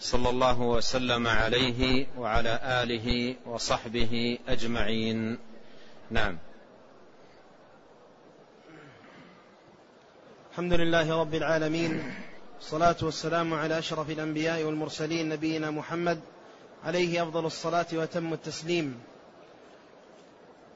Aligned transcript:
صلى 0.00 0.30
الله 0.30 0.60
وسلم 0.60 1.26
عليه 1.26 2.06
وعلى 2.18 2.60
آله 2.64 3.36
وصحبه 3.46 4.38
أجمعين. 4.48 5.38
نعم. 6.10 6.38
الحمد 10.50 10.72
لله 10.72 11.20
رب 11.20 11.34
العالمين. 11.34 12.14
الصلاة 12.60 12.96
والسلام 13.02 13.54
على 13.54 13.78
أشرف 13.78 14.10
الأنبياء 14.10 14.62
والمرسلين 14.62 15.28
نبينا 15.28 15.70
محمد 15.70 16.20
عليه 16.84 17.22
أفضل 17.22 17.46
الصلاة 17.46 17.86
وتم 17.92 18.32
التسليم. 18.32 19.00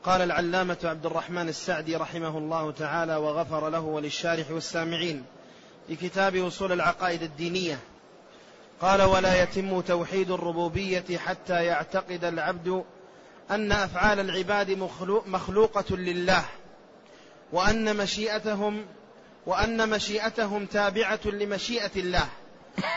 قال 0.02 0.20
العلامة 0.20 0.79
عبد 0.84 1.06
الرحمن 1.06 1.48
السعدي 1.48 1.96
رحمه 1.96 2.38
الله 2.38 2.70
تعالى 2.70 3.16
وغفر 3.16 3.68
له 3.68 3.80
وللشارح 3.80 4.51
والسامعين 4.51 5.24
في 5.88 5.96
كتاب 5.96 6.37
أصول 6.37 6.73
العقائد 6.73 7.23
الدينية. 7.23 7.79
قال 8.80 9.02
ولا 9.02 9.42
يتم 9.42 9.80
توحيد 9.80 10.30
الربوبية 10.30 11.19
حتى 11.19 11.65
يعتقد 11.65 12.24
العبد 12.24 12.84
أن 13.51 13.73
أفعال 13.73 14.20
العباد 14.20 14.70
مخلوقة 15.27 15.96
لله 15.96 16.45
وأن 17.52 17.96
مشيئتهم 17.96 18.87
وأن 19.46 19.88
مشيئتهم 19.88 20.66
تابعة 20.66 21.21
لمشيئة 21.24 21.90
الله 21.96 22.29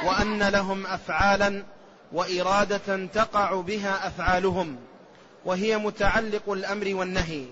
وأن 0.06 0.44
لهم 0.44 0.86
افعالا 0.86 1.64
وإرادة 2.12 3.06
تقع 3.06 3.62
بها 3.62 4.08
أفعالهم 4.08 4.78
وهي 5.46 5.78
متعلق 5.78 6.50
الأمر 6.50 6.96
والنهي. 6.96 7.46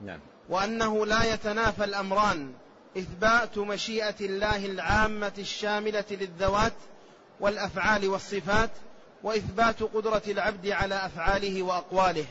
نعم. 0.00 0.20
وأنه 0.48 1.06
لا 1.06 1.34
يتنافى 1.34 1.84
الأمران 1.84 2.52
إثبات 2.98 3.58
مشيئة 3.58 4.14
الله 4.20 4.66
العامة 4.66 5.32
الشاملة 5.38 6.04
للذوات 6.10 6.72
والأفعال 7.40 8.08
والصفات 8.08 8.70
وإثبات 9.22 9.82
قدرة 9.82 10.22
العبد 10.28 10.68
على 10.68 11.06
أفعاله 11.06 11.62
وأقواله. 11.62 12.26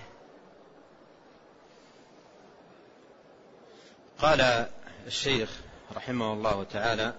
قال 4.20 4.68
الشيخ 5.08 5.50
رحمه 5.96 6.34
الله 6.34 6.64
تعالى 6.64 7.14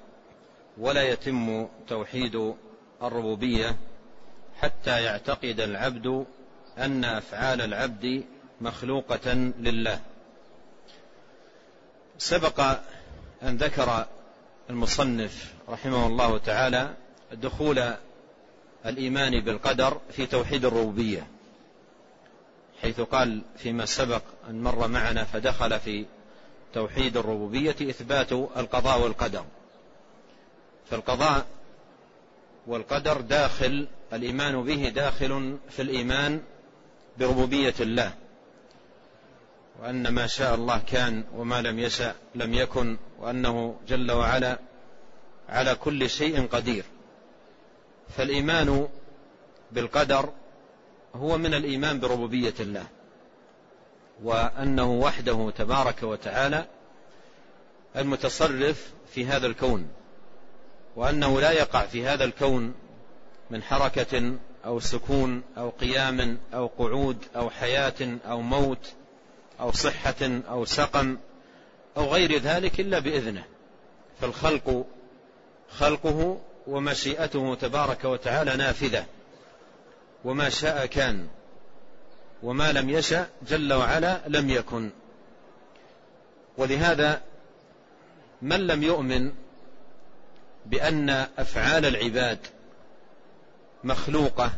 ولا 0.78 1.02
يتم 1.02 1.68
توحيد 1.88 2.54
الربوبية 3.02 3.76
حتى 4.60 5.02
يعتقد 5.02 5.60
العبد 5.60 6.26
أن 6.78 7.04
أفعال 7.04 7.60
العبد 7.60 8.24
مخلوقة 8.60 9.34
لله. 9.58 10.00
سبق 12.18 12.78
أن 13.44 13.56
ذكر 13.56 14.06
المصنف 14.70 15.52
رحمه 15.68 16.06
الله 16.06 16.38
تعالى 16.38 16.94
دخول 17.32 17.94
الإيمان 18.86 19.40
بالقدر 19.40 20.00
في 20.10 20.26
توحيد 20.26 20.64
الربوبية 20.64 21.26
حيث 22.82 23.00
قال 23.00 23.42
فيما 23.56 23.86
سبق 23.86 24.22
أن 24.50 24.62
مر 24.62 24.88
معنا 24.88 25.24
فدخل 25.24 25.80
في 25.80 26.04
توحيد 26.74 27.16
الربوبية 27.16 27.76
إثبات 27.82 28.32
القضاء 28.32 29.00
والقدر. 29.00 29.44
فالقضاء 30.90 31.46
والقدر 32.66 33.20
داخل 33.20 33.86
الإيمان 34.12 34.62
به 34.62 34.88
داخل 34.88 35.56
في 35.70 35.82
الإيمان 35.82 36.42
بربوبية 37.18 37.74
الله. 37.80 38.12
وأن 39.82 40.08
ما 40.08 40.26
شاء 40.26 40.54
الله 40.54 40.78
كان 40.86 41.24
وما 41.34 41.62
لم 41.62 41.78
يشا 41.78 42.14
لم 42.34 42.54
يكن 42.54 42.96
وأنه 43.18 43.76
جل 43.88 44.12
وعلا 44.12 44.58
على 45.48 45.74
كل 45.74 46.10
شيء 46.10 46.46
قدير. 46.46 46.84
فالإيمان 48.16 48.88
بالقدر 49.72 50.32
هو 51.14 51.38
من 51.38 51.54
الإيمان 51.54 52.00
بربوبية 52.00 52.54
الله 52.60 52.86
وأنه 54.22 54.92
وحده 54.92 55.50
تبارك 55.56 56.02
وتعالى 56.02 56.66
المتصرف 57.96 58.92
في 59.14 59.26
هذا 59.26 59.46
الكون 59.46 59.88
وأنه 60.96 61.40
لا 61.40 61.50
يقع 61.50 61.86
في 61.86 62.06
هذا 62.06 62.24
الكون 62.24 62.74
من 63.50 63.62
حركة 63.62 64.34
أو 64.64 64.80
سكون 64.80 65.42
أو 65.58 65.70
قيام 65.70 66.38
أو 66.54 66.66
قعود 66.66 67.18
أو 67.36 67.50
حياة 67.50 68.18
أو 68.26 68.40
موت 68.40 68.92
أو 69.60 69.72
صحة 69.72 70.40
أو 70.48 70.64
سقم 70.64 71.18
أو 71.96 72.06
غير 72.06 72.38
ذلك 72.38 72.80
إلا 72.80 72.98
بإذنه. 72.98 73.44
فالخلق 74.20 74.86
خلقه 75.70 76.40
ومشيئته 76.66 77.54
تبارك 77.54 78.04
وتعالى 78.04 78.56
نافذة. 78.56 79.06
وما 80.24 80.48
شاء 80.48 80.86
كان. 80.86 81.28
وما 82.42 82.72
لم 82.72 82.90
يشأ 82.90 83.26
جل 83.48 83.72
وعلا 83.72 84.20
لم 84.28 84.50
يكن. 84.50 84.90
ولهذا 86.58 87.22
من 88.42 88.66
لم 88.66 88.82
يؤمن 88.82 89.32
بأن 90.66 91.10
أفعال 91.38 91.86
العباد 91.86 92.38
مخلوقة 93.84 94.52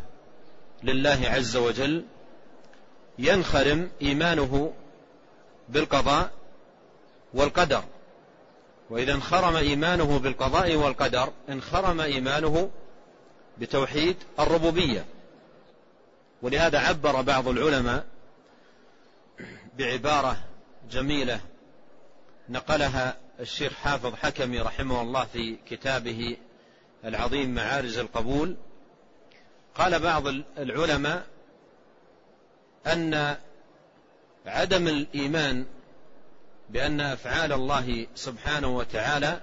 لله 0.82 1.20
عز 1.24 1.56
وجل 1.56 2.04
ينخرم 3.18 3.90
إيمانه 4.02 4.72
بالقضاء 5.68 6.30
والقدر. 7.34 7.84
وإذا 8.90 9.14
انخرم 9.14 9.56
إيمانه 9.56 10.18
بالقضاء 10.18 10.74
والقدر 10.74 11.32
انخرم 11.48 12.00
إيمانه 12.00 12.70
بتوحيد 13.58 14.16
الربوبية. 14.38 15.04
ولهذا 16.42 16.78
عبر 16.78 17.20
بعض 17.22 17.48
العلماء 17.48 18.06
بعبارة 19.78 20.36
جميلة 20.90 21.40
نقلها 22.48 23.16
الشيخ 23.40 23.72
حافظ 23.72 24.14
حكمي 24.14 24.60
رحمه 24.60 25.02
الله 25.02 25.24
في 25.24 25.56
كتابه 25.66 26.36
العظيم 27.04 27.54
معارج 27.54 27.98
القبول. 27.98 28.56
قال 29.74 29.98
بعض 29.98 30.26
العلماء 30.58 31.26
أن 32.86 33.36
عدم 34.46 34.88
الإيمان 34.88 35.64
بأن 36.70 37.00
أفعال 37.00 37.52
الله 37.52 38.06
سبحانه 38.14 38.76
وتعالى 38.76 39.40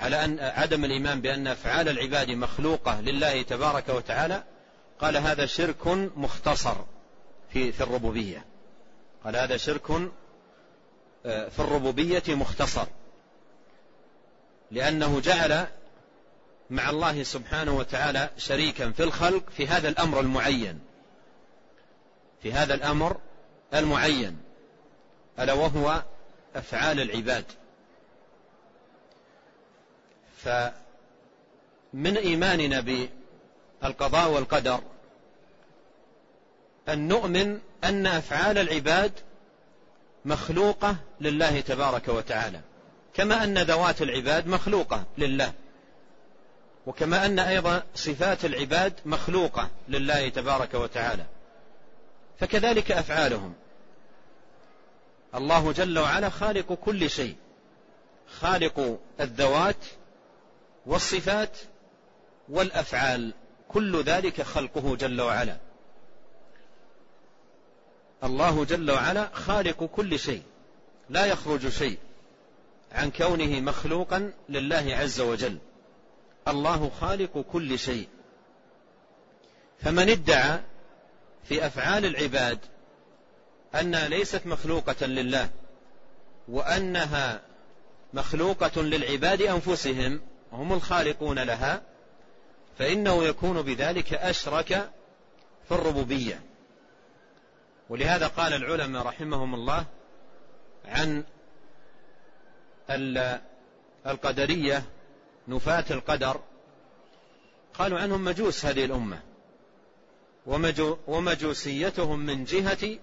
على 0.00 0.24
أن 0.24 0.38
عدم 0.40 0.84
الإيمان 0.84 1.20
بأن 1.20 1.46
أفعال 1.46 1.88
العباد 1.88 2.30
مخلوقة 2.30 3.00
لله 3.00 3.42
تبارك 3.42 3.88
وتعالى 3.88 4.42
قال 5.00 5.16
هذا 5.16 5.46
شرك 5.46 5.86
مختصر 6.16 6.76
في 7.52 7.72
في 7.72 7.80
الربوبية. 7.80 8.44
قال 9.24 9.36
هذا 9.36 9.56
شرك 9.56 9.90
آه، 11.26 11.48
في 11.48 11.58
الربوبية 11.58 12.22
مختصر. 12.28 12.86
لأنه 14.70 15.20
جعل 15.20 15.66
مع 16.70 16.90
الله 16.90 17.22
سبحانه 17.22 17.76
وتعالى 17.76 18.30
شريكا 18.38 18.90
في 18.90 19.02
الخلق 19.02 19.50
في 19.50 19.66
هذا 19.66 19.88
الأمر 19.88 20.20
المعين. 20.20 20.80
في 22.42 22.52
هذا 22.52 22.74
الأمر 22.74 23.16
المعين 23.74 24.38
ألا 25.38 25.52
وهو 25.52 26.02
أفعال 26.56 27.00
العباد. 27.00 27.44
فمن 30.44 32.16
إيماننا 32.16 33.08
بالقضاء 33.82 34.30
والقدر 34.30 34.80
أن 36.88 37.08
نؤمن 37.08 37.60
أن 37.84 38.06
أفعال 38.06 38.58
العباد 38.58 39.12
مخلوقة 40.24 40.96
لله 41.20 41.60
تبارك 41.60 42.08
وتعالى 42.08 42.60
كما 43.14 43.44
أن 43.44 43.58
ذوات 43.58 44.02
العباد 44.02 44.46
مخلوقة 44.46 45.04
لله 45.18 45.52
وكما 46.86 47.26
أن 47.26 47.38
أيضا 47.38 47.82
صفات 47.94 48.44
العباد 48.44 48.92
مخلوقة 49.06 49.70
لله 49.88 50.28
تبارك 50.28 50.74
وتعالى. 50.74 51.24
فكذلك 52.40 52.92
أفعالهم. 52.92 53.54
الله 55.34 55.72
جل 55.72 55.98
وعلا 55.98 56.28
خالق 56.28 56.72
كل 56.72 57.10
شيء. 57.10 57.36
خالق 58.40 58.98
الذوات 59.20 59.84
والصفات 60.86 61.58
والأفعال. 62.48 63.32
كل 63.68 64.02
ذلك 64.02 64.42
خلقه 64.42 64.96
جل 64.96 65.20
وعلا. 65.20 65.56
الله 68.24 68.64
جل 68.64 68.90
وعلا 68.90 69.28
خالق 69.32 69.84
كل 69.84 70.18
شيء. 70.18 70.42
لا 71.10 71.26
يخرج 71.26 71.68
شيء 71.68 71.98
عن 72.92 73.10
كونه 73.10 73.60
مخلوقا 73.60 74.32
لله 74.48 74.96
عز 74.96 75.20
وجل. 75.20 75.58
الله 76.48 76.90
خالق 77.00 77.38
كل 77.52 77.78
شيء. 77.78 78.08
فمن 79.82 80.08
ادعى 80.08 80.60
في 81.44 81.66
أفعال 81.66 82.04
العباد 82.04 82.58
أنها 83.74 84.08
ليست 84.08 84.46
مخلوقة 84.46 85.06
لله 85.06 85.50
وأنها 86.48 87.40
مخلوقة 88.14 88.82
للعباد 88.82 89.42
أنفسهم 89.42 90.20
هم 90.52 90.72
الخالقون 90.72 91.38
لها 91.38 91.82
فإنه 92.78 93.24
يكون 93.24 93.62
بذلك 93.62 94.14
أشرك 94.14 94.90
في 95.68 95.74
الربوبية. 95.74 96.40
ولهذا 97.88 98.26
قال 98.26 98.52
العلماء 98.52 99.06
رحمهم 99.06 99.54
الله 99.54 99.84
عن 100.84 101.24
القدرية 104.06 104.82
نفاة 105.48 105.84
القدر 105.90 106.40
قالوا 107.74 107.98
عنهم 107.98 108.24
مجوس 108.24 108.64
هذه 108.64 108.84
الأمة. 108.84 109.33
ومجوسيتهم 111.06 112.18
من 112.18 112.44
جهة 112.44 112.98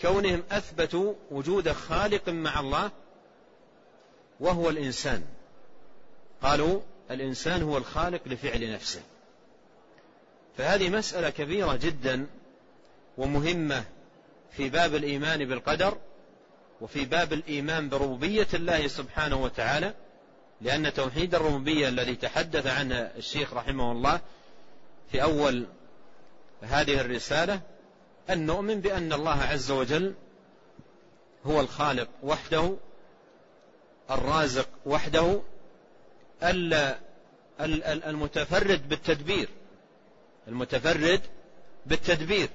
كونهم 0.00 0.42
أثبتوا 0.50 1.14
وجود 1.30 1.72
خالق 1.72 2.28
مع 2.28 2.60
الله 2.60 2.90
وهو 4.40 4.70
الإنسان. 4.70 5.24
قالوا 6.42 6.80
الإنسان 7.10 7.62
هو 7.62 7.76
الخالق 7.76 8.20
لفعل 8.26 8.72
نفسه. 8.72 9.02
فهذه 10.58 10.90
مسألة 10.90 11.30
كبيرة 11.30 11.76
جدا 11.76 12.26
ومهمة 13.18 13.84
في 14.56 14.68
باب 14.68 14.94
الإيمان 14.94 15.44
بالقدر 15.44 15.98
وفي 16.80 17.04
باب 17.04 17.32
الإيمان 17.32 17.88
بربوبية 17.88 18.48
الله 18.54 18.86
سبحانه 18.88 19.42
وتعالى 19.42 19.94
لأن 20.60 20.94
توحيد 20.94 21.34
الربوبية 21.34 21.88
الذي 21.88 22.14
تحدث 22.14 22.66
عنه 22.66 22.94
الشيخ 22.94 23.54
رحمه 23.54 23.92
الله 23.92 24.20
في 25.12 25.22
أول 25.22 25.66
هذه 26.62 27.00
الرسالة 27.00 27.60
أن 28.30 28.46
نؤمن 28.46 28.80
بأن 28.80 29.12
الله 29.12 29.42
عز 29.42 29.70
وجل 29.70 30.14
هو 31.46 31.60
الخالق 31.60 32.08
وحده 32.22 32.76
الرازق 34.10 34.68
وحده 34.86 35.40
المتفرد 38.06 38.88
بالتدبير 38.88 39.48
المتفرد 40.48 41.20
بالتدبير 41.86 42.48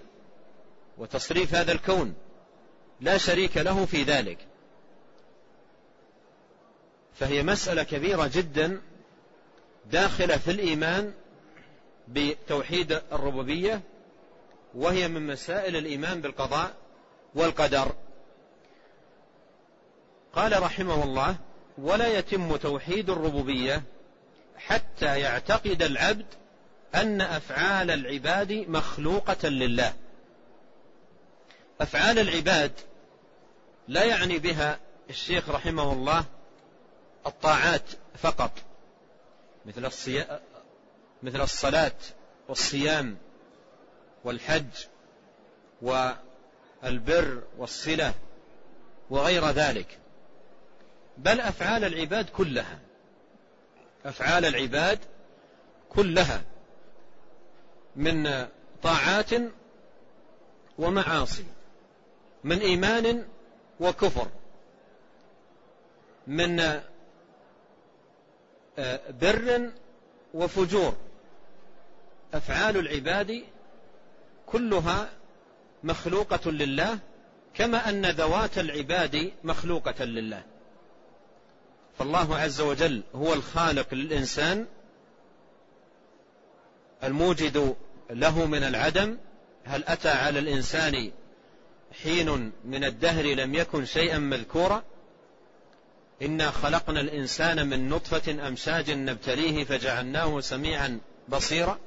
وتصريف 0.98 1.56
هذا 1.56 1.72
الكون 1.72 2.14
لا 3.02 3.18
شريك 3.18 3.58
له 3.58 3.86
في 3.86 4.04
ذلك. 4.04 4.38
فهي 7.14 7.44
مسألة 7.44 7.84
كبيرة 7.84 8.32
جدا 8.34 8.82
داخلة 9.92 10.38
في 10.38 10.52
الإيمان 10.52 11.14
بتوحيد 12.08 12.92
الربوبية 12.92 13.82
وهي 14.78 15.08
من 15.08 15.28
مسائل 15.28 15.76
الإيمان 15.76 16.22
بالقضاء 16.22 16.74
والقدر. 17.36 17.96
قال 20.34 20.64
رحمه 20.64 21.04
الله 21.04 21.36
ولا 21.78 22.08
يتم 22.08 22.56
توحيد 22.56 23.10
الربوبية 23.10 23.84
حتى 24.58 25.20
يعتقد 25.20 25.84
العبد 25.84 26.26
أن 26.96 27.22
أفعال 27.22 27.92
العباد 27.92 28.52
مخلوقة 28.52 29.50
لله. 29.50 29.94
أفعال 31.82 32.20
العباد 32.20 32.72
لا 33.88 34.04
يعني 34.04 34.40
بها 34.40 34.80
الشيخ 35.10 35.50
رحمه 35.50 35.94
الله 35.94 36.26
الطاعات 37.26 37.90
فقط 38.18 38.52
مثل 39.66 39.86
مثل 41.24 41.42
الصلاة 41.42 41.96
والصيام 42.48 43.18
والحج 44.28 44.88
والبر 45.82 47.44
والصلة 47.58 48.14
وغير 49.10 49.46
ذلك. 49.50 50.00
بل 51.18 51.42
أفعال 51.42 51.84
العباد 51.84 52.30
كلها 52.30 52.80
أفعال 54.06 54.46
العباد 54.46 55.00
كلها 55.90 56.42
من 57.96 58.48
طاعات 58.84 59.30
ومعاصي 60.80 61.46
من 62.44 62.60
إيمان 62.60 63.28
وكفر 63.80 64.28
من 66.28 66.60
آه، 68.80 69.00
بر 69.22 69.72
وفجور. 70.34 70.98
أفعال 72.34 72.78
العباد 72.78 73.44
كلها 74.48 75.10
مخلوقة 75.84 76.52
لله 76.52 77.00
كما 77.54 77.90
أن 77.90 78.06
ذوات 78.06 78.58
العباد 78.58 79.32
مخلوقة 79.44 80.06
لله. 80.06 80.44
فالله 82.00 82.38
عز 82.38 82.62
وجل 82.62 83.04
هو 83.16 83.34
الخالق 83.34 83.94
للإنسان 83.94 84.66
الموجد 87.04 87.76
له 88.10 88.46
من 88.46 88.64
العدم. 88.64 89.18
هل 89.66 89.84
أتى 89.88 90.10
على 90.10 90.40
الإنسان 90.40 91.12
حين 92.04 92.52
من 92.66 92.84
الدهر 92.84 93.26
لم 93.26 93.56
يكن 93.56 93.86
شيئا 93.86 94.18
مذكورا؟ 94.18 94.84
إنا 96.22 96.52
خلقنا 96.52 97.00
الإنسان 97.00 97.70
من 97.70 97.90
نطفة 97.90 98.48
أمشاج 98.48 98.92
نبتليه 98.92 99.64
فجعلناه 99.64 100.40
سميعا 100.40 101.00
بصيرا. 101.30 101.80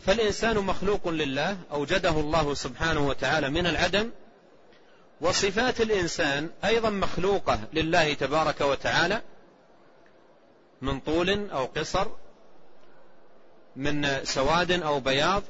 فالإنسان 0.00 0.58
مخلوق 0.58 1.08
لله 1.08 1.58
أوجده 1.72 2.10
الله 2.10 2.54
سبحانه 2.54 3.08
وتعالى 3.08 3.50
من 3.50 3.66
العدم 3.66 4.10
وصفات 5.20 5.80
الإنسان 5.80 6.50
أيضا 6.64 6.90
مخلوقة 6.90 7.60
لله 7.72 8.14
تبارك 8.14 8.60
وتعالى 8.60 9.22
من 10.80 11.00
طول 11.00 11.50
أو 11.50 11.64
قصر 11.64 12.06
من 13.76 14.24
سواد 14.24 14.72
أو 14.72 15.00
بياض 15.00 15.42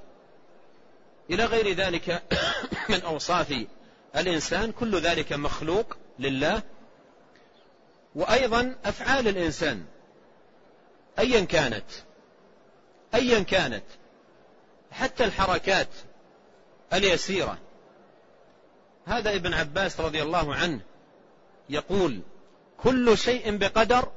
إلى 1.30 1.44
غير 1.44 1.72
ذلك 1.72 2.22
من 2.90 3.02
أوصاف 3.02 3.66
الإنسان 4.16 4.72
كل 4.72 5.00
ذلك 5.00 5.32
مخلوق 5.32 5.96
لله 6.18 6.62
وأيضا 8.14 8.76
أفعال 8.84 9.28
الإنسان 9.28 9.84
أيا 11.18 11.44
كانت 11.44 11.84
أيا 13.14 13.40
كانت 13.40 13.84
حتى 15.00 15.24
الحركات 15.24 15.88
اليسيرة. 16.92 17.58
هذا 19.06 19.34
ابن 19.34 19.54
عباس 19.54 20.00
رضي 20.00 20.22
الله 20.22 20.54
عنه 20.54 20.80
يقول 21.70 22.20
كل 22.82 23.18
شيء 23.18 23.56
بقدر 23.56 24.08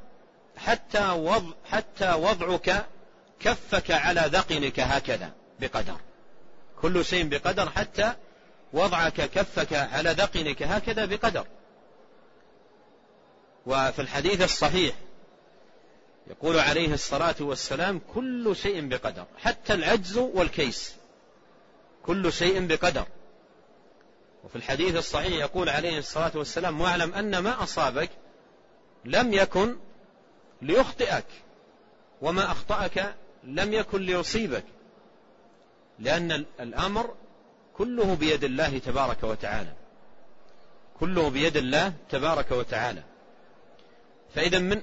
حتى 0.58 1.10
وضع 1.10 1.54
حتى 1.66 2.14
وضعك 2.14 2.86
كفك 3.40 3.92
على 3.92 4.22
ذقنك 4.22 4.80
هكذا 4.80 5.32
بقدر. 5.60 5.98
كل 6.82 7.06
شيء 7.06 7.28
بقدر 7.28 7.70
حتى 7.70 8.14
وضعك 8.74 9.14
كفك 9.14 9.74
على 9.74 10.10
ذقنك 10.10 10.64
هكذا 10.64 11.06
بقدر. 11.06 11.46
وفي 13.66 14.02
الحديث 14.02 14.42
الصحيح 14.42 14.96
يقول 16.30 16.60
عليه 16.60 16.94
الصلاة 16.94 17.36
والسلام 17.40 18.02
كل 18.14 18.56
شيء 18.56 18.88
بقدر 18.88 19.26
حتى 19.38 19.74
العجز 19.74 20.18
والكيس 20.18 20.96
كل 22.06 22.34
شيء 22.34 22.68
بقدر. 22.68 23.06
وفي 24.44 24.56
الحديث 24.56 24.96
الصحيح 24.96 25.34
يقول 25.34 25.70
عليه 25.70 25.98
الصلاة 25.98 26.32
والسلام 26.36 26.82
واعلم 26.82 27.14
أن 27.14 27.38
ما 27.38 27.64
أصابك 27.64 28.10
لم 29.06 29.34
يكن 29.34 29.76
ليخطئك 30.62 31.26
وما 32.22 32.52
أخطأك 32.52 33.16
لم 33.44 33.74
يكن 33.74 34.02
ليصيبك 34.02 34.64
لأن 36.00 36.46
الأمر 36.60 37.16
كله 37.78 38.16
بيد 38.16 38.44
الله 38.44 38.78
تبارك 38.78 39.24
وتعالى 39.24 39.74
كله 41.00 41.30
بيد 41.30 41.58
الله 41.58 41.94
تبارك 42.10 42.52
وتعالى. 42.52 43.04
فإذا 44.36 44.60
من 44.60 44.82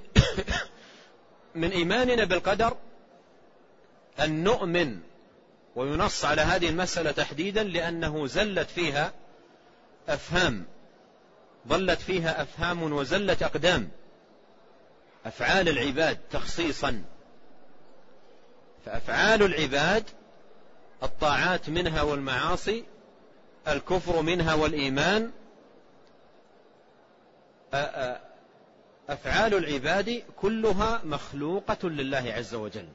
من 1.57 1.71
إيماننا 1.71 2.25
بالقدر 2.25 2.77
أن 4.21 4.45
نؤمن 4.45 5.01
وينص 5.77 6.25
على 6.25 6.43
هذه 6.43 6.69
المسألة 6.69 7.11
تحديدا 7.11 7.63
لأنه 7.63 8.27
زلت 8.27 8.71
فيها 8.71 9.13
أفهام 10.09 10.65
ظلت 11.69 12.01
فيها 12.01 12.43
أفهام 12.43 12.93
وزلت 12.93 13.43
أقدام. 13.43 13.89
أفعال 15.27 15.69
العباد 15.69 16.19
تخصيصا. 16.31 17.03
فأفعال 18.87 19.43
العباد 19.43 20.05
الطاعات 21.03 21.69
منها 21.69 22.03
والمعاصي 22.03 22.85
الكفر 23.69 24.23
منها 24.23 24.55
والإيمان 24.55 25.31
أفعال 29.09 29.55
العباد 29.55 30.23
كلها 30.37 31.01
مخلوقة 31.05 31.89
لله 31.89 32.33
عز 32.37 32.55
وجل. 32.55 32.89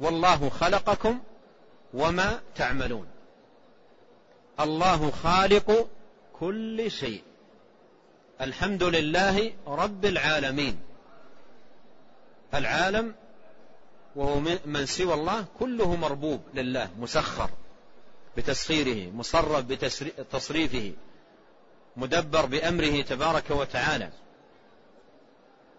والله 0.00 0.48
خلقكم 0.48 1.20
وما 1.94 2.40
تعملون. 2.56 3.06
الله 4.60 5.10
خالق 5.10 5.88
كل 6.40 6.90
شيء. 6.90 7.22
الحمد 8.40 8.82
لله 8.82 9.52
رب 9.66 10.04
العالمين. 10.04 10.80
العالم 12.54 13.14
وهو 14.16 14.40
من 14.66 14.86
سوى 14.86 15.14
الله 15.14 15.44
كله 15.58 15.96
مربوب 15.96 16.40
لله 16.54 16.90
مسخر 16.98 17.50
بتسخيره 18.36 19.10
مصرف 19.10 19.64
بتصريفه 20.18 20.92
مدبر 21.96 22.46
بأمره 22.46 23.02
تبارك 23.02 23.50
وتعالى. 23.50 24.10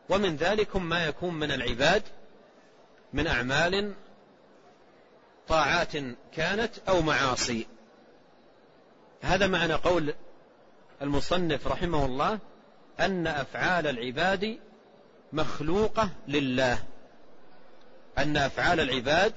ومن 0.10 0.36
ذلك 0.36 0.76
ما 0.76 1.06
يكون 1.06 1.34
من 1.34 1.52
العباد 1.52 2.04
من 3.14 3.28
أعمال 3.28 3.94
طاعات 5.48 5.92
كانت 6.34 6.72
أو 6.90 7.02
معاصي. 7.02 7.68
هذا 9.22 9.48
معنى 9.48 9.74
قول 9.74 10.14
المصنف 11.02 11.68
رحمه 11.68 12.06
الله 12.06 12.40
أن 13.00 13.28
أفعال 13.28 13.88
العباد 13.88 14.60
مخلوقة 15.34 16.10
لله. 16.28 16.84
أن 18.18 18.38
أفعال 18.38 18.80
العباد 18.80 19.34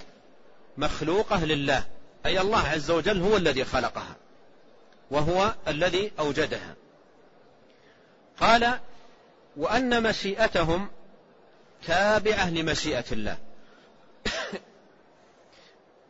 مخلوقة 0.76 1.45
لله. 1.45 1.85
أي 2.26 2.41
الله 2.41 2.69
عز 2.69 2.91
وجل 2.91 3.23
هو 3.23 3.37
الذي 3.37 3.64
خلقها. 3.64 4.17
وهو 5.11 5.55
الذي 5.69 6.12
أوجدها. 6.19 6.75
قال 8.41 8.79
وأن 9.56 10.02
مشيئتهم 10.02 10.88
تابعة 11.87 12.50
لمشيئة 12.50 13.04
الله. 13.12 13.38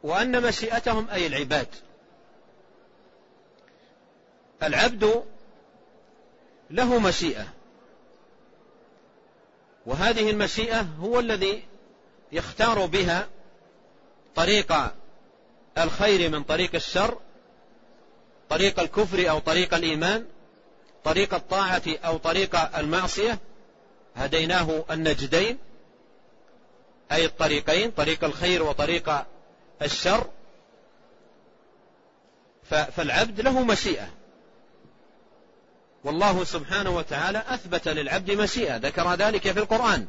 وأن 0.02 0.42
مشيئتهم 0.42 1.10
أي 1.10 1.26
العباد. 1.26 1.68
العبد 4.62 5.24
له 6.70 6.98
مشيئة. 6.98 7.46
وهذه 9.86 10.30
المشيئة 10.30 10.80
هو 10.80 11.20
الذي 11.20 11.62
يختار 12.32 12.86
بها 12.86 13.28
طريق 14.34 14.72
الخير 15.78 16.30
من 16.30 16.42
طريق 16.42 16.74
الشر 16.74 17.18
طريق 18.48 18.80
الكفر 18.80 19.30
أو 19.30 19.38
طريق 19.38 19.74
الإيمان 19.74 20.26
طريق 21.04 21.34
الطاعة 21.34 21.82
أو 22.04 22.16
طريق 22.16 22.76
المعصية 22.78 23.38
هديناه 24.16 24.84
النجدين 24.90 25.58
أي 27.12 27.24
الطريقين 27.24 27.90
طريق 27.90 28.24
الخير 28.24 28.62
وطريق 28.62 29.24
الشر. 29.82 30.30
فالعبد 32.70 33.40
له 33.40 33.62
مشيئة. 33.62 34.08
والله 36.04 36.44
سبحانه 36.44 36.90
وتعالى 36.96 37.42
أثبت 37.48 37.88
للعبد 37.88 38.30
مشيئة. 38.30 38.76
ذكر 38.76 39.14
ذلك 39.14 39.52
في 39.52 39.58
القرآن. 39.58 40.06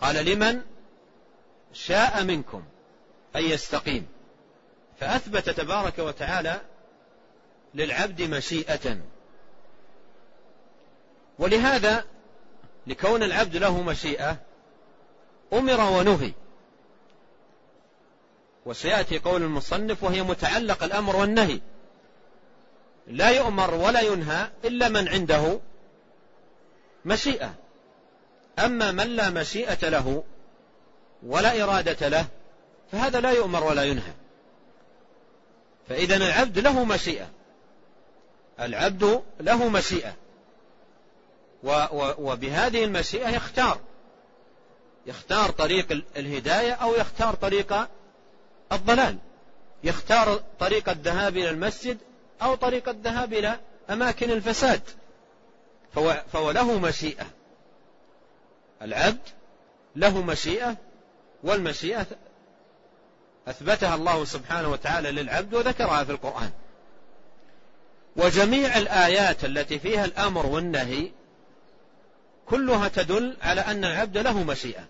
قال 0.00 0.24
لمن 0.24 0.60
شاء 1.72 2.24
منكم 2.24 2.64
أن 3.36 3.44
يستقيم. 3.44 4.06
فأثبت 5.00 5.50
تبارك 5.50 5.98
وتعالى 5.98 6.60
للعبد 7.74 8.22
مشيئة. 8.22 8.98
ولهذا 11.38 12.04
لكون 12.86 13.22
العبد 13.22 13.56
له 13.56 13.82
مشيئة 13.82 14.36
أمر 15.52 15.80
ونهي. 15.80 16.32
وسيأتي 18.66 19.18
قول 19.18 19.42
المصنف 19.42 20.02
وهي 20.02 20.22
متعلق 20.22 20.82
الأمر 20.82 21.16
والنهي. 21.16 21.60
لا 23.06 23.30
يؤمر 23.30 23.74
ولا 23.74 24.00
ينهى 24.00 24.50
إلا 24.64 24.88
من 24.88 25.08
عنده 25.08 25.60
مشيئة. 27.04 27.54
أما 28.58 28.92
من 28.92 29.16
لا 29.16 29.30
مشيئة 29.30 29.88
له 29.88 30.24
ولا 31.22 31.62
إرادة 31.62 32.08
له 32.08 32.26
فهذا 32.92 33.20
لا 33.20 33.30
يؤمر 33.30 33.64
ولا 33.64 33.84
ينهى. 33.84 34.12
فإذا 35.88 36.16
العبد 36.16 36.58
له 36.58 36.84
مشيئة. 36.84 37.30
العبد 38.60 39.22
له 39.40 39.68
مشيئة. 39.68 40.21
وبهذه 42.18 42.84
المشيئة 42.84 43.28
يختار. 43.28 43.78
يختار 45.06 45.50
طريق 45.50 46.02
الهداية 46.16 46.72
أو 46.72 46.94
يختار 46.94 47.34
طريق 47.34 47.88
الضلال. 48.72 49.18
يختار 49.84 50.42
طريق 50.60 50.88
الذهاب 50.88 51.36
إلى 51.36 51.50
المسجد 51.50 51.98
أو 52.42 52.54
طريق 52.54 52.88
الذهاب 52.88 53.32
إلى 53.32 53.60
أماكن 53.90 54.30
الفساد. 54.30 54.82
فهو, 56.32 56.50
له 56.50 56.78
مشيئة. 56.78 57.26
العبد 58.82 59.28
له 59.96 60.22
مشيئة 60.22 60.76
والمشيئة 61.42 62.06
أثبتها 63.48 63.94
الله 63.94 64.24
سبحانه 64.24 64.68
وتعالى 64.68 65.10
للعبد 65.10 65.54
وذكرها 65.54 66.04
في 66.04 66.12
القرآن. 66.12 66.50
وجميع 68.16 68.78
الآيات 68.78 69.44
التي 69.44 69.78
فيها 69.78 70.04
الأمر 70.04 70.46
والنهي 70.46 71.10
كلها 72.52 72.88
تدل 72.88 73.36
على 73.42 73.60
أن 73.60 73.84
العبد 73.84 74.18
له 74.18 74.42
مشيئة. 74.42 74.84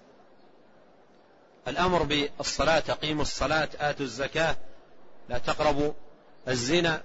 الأمر 1.68 2.02
بالصلاة 2.02 2.82
أقيموا 2.88 3.22
الصلاة 3.22 3.68
آتوا 3.80 4.06
الزكاة 4.06 4.56
لا 5.28 5.38
تقربوا 5.38 5.92
الزنا 6.48 7.02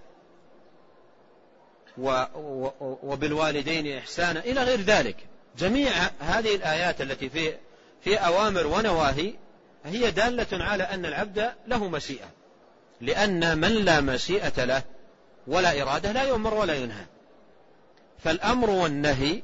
وبالوالدين 3.04 3.98
إحسانا 3.98 4.40
إلى 4.40 4.64
غير 4.64 4.82
ذلك. 4.82 5.16
جميع 5.58 5.92
هذه 6.20 6.56
الآيات 6.56 7.02
التي 7.02 7.30
في 7.30 7.54
في 8.02 8.16
أوامر 8.16 8.68
ونواهي 8.68 9.34
هي 9.86 10.12
دالة 10.12 10.64
على 10.64 10.84
أن 10.84 11.06
العبد 11.06 11.52
له 11.68 11.88
مشيئة. 11.88 12.30
لأن 13.02 13.58
من 13.58 13.72
لا 13.72 14.02
مشيئة 14.02 14.64
له 14.66 14.84
ولا 15.48 15.82
إرادة 15.82 16.12
لا 16.12 16.24
يؤمر 16.24 16.54
ولا 16.54 16.76
ينهى. 16.76 17.06
فالأمر 18.24 18.70
والنهي 18.70 19.42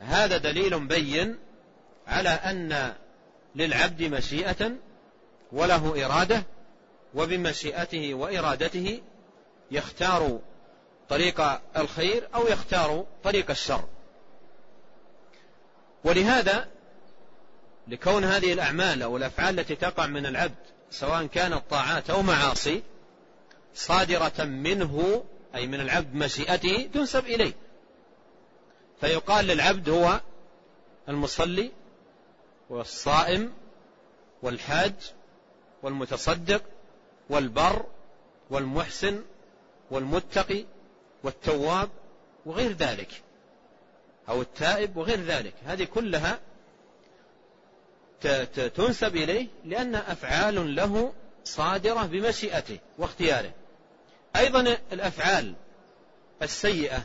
هذا 0.00 0.36
دليل 0.36 0.86
بين 0.86 1.38
على 2.06 2.28
أن 2.28 2.94
للعبد 3.54 4.02
مشيئة 4.02 4.72
وله 5.52 6.06
إرادة 6.06 6.42
وبمشيئته 7.14 8.14
وإرادته 8.14 9.00
يختار 9.70 10.40
طريق 11.08 11.60
الخير 11.76 12.28
أو 12.34 12.46
يختار 12.48 13.06
طريق 13.24 13.50
الشر. 13.50 13.84
ولهذا 16.04 16.68
لكون 17.88 18.24
هذه 18.24 18.52
الأعمال 18.52 19.02
أو 19.02 19.16
الأفعال 19.16 19.60
التي 19.60 19.76
تقع 19.76 20.06
من 20.06 20.26
العبد 20.26 20.54
سواء 20.90 21.26
كانت 21.26 21.62
طاعات 21.70 22.10
أو 22.10 22.22
معاصي 22.22 22.82
صادرة 23.74 24.44
منه 24.44 25.24
أي 25.54 25.66
من 25.66 25.80
العبد 25.80 26.14
مشيئته 26.14 26.90
تنسب 26.94 27.24
إليه. 27.26 27.52
فيقال 29.00 29.44
للعبد 29.44 29.88
هو 29.88 30.20
المصلي 31.08 31.70
والصائم 32.70 33.52
والحاج 34.42 34.94
والمتصدق 35.82 36.62
والبر 37.30 37.86
والمحسن 38.50 39.22
والمتقي 39.90 40.64
والتواب 41.22 41.88
وغير 42.46 42.72
ذلك 42.72 43.22
أو 44.28 44.42
التائب 44.42 44.96
وغير 44.96 45.20
ذلك. 45.20 45.54
هذه 45.66 45.84
كلها 45.84 46.38
تنسب 48.74 49.16
إليه 49.16 49.48
لأن 49.64 49.94
أفعال 49.94 50.74
له 50.76 51.12
صادرة 51.44 52.06
بمشيئته 52.06 52.78
واختياره. 52.98 53.52
أيضا 54.36 54.78
الأفعال 54.92 55.54
السيئة 56.42 57.02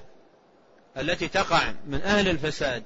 التي 0.99 1.27
تقع 1.27 1.73
من 1.87 2.01
أهل 2.01 2.27
الفساد 2.27 2.83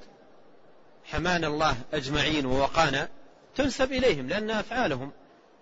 حمان 1.04 1.44
الله 1.44 1.76
أجمعين 1.92 2.46
ووقانا 2.46 3.08
تنسب 3.56 3.92
إليهم 3.92 4.28
لأنها 4.28 4.60
أفعالهم. 4.60 5.12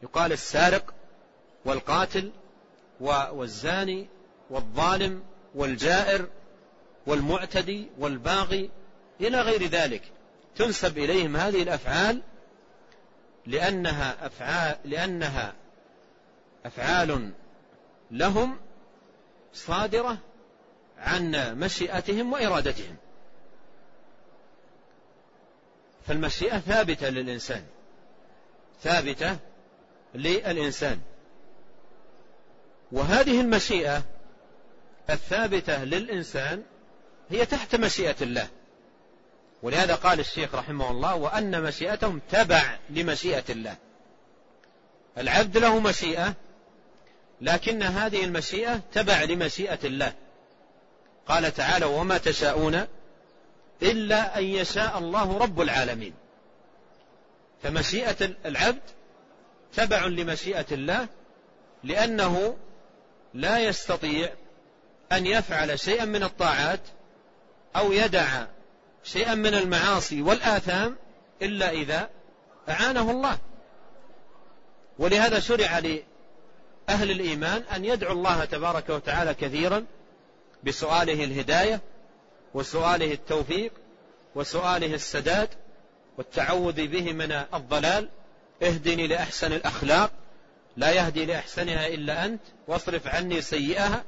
يقال 0.03 0.33
السارق 0.33 0.95
والقاتل 1.65 2.31
والزاني 3.01 4.09
والظالم 4.51 5.23
والجائر 5.55 6.29
والمعتدي 7.07 7.89
والباغي 7.99 8.71
إلى 9.21 9.41
غير 9.41 9.67
ذلك. 9.67 10.03
تنسب 10.57 10.99
إليهم 10.99 11.37
هذه 11.37 11.63
الأفعال 11.63 12.23
لأنها 13.47 14.27
أفعال 14.27 14.77
لأنها 14.85 15.53
أفعال 16.65 17.31
لهم 18.11 18.57
صادرة 19.53 20.19
عن 21.03 21.55
مشيئتهم 21.61 22.33
وإرادتهم. 22.33 22.97
فالمشيئة 26.09 26.59
ثابتة 26.59 27.09
للإنسان. 27.09 27.65
ثابتة 28.83 29.37
للإنسان. 30.15 31.01
وهذه 32.93 33.41
المشيئة 33.41 34.03
الثابتة 35.11 35.85
للإنسان 35.85 36.63
هي 37.31 37.47
تحت 37.47 37.77
مشيئة 37.77 38.17
الله. 38.23 38.49
ولهذا 39.63 39.95
قال 39.95 40.21
الشيخ 40.21 40.55
رحمه 40.55 40.91
الله 40.91 41.15
وأن 41.15 41.63
مشيئتهم 41.63 42.21
تبع 42.31 42.79
لمشيئة 42.91 43.45
الله. 43.51 43.77
العبد 45.19 45.59
له 45.59 45.81
مشيئة 45.81 46.35
لكن 47.41 47.83
هذه 47.83 48.25
المشيئة 48.25 48.81
تبع 48.93 49.23
لمشيئة 49.23 49.79
الله. 49.85 50.13
قال 51.29 51.55
تعالى 51.55 51.87
وما 51.87 52.19
تشاءون 52.19 52.87
إلا 53.83 54.39
أن 54.39 54.45
يشاء 54.45 54.99
الله 54.99 55.39
رب 55.39 55.61
العالمين. 55.61 56.15
فمشيئة 57.63 58.31
العبد 58.47 58.83
تبع 59.75 60.07
لمشيئة 60.07 60.67
الله 60.73 61.09
لأنه 61.85 62.57
لا 63.35 63.59
يستطيع 63.59 64.33
أن 65.13 65.27
يفعل 65.27 65.79
شيئا 65.79 66.05
من 66.05 66.23
الطاعات 66.23 66.81
أو 67.77 67.93
يدع 67.93 68.45
شيئا 69.05 69.35
من 69.35 69.55
المعاصي 69.55 70.23
والآثام 70.23 70.97
إلا 71.43 71.71
إذا 71.71 72.11
أعانه 72.69 73.11
الله. 73.11 73.39
ولهذا 74.99 75.41
شرع 75.41 75.79
لأهل 75.79 77.11
الإيمان 77.11 77.63
أن 77.63 77.85
يدعو 77.85 78.13
الله 78.13 78.45
تبارك 78.45 78.91
وتعالى 78.91 79.35
كثيرا 79.35 79.85
بسؤاله 80.65 81.25
الهداية 81.25 81.81
وسؤاله 82.55 83.13
التوفيق 83.13 83.73
وسؤاله 84.35 84.95
السداد 84.95 85.49
والتعوذ 86.19 86.87
به 86.87 87.13
من 87.13 87.33
الضلال. 87.33 88.09
اهدني 88.63 89.07
لأحسن 89.07 89.53
الأخلاق 89.53 90.11
لا 90.77 90.91
يهدي 90.91 91.25
لأحسنها 91.25 91.87
إلا 91.87 92.25
أنت 92.25 92.41
واصرف 92.69 93.07
عني 93.07 93.41
سيئها 93.41 94.05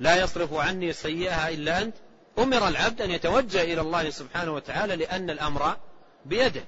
لا 0.00 0.16
يصرف 0.16 0.54
عني 0.54 0.92
سيئها 0.92 1.48
إلا 1.48 1.82
أنت. 1.82 1.94
أمر 2.38 2.68
العبد 2.68 3.02
أن 3.02 3.10
يتوجه 3.10 3.62
إلى 3.62 3.80
الله 3.80 4.10
سبحانه 4.10 4.54
وتعالى 4.54 4.96
لأن 4.96 5.30
الأمر 5.30 5.76
بيده. 6.24 6.64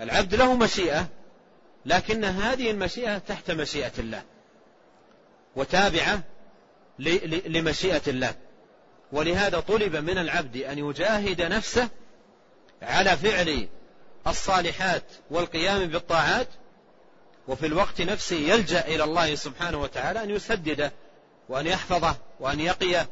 العبد 0.00 0.34
له 0.34 0.54
مشيئة 0.54 1.08
لكن 1.86 2.24
هذه 2.24 2.70
المشيئة 2.70 3.18
تحت 3.18 3.50
مشيئة 3.50 3.92
الله. 3.98 4.22
وتابعة 5.56 6.22
لمشيئة 6.98 8.02
الله. 8.06 8.34
ولهذا 9.12 9.60
طلب 9.60 9.96
من 9.96 10.18
العبد 10.18 10.56
أن 10.56 10.78
يجاهد 10.78 11.42
نفسه 11.42 11.88
على 12.82 13.16
فعل 13.16 13.68
الصالحات 14.26 15.02
والقيام 15.30 15.86
بالطاعات 15.86 16.48
وفي 17.48 17.66
الوقت 17.66 18.00
نفسه 18.00 18.36
يلجأ 18.36 18.86
إلى 18.86 19.04
الله 19.04 19.34
سبحانه 19.34 19.80
وتعالى 19.82 20.22
أن 20.22 20.30
يسدده 20.30 20.92
وأن 21.48 21.66
يحفظه 21.66 22.16
وأن 22.40 22.60
يقيه 22.60 23.08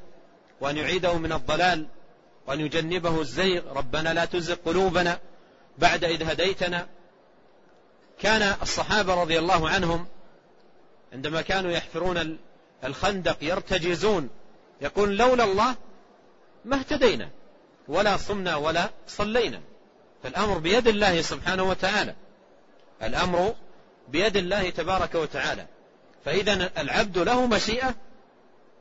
وأن 0.61 0.77
يعيده 0.77 1.15
من 1.15 1.33
الضلال 1.33 1.87
وأن 2.47 2.61
يجنبه 2.61 3.21
الزيغ. 3.21 3.73
ربنا 3.73 4.15
لا 4.15 4.25
تزغ 4.25 4.55
قلوبنا 4.55 5.19
بعد 5.79 6.05
إذ 6.05 6.23
هديتنا. 6.31 6.87
كان 8.19 8.57
الصحابة 8.63 9.23
رضي 9.23 9.39
الله 9.39 9.69
عنهم 9.69 10.07
عندما 11.13 11.43
كانوا 11.43 11.71
يحفرون 11.71 12.39
الخندق 12.85 13.37
يرتجزون. 13.43 14.29
يقول 14.81 15.17
لولا 15.17 15.45
الله 15.45 15.75
ما 16.65 16.77
اهتدينا 16.77 17.29
ولا 17.89 18.17
صمنا 18.17 18.57
ولا 18.57 18.91
صلينا. 19.09 19.61
فالأمر 20.23 20.59
بيد 20.59 20.89
الله 20.89 21.23
سبحانه 21.23 21.63
وتعالى. 21.63 22.15
الأمر 23.03 23.55
بيد 24.09 24.37
الله 24.37 24.71
تبارك 24.71 25.15
وتعالى. 25.15 25.67
فإذا 26.25 26.71
العبد 26.79 27.19
له 27.19 27.47
مشيئة 27.47 27.95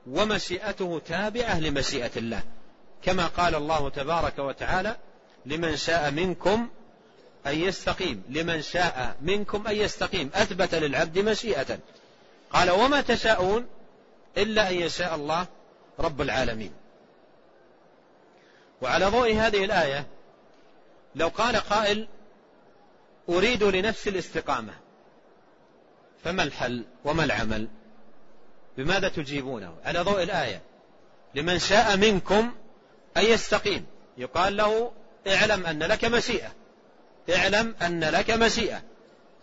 ومشيئته 0.07 1.01
تابعة 1.07 1.59
لمشيئة 1.59 2.11
الله. 2.17 2.43
كما 3.03 3.27
قال 3.27 3.55
الله 3.55 3.89
تبارك 3.89 4.39
وتعالى 4.39 4.97
لمن 5.45 5.77
شاء 5.77 6.11
منكم 6.11 6.69
أن 7.47 7.59
يستقيم. 7.59 8.23
لمن 8.29 8.61
شاء 8.61 9.15
منكم 9.21 9.67
أن 9.67 9.75
يستقيم. 9.75 10.29
أثبت 10.33 10.75
للعبد 10.75 11.19
مشيئة. 11.19 11.79
قال 12.51 12.71
وما 12.71 13.01
تشاءون 13.01 13.65
إلا 14.37 14.69
أن 14.69 14.75
يشاء 14.75 15.15
الله 15.15 15.47
رب 15.99 16.21
العالمين. 16.21 16.71
وعلى 18.81 19.05
ضوء 19.05 19.33
هذه 19.33 19.65
الآية 19.65 20.05
لو 21.15 21.27
قال 21.27 21.55
قائل 21.55 22.07
أريد 23.29 23.63
لنفسي 23.63 24.09
الاستقامة 24.09 24.73
فما 26.23 26.43
الحل 26.43 26.83
وما 27.05 27.23
العمل؟ 27.23 27.67
بماذا 28.77 29.09
تجيبونه؟ 29.09 29.75
على 29.85 29.99
ضوء 29.99 30.23
الآية 30.23 30.61
لمن 31.35 31.59
شاء 31.59 31.97
منكم 31.97 32.51
أن 33.17 33.25
يستقيم. 33.25 33.85
يقال 34.17 34.57
له 34.57 34.91
اعلم 35.27 35.65
أن 35.65 35.83
لك 35.83 36.05
مشيئة 36.05 36.51
اعلم 37.35 37.75
أن 37.81 38.03
لك 38.03 38.31
مشيئة. 38.31 38.81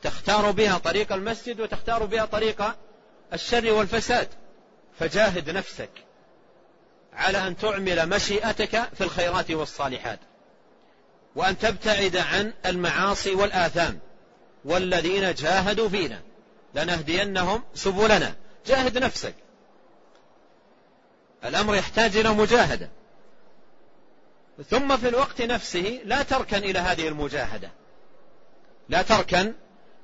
تختار 0.02 0.50
بها 0.50 0.78
طريق 0.78 1.12
المسجد 1.12 1.60
وتختار 1.60 2.04
بها 2.04 2.24
طريق 2.24 2.76
الشر 3.32 3.72
والفساد. 3.72 4.28
فجاهد 4.98 5.50
نفسك 5.50 5.90
على 7.12 7.46
أن 7.46 7.56
تعمل 7.56 8.08
مشيئتك 8.08 8.82
في 8.94 9.04
الخيرات 9.04 9.50
والصالحات 9.50 10.18
وأن 11.36 11.58
تبتعد 11.58 12.16
عن 12.16 12.52
المعاصي 12.66 13.34
والآثام 13.34 13.98
والذين 14.64 15.34
جاهدوا 15.34 15.88
فينا. 15.88 16.20
لنهدينهم 16.74 17.62
سبلنا. 17.74 18.34
جاهد 18.66 18.98
نفسك. 18.98 19.34
الأمر 21.44 21.74
يحتاج 21.74 22.16
إلى 22.16 22.28
مجاهدة. 22.28 22.90
ثم 24.70 24.96
في 24.96 25.08
الوقت 25.08 25.42
نفسه 25.42 26.00
لا 26.04 26.22
تركن 26.22 26.56
إلى 26.56 26.78
هذه 26.78 27.08
المجاهدة. 27.08 27.70
لا 28.88 29.02
تركن 29.02 29.52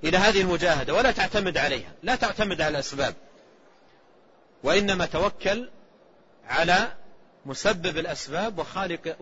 إلى 0.04 0.16
هذه 0.16 0.40
المجاهدة 0.40 0.94
ولا 0.94 1.10
تعتمد 1.10 1.58
عليها. 1.58 1.92
لا 2.02 2.14
تعتمد 2.14 2.60
على 2.60 2.70
الأسباب. 2.70 3.14
وإنما 4.62 5.06
توكل 5.06 5.68
على 6.48 6.92
مسبب 7.46 7.98
الأسباب 7.98 8.58
وخالق, 8.58 9.16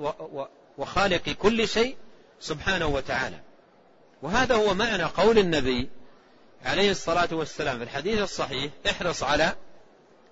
وخالق 0.79 1.31
كل 1.31 1.69
شيء 1.69 1.97
سبحانه 2.41 2.87
وتعالى. 2.87 3.41
وهذا 4.23 4.55
هو 4.55 4.75
معنى 4.75 5.03
قول 5.03 5.39
النبي 5.39 5.89
عليه 6.65 6.91
الصلاة 6.91 7.29
والسلام 7.33 7.79
في 7.79 7.85
الحديث 7.85 8.23
الصحيح 8.23 8.73
احرص 8.91 9.23
على 9.23 9.53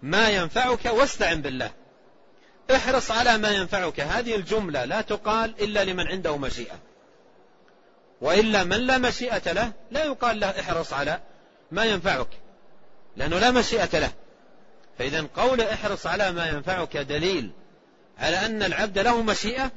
ما 0.02 0.28
ينفعك 0.28 0.84
واستعن 0.84 1.42
بالله. 1.42 1.70
احرص 2.74 3.10
على 3.10 3.38
ما 3.38 3.50
ينفعك. 3.50 4.00
هذه 4.00 4.34
الجملة 4.34 4.84
لا 4.84 5.00
تقال 5.00 5.54
إلا 5.60 5.84
لمن 5.84 6.08
عنده 6.08 6.36
مشيئة. 6.36 6.78
وإلا 8.20 8.64
من 8.64 8.76
لا 8.76 8.98
مشيئة 8.98 9.52
له 9.52 9.72
لا 9.90 10.04
يقال 10.04 10.40
له 10.40 10.60
احرص 10.60 10.92
على 10.92 11.20
ما 11.70 11.84
ينفعك 11.84 12.28
لأنه 13.16 13.38
لا 13.38 13.50
مشيئة 13.50 13.98
له. 13.98 14.12
فإذا 14.98 15.26
قول 15.36 15.60
احرص 15.60 16.06
على 16.06 16.32
ما 16.32 16.48
ينفعك 16.48 16.96
دليل 16.96 17.50
على 18.18 18.36
أن 18.36 18.62
العبد 18.62 18.98
له 18.98 19.22
مشيئة 19.22 19.70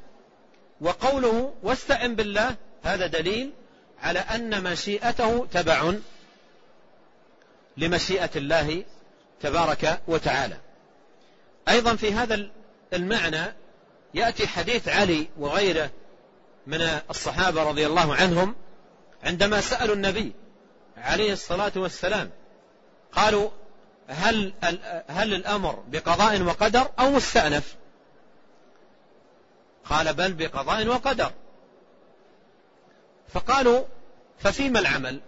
وقوله 0.82 1.54
واستعن 1.64 2.16
بالله 2.16 2.56
هذا 2.84 3.08
دليل 3.08 3.54
على 4.02 4.20
أن 4.20 4.64
مشيئته 4.64 5.46
تبع 5.46 5.94
لمشيئة 7.78 8.30
الله 8.36 8.84
تبارك 9.42 10.02
وتعالى. 10.08 10.58
أيضا 11.70 11.96
في 11.96 12.14
هذا 12.14 12.50
المعنى 12.94 13.54
يأتي 14.14 14.48
حديث 14.48 14.88
علي 14.88 15.28
وغيره 15.38 15.90
من 16.68 16.82
الصحابة 17.10 17.64
رضي 17.64 17.88
الله 17.88 18.16
عنهم 18.16 18.56
عندما 19.24 19.62
سألوا 19.62 19.96
النبي 19.96 20.32
عليه 20.98 21.34
الصلاة 21.34 21.72
والسلام 21.76 22.30
قالوا 23.12 23.50
هل 24.08 24.54
هل 25.08 25.34
الأمر 25.34 25.84
بقضاء 25.88 26.42
وقدر 26.42 26.90
أو 27.00 27.12
مستأنف؟ 27.12 27.76
قال 29.86 30.14
بل 30.14 30.34
بقضاء 30.34 30.88
وقدر. 30.88 31.32
فقالوا 33.34 33.84
ففيما 34.40 34.80
العمل؟ 34.80 35.20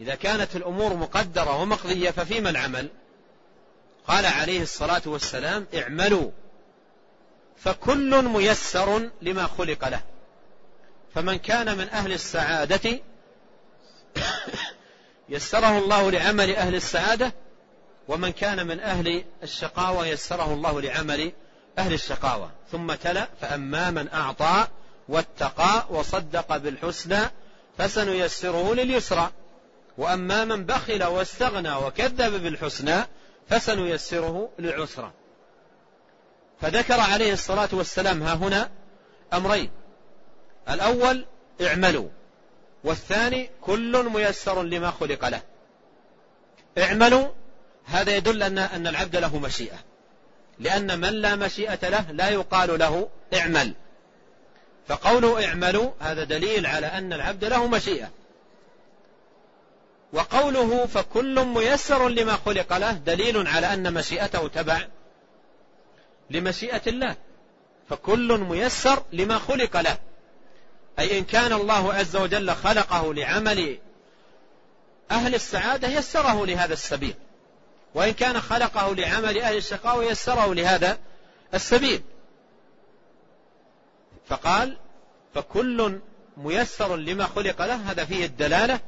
إذا 0.00 0.14
كانت 0.14 0.56
الأمور 0.56 0.94
مقدرة 0.94 1.60
ومقضية 1.60 2.10
ففيما 2.10 2.50
العمل؟ 2.50 2.88
قال 4.06 4.26
عليه 4.26 4.62
الصلاة 4.62 5.02
والسلام 5.06 5.66
اعملوا 5.74 6.30
فكل 7.56 8.22
ميسر 8.22 9.10
لما 9.22 9.46
خلق 9.46 9.88
له. 9.88 10.00
فمن 11.14 11.38
كان 11.38 11.78
من 11.78 11.88
أهل 11.88 12.12
السعادة 12.12 13.00
يسره 15.28 15.78
الله 15.78 16.10
لعمل 16.10 16.56
أهل 16.56 16.74
السعادة 16.74 17.32
ومن 18.08 18.32
كان 18.32 18.66
من 18.66 18.80
أهل 18.80 19.24
الشقاوة 19.42 20.06
يسره 20.06 20.52
الله 20.52 20.80
لعمل 20.80 21.32
أهل 21.78 21.92
الشقاوة. 21.92 22.50
ثم 22.72 22.94
تلا 22.94 23.28
فأما 23.40 23.90
من 23.90 24.08
أعطى 24.08 24.66
واتقى 25.08 25.86
وصدق 25.90 26.56
بالحسنى 26.56 27.20
فسنيسره 27.78 28.74
لليسرى. 28.74 29.30
وأما 29.98 30.44
من 30.44 30.64
بخل 30.64 31.04
واستغنى 31.04 31.74
وكذب 31.74 32.42
بالحسنى 32.42 33.06
فسنيسره 33.48 34.48
للعسرى 34.58 35.12
فذكر 36.60 37.00
عليه 37.00 37.32
الصلاة 37.32 37.68
والسلام 37.72 38.22
ها 38.22 38.34
هنا 38.34 38.70
أمرين. 39.32 39.70
الأول 40.70 41.26
اعملوا. 41.60 42.08
والثاني 42.84 43.50
كل 43.60 44.08
ميسر 44.08 44.62
لما 44.62 44.90
خلق 44.90 45.28
له. 45.28 45.40
اعملوا 46.78 47.28
هذا 47.86 48.16
يدل 48.16 48.42
أن 48.42 48.58
أن 48.58 48.86
العبد 48.86 49.16
له 49.16 49.38
مشيئة. 49.38 49.78
لأن 50.58 51.00
من 51.00 51.12
لا 51.12 51.36
مشيئة 51.36 51.88
له 51.88 52.10
لا 52.10 52.28
يقال 52.28 52.78
له 52.78 53.08
اعمل. 53.34 53.74
فقوله 54.88 55.46
اعملوا 55.46 55.90
هذا 56.00 56.24
دليل 56.24 56.66
على 56.66 56.86
أن 56.86 57.12
العبد 57.12 57.44
له 57.44 57.66
مشيئة. 57.66 58.10
وقوله 60.12 60.86
فكل 60.86 61.44
ميسر 61.44 62.08
لما 62.08 62.36
خلق 62.46 62.76
له 62.76 62.92
دليل 62.92 63.46
على 63.46 63.74
أن 63.74 63.94
مشيئته 63.94 64.48
تبع 64.48 64.86
لمشيئة 66.30 66.82
الله. 66.86 67.16
فكل 67.90 68.38
ميسر 68.38 69.02
لما 69.12 69.38
خلق 69.38 69.76
له. 69.80 69.98
أي 70.98 71.18
إن 71.18 71.24
كان 71.24 71.52
الله 71.52 71.94
عز 71.94 72.16
وجل 72.16 72.50
خلقه 72.50 73.14
لعمل 73.14 73.78
أهل 75.10 75.34
السعادة 75.34 75.88
يسره 75.88 76.46
لهذا 76.46 76.72
السبيل. 76.72 77.14
وإن 77.94 78.12
كان 78.12 78.40
خلقه 78.40 78.94
لعمل 78.94 79.38
أهل 79.38 79.56
الشقاوة 79.56 80.04
يسره 80.04 80.54
لهذا 80.54 80.98
السبيل. 81.54 82.02
فقال 84.26 84.76
فكل 85.34 86.00
ميسر 86.36 86.96
لما 86.96 87.24
خلق 87.24 87.62
له 87.62 87.90
هذا 87.90 88.04
فيه 88.04 88.26
الدلالة 88.26 88.80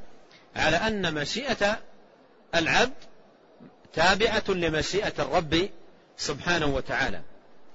على 0.56 0.76
أن 0.76 1.14
مشيئة 1.14 1.78
العبد 2.54 2.94
تابعة 3.92 4.44
لمشيئة 4.48 5.12
الرب 5.18 5.68
سبحانه 6.16 6.66
وتعالى. 6.66 7.22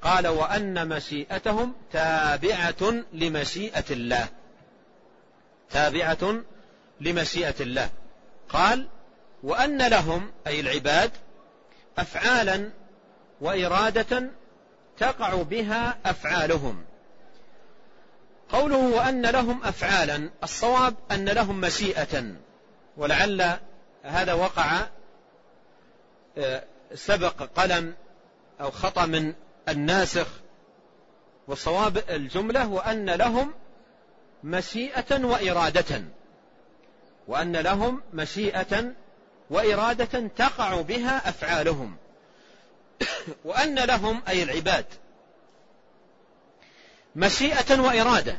قال 0.01 0.27
وأن 0.27 0.87
مشيئتهم 0.87 1.73
تابعة 1.91 3.03
لمشيئة 3.13 3.83
الله. 3.91 4.27
تابعة 5.71 6.43
لمشيئة 7.01 7.55
الله. 7.59 7.89
قال 8.49 8.87
وأن 9.43 9.87
لهم 9.87 10.31
أي 10.47 10.59
العباد 10.59 11.11
أفعالا 11.97 12.69
وإرادة 13.41 14.29
تقع 14.97 15.41
بها 15.41 15.97
أفعالهم. 16.05 16.83
قوله 18.49 18.77
وأن 18.77 19.25
لهم 19.25 19.63
أفعالا 19.63 20.29
الصواب 20.43 20.95
أن 21.11 21.29
لهم 21.29 21.61
مشيئة. 21.61 22.35
ولعل 22.97 23.59
هذا 24.03 24.33
وقع 24.33 24.87
آه، 26.37 26.63
سبق 26.93 27.43
قلم 27.55 27.93
أو 28.61 28.71
خطأ 28.71 29.05
من 29.05 29.33
الناسخ. 29.69 30.27
وصواب 31.47 32.03
الجملة 32.09 32.67
وأن 32.67 33.09
لهم 33.09 33.53
مشيئة 34.43 35.25
وإرادة. 35.25 36.03
وأن 37.27 37.55
لهم 37.55 38.01
مشيئة 38.13 38.93
وإرادة 39.51 40.27
تقع 40.27 40.81
بها 40.81 41.29
أفعالهم. 41.29 41.95
وأن 43.45 43.79
لهم 43.79 44.21
أي 44.27 44.43
العباد 44.43 44.85
مشيئة 47.15 47.79
وإرادة. 47.79 48.37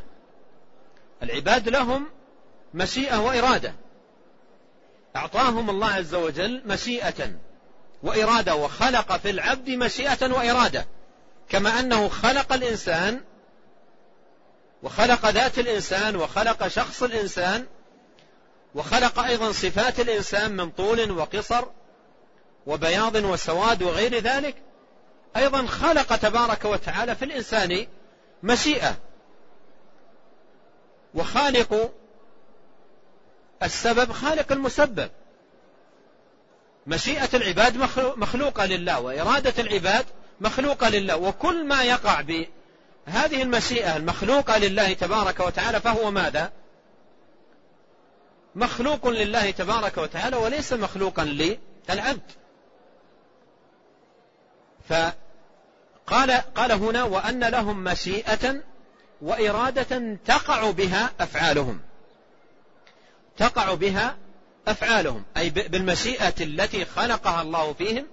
العباد 1.22 1.68
لهم 1.68 2.06
مشيئة 2.74 3.18
وإرادة. 3.18 3.74
أعطاهم 5.16 5.70
الله 5.70 5.86
عز 5.86 6.14
وجل 6.14 6.62
مشيئة 6.66 7.32
وإرادة 8.02 8.54
وخلق 8.54 9.16
في 9.16 9.30
العبد 9.30 9.70
مشيئة 9.70 10.32
وإرادة. 10.32 10.86
كما 11.48 11.80
أنه 11.80 12.08
خلق 12.08 12.52
الإنسان 12.52 13.20
وخلق 14.82 15.26
ذات 15.26 15.58
الإنسان 15.58 16.16
وخلق 16.16 16.68
شخص 16.68 17.02
الإنسان 17.02 17.66
وخلق 18.74 19.18
أيضا 19.18 19.52
صفات 19.52 20.00
الإنسان 20.00 20.56
من 20.56 20.70
طول 20.70 21.10
وقصر 21.10 21.64
وبياض 22.66 23.14
وسواد 23.14 23.82
وغير 23.82 24.18
ذلك. 24.18 24.56
أيضا 25.36 25.66
خلق 25.66 26.16
تبارك 26.16 26.64
وتعالى 26.64 27.14
في 27.14 27.24
الإنسان 27.24 27.86
مشيئة. 28.42 28.96
وخالق 31.14 31.92
السبب 33.62 34.12
خالق 34.12 34.52
المسبب. 34.52 35.10
مشيئة 36.86 37.28
العباد 37.34 37.76
مخلوقة 38.16 38.66
لله 38.66 39.00
وإرادة 39.00 39.62
العباد 39.62 40.06
مخلوقة 40.40 40.88
لله. 40.88 41.16
وكل 41.16 41.64
ما 41.64 41.82
يقع 41.82 42.20
بهذه 42.20 43.42
المشيئة 43.42 43.96
المخلوقة 43.96 44.58
لله 44.58 44.92
تبارك 44.92 45.40
وتعالى 45.40 45.80
فهو 45.80 46.10
ماذا؟ 46.10 46.52
مخلوق 48.54 49.08
لله 49.08 49.50
تبارك 49.50 49.98
وتعالى 49.98 50.36
وليس 50.36 50.72
مخلوقا 50.72 51.24
للعبد. 51.24 52.32
فقال 54.88 56.30
قال 56.54 56.72
هنا 56.72 57.02
وأن 57.02 57.44
لهم 57.44 57.84
مشيئة 57.84 58.62
وإرادة 59.22 60.16
تقع 60.24 60.70
بها 60.70 61.10
أفعالهم. 61.20 61.80
تقع 63.36 63.74
بها 63.74 64.16
أفعالهم. 64.68 65.24
أي 65.36 65.50
بالمشيئة 65.50 66.34
التي 66.40 66.84
خلقها 66.84 67.42
الله 67.42 67.72
فيهم 67.72 68.06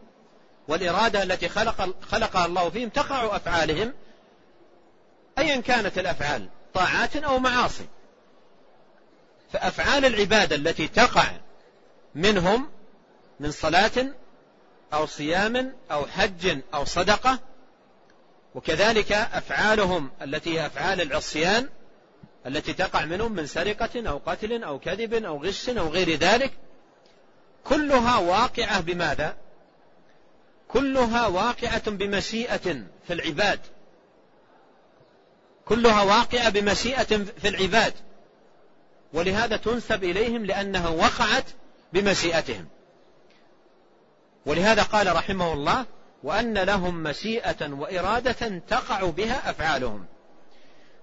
والإرادة 0.67 1.23
التي 1.23 1.49
خلق 1.49 1.95
خلقها 2.11 2.45
الله 2.45 2.69
فيهم 2.69 2.89
تقع 2.89 3.35
أفعالهم 3.35 3.93
أيا 5.37 5.61
كانت 5.61 5.97
الأفعال 5.97 6.49
طاعات 6.73 7.15
أو 7.15 7.39
معاصي. 7.39 7.85
فأفعال 9.53 10.05
العبادة 10.05 10.55
التي 10.55 10.87
تقع 10.87 11.31
منهم 12.15 12.69
من 13.39 13.51
صلاة 13.51 14.07
أو 14.93 15.05
صيام 15.05 15.75
أو 15.91 16.05
حج 16.05 16.59
أو 16.73 16.85
صدقة 16.85 17.39
وكذلك 18.55 19.11
أفعالهم 19.11 20.11
التي 20.21 20.59
هي 20.59 20.65
أفعال 20.65 21.01
العصيان 21.01 21.69
التي 22.45 22.73
تقع 22.73 23.05
منهم 23.05 23.31
من 23.31 23.45
سرقة 23.45 24.09
أو 24.09 24.21
قتل 24.25 24.63
أو 24.63 24.79
كذب 24.79 25.13
أو 25.13 25.43
غش 25.43 25.69
أو 25.69 25.87
غير 25.87 26.15
ذلك 26.15 26.51
كلها 27.63 28.17
واقعة 28.17 28.79
بماذا؟ 28.79 29.37
كلها 30.67 31.27
واقعة 31.27 31.89
بمشيئة 31.91 32.83
في 33.07 33.13
العباد 33.13 33.59
كلها 35.65 36.03
واقعة 36.03 36.49
بمشيئة 36.49 37.17
في 37.41 37.47
العباد 37.47 37.93
ولهذا 39.13 39.57
تنسب 39.57 40.03
إليهم 40.03 40.45
لأنها 40.45 40.89
وقعت 40.89 41.45
بمشيئتهم. 41.93 42.67
ولهذا 44.45 44.83
قال 44.83 45.15
رحمه 45.15 45.53
الله 45.53 45.85
وأن 46.23 46.57
لهم 46.57 47.03
مشيئة 47.03 47.73
وإرادة 47.73 48.61
تقع 48.67 49.09
بها 49.09 49.49
أفعالهم. 49.49 50.05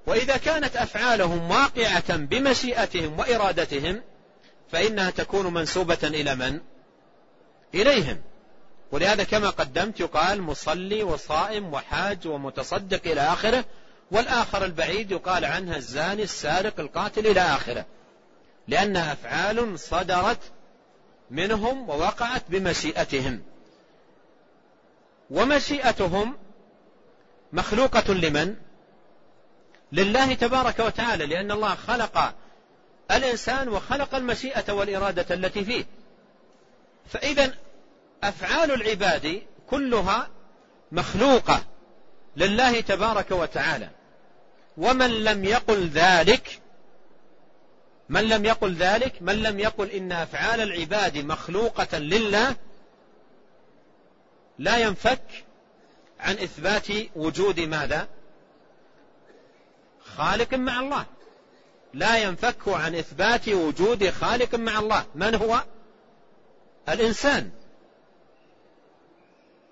وإذا 0.06 0.36
كانت 0.36 0.76
أفعالهم 0.76 1.50
واقعة 1.50 2.16
بمشيئتهم 2.16 3.18
وإرادتهم 3.18 4.02
فإنها 4.72 5.10
تكون 5.10 5.54
منسوبة 5.54 5.98
إلى 6.02 6.34
من؟ 6.34 6.60
إليهم. 7.74 8.22
ولهذا 8.92 9.24
كما 9.24 9.50
قدمت 9.50 10.00
يقال 10.00 10.42
مصلي 10.42 11.02
وصائم 11.02 11.72
وحاج 11.72 12.26
ومتصدق 12.26 13.00
إلى 13.06 13.20
آخره 13.20 13.64
والآخر 14.10 14.64
البعيد 14.64 15.10
يقال 15.10 15.44
عنها 15.44 15.76
الزاني 15.76 16.22
السارق 16.22 16.80
القاتل 16.80 17.26
إلى 17.26 17.40
آخره. 17.40 17.86
لأنها 18.68 19.12
أفعال 19.12 19.78
صدرت 19.78 20.38
منهم 21.30 21.88
ووقعت 21.88 22.42
بمشيئتهم. 22.48 23.42
ومشيئتهم 25.30 26.36
مخلوقة 27.52 28.14
لمن؟ 28.14 28.56
لله 29.92 30.34
تبارك 30.34 30.78
وتعالى 30.78 31.26
لأن 31.26 31.50
الله 31.50 31.74
خلق 31.74 32.34
الإنسان 33.10 33.68
وخلق 33.68 34.14
المشيئة 34.14 34.72
والإرادة 34.72 35.34
التي 35.34 35.64
فيه. 35.64 35.84
فإذا 37.08 37.54
أفعال 38.22 38.70
العباد 38.72 39.42
كلها 39.70 40.28
مخلوقة 40.92 41.64
لله 42.36 42.80
تبارك 42.80 43.30
وتعالى. 43.30 43.90
ومن 44.76 45.10
لم 45.10 45.44
يقل 45.44 45.88
ذلك 45.88 46.60
من 48.08 48.28
لم 48.28 48.44
يقل 48.44 48.74
ذلك؟ 48.74 49.22
من 49.22 49.42
لم 49.42 49.60
يقل 49.60 49.90
إن 49.90 50.12
أفعال 50.12 50.60
العباد 50.60 51.18
مخلوقة 51.18 51.98
لله 51.98 52.56
لا 54.58 54.78
ينفك 54.78 55.44
عن 56.20 56.34
إثبات 56.34 56.86
وجود 57.16 57.60
ماذا؟ 57.60 58.08
خالق 60.16 60.54
مع 60.54 60.80
الله. 60.80 61.06
لا 61.94 62.16
ينفك 62.16 62.68
عن 62.68 62.94
إثبات 62.94 63.48
وجود 63.48 64.10
خالق 64.10 64.54
مع 64.54 64.78
الله. 64.78 65.06
من 65.14 65.34
هو؟ 65.34 65.64
الإنسان. 66.88 67.50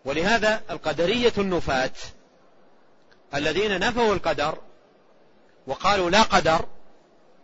ولهذا 0.04 0.62
القدرية 0.70 1.32
النفاة 1.38 1.90
الذين 3.34 3.80
نفوا 3.80 4.14
القدر 4.14 4.58
وقالوا 5.66 6.10
لا 6.10 6.22
قدر 6.22 6.66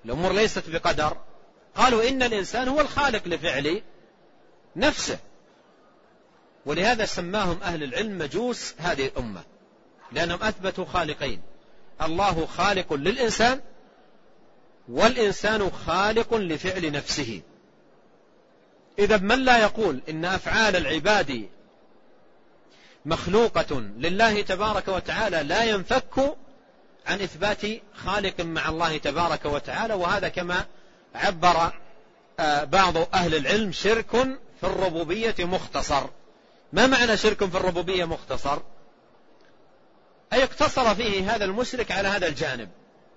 الأمور 0.05 0.33
ليست 0.33 0.71
بقدر. 0.71 1.17
قالوا 1.75 2.09
إن 2.09 2.23
الإنسان 2.23 2.69
هو 2.69 2.81
الخالق 2.81 3.29
لفعل 3.29 3.83
نفسه. 4.77 5.19
ولهذا 6.67 7.05
سماهم 7.05 7.63
أهل 7.63 7.83
العلم 7.83 8.19
مجوس 8.19 8.75
هذه 8.79 9.07
الأمة. 9.07 9.43
لأنهم 10.13 10.43
أثبتوا 10.43 10.85
خالقين. 10.85 11.43
الله 12.03 12.47
خالق 12.47 12.93
للإنسان 12.93 13.61
والإنسان 14.89 15.71
خالق 15.71 16.35
لفعل 16.35 16.93
نفسه. 16.93 17.41
إذا 18.99 19.17
من 19.17 19.45
لا 19.45 19.59
يقول 19.59 20.01
إن 20.09 20.25
أفعال 20.25 20.77
العباد 20.77 21.49
مخلوقة 23.05 23.81
لله 23.81 24.43
تبارك 24.43 24.89
وتعالى 24.89 25.43
لا 25.43 25.65
ينفك 25.65 26.37
عن 27.07 27.21
إثبات 27.21 27.61
خالق 27.95 28.41
مع 28.41 28.69
الله 28.69 28.99
تبارك 28.99 29.45
وتعالى 29.45 29.95
وهذا 29.95 30.29
كما 30.29 30.67
عبر 31.15 31.73
آه، 32.41 32.65
بعض 32.65 32.97
أهل 33.15 33.35
العلم 33.35 33.73
شرك 33.73 34.11
في 34.61 34.65
الربوبية 34.67 35.35
مختصر. 35.39 36.07
ما 36.73 36.87
معنى 36.87 37.17
شرك 37.17 37.45
في 37.45 37.57
الربوبية 37.57 38.05
مختصر؟ 38.05 38.59
أي 40.33 40.43
اقتصر 40.45 40.95
فيه 40.95 41.35
هذا 41.35 41.45
المشرك 41.45 41.91
على 41.91 42.09
هذا 42.09 42.29
الجانب. 42.29 42.69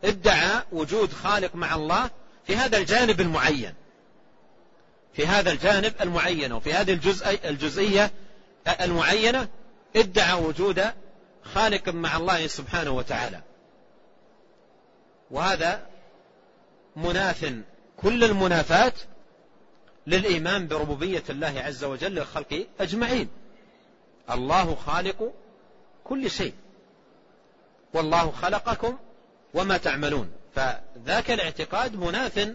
ادعى 0.03 0.63
وجود 0.71 1.13
خالق 1.13 1.55
مع 1.55 1.75
الله 1.75 2.09
في 2.47 2.55
هذا 2.55 2.77
الجانب 2.77 3.21
المعين. 3.21 3.73
في 5.13 5.27
هذا 5.27 5.51
الجانب 5.51 5.93
المعين 6.01 6.53
وفي 6.53 6.73
هذه 6.73 6.93
الجزء 6.93 7.39
الجزئية 7.49 8.11
المعينة 8.81 9.47
ادعى 9.95 10.33
وجود 10.33 10.83
خالق 11.53 11.89
مع 11.89 12.17
الله 12.17 12.47
سبحانه 12.47 12.91
وتعالى. 12.91 13.41
وهذا 15.33 15.87
مناف 16.95 17.53
كل 17.97 18.23
المنافات 18.23 18.93
للإيمان 20.07 20.67
بربوبية 20.67 21.23
الله 21.29 21.61
عز 21.65 21.83
وجل 21.83 22.11
للخلق 22.15 22.67
أجمعين. 22.79 23.29
الله 24.31 24.75
خالق 24.75 25.33
كل 26.03 26.31
شيء. 26.31 26.53
والله 27.93 28.31
خلقكم 28.31 28.97
وما 29.53 29.77
تعملون. 29.77 30.31
فذاك 30.55 31.31
الاعتقاد 31.31 31.95
مناف 31.95 32.53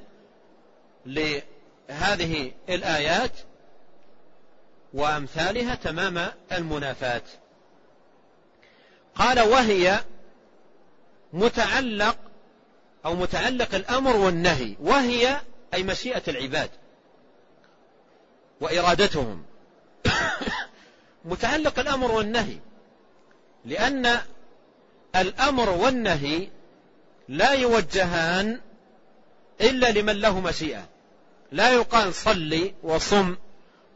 لهذه 1.07 2.53
الآيات 2.69 3.33
وأمثالها 4.95 5.75
تمام 5.75 6.33
المنافاة 6.53 7.23
قال 9.15 9.41
وهي 9.41 10.01
متعلق 11.33 12.28
أو 13.09 13.15
متعلق 13.15 13.75
الأمر 13.75 14.17
والنهي 14.17 14.77
وهي 14.81 15.41
أي 15.75 15.83
مشيئة 15.83 16.23
العباد 16.29 16.71
وإرادتهم. 18.61 19.43
متعلق 21.25 21.79
الأمر 21.79 22.13
والنهي 22.13 22.59
لأن 23.65 24.19
الأمر 25.17 25.71
والنهي 25.71 26.49
لا 27.29 27.53
يوجهان 27.53 28.61
إلا 29.61 29.91
لمن 29.91 30.21
له 30.21 30.41
مشيئة. 30.41 30.89
لا 31.53 31.71
يقال 31.71 32.15
صل 32.15 32.73
وصم 32.83 33.37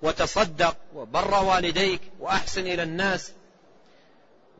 وتصدق 0.03 0.77
وبر 0.95 1.45
والديك 1.45 2.01
وأحسن 2.21 2.61
إلى 2.61 2.83
الناس 2.83 3.33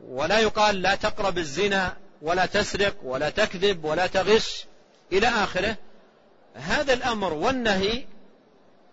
ولا 0.07 0.39
يقال 0.39 0.81
لا 0.81 0.95
تقرب 0.95 1.37
الزنا 1.37 1.97
ولا 2.23 2.45
تسرق 2.45 2.95
ولا 3.03 3.29
تكذب 3.29 3.85
ولا 3.85 4.07
تغش 4.07 4.65
إلى 5.11 5.27
آخره. 5.27 5.77
هذا 6.55 6.93
الأمر 6.93 7.33
والنهي 7.33 8.05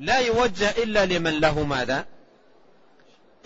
لا 0.01 0.19
يوجه 0.19 0.71
إلا 0.71 1.07
لمن 1.07 1.41
له 1.41 1.63
ماذا؟ 1.63 2.07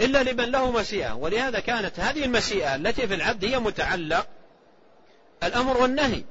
إلا 0.01 0.23
لمن 0.23 0.45
له 0.45 0.71
مشيئة. 0.71 1.15
ولهذا 1.15 1.61
كانت 1.61 2.01
هذه 2.01 2.25
المشيئة 2.25 2.75
التي 2.75 3.07
في 3.07 3.15
العبد 3.15 3.45
هي 3.45 3.59
متعلق 3.59 4.27
الأمر 5.43 5.77
والنهي. 5.77 6.25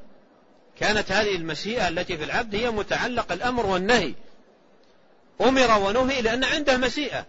كانت 0.80 1.12
هذه 1.12 1.36
المشيئة 1.36 1.88
التي 1.88 2.18
في 2.18 2.24
العبد 2.24 2.56
هي 2.56 2.72
متعلق 2.72 3.32
الأمر 3.32 3.66
والنهي. 3.66 4.14
أمر 5.42 5.80
ونهي 5.80 6.22
لأن 6.22 6.44
عنده 6.44 6.78
مشيئة. 6.78 7.26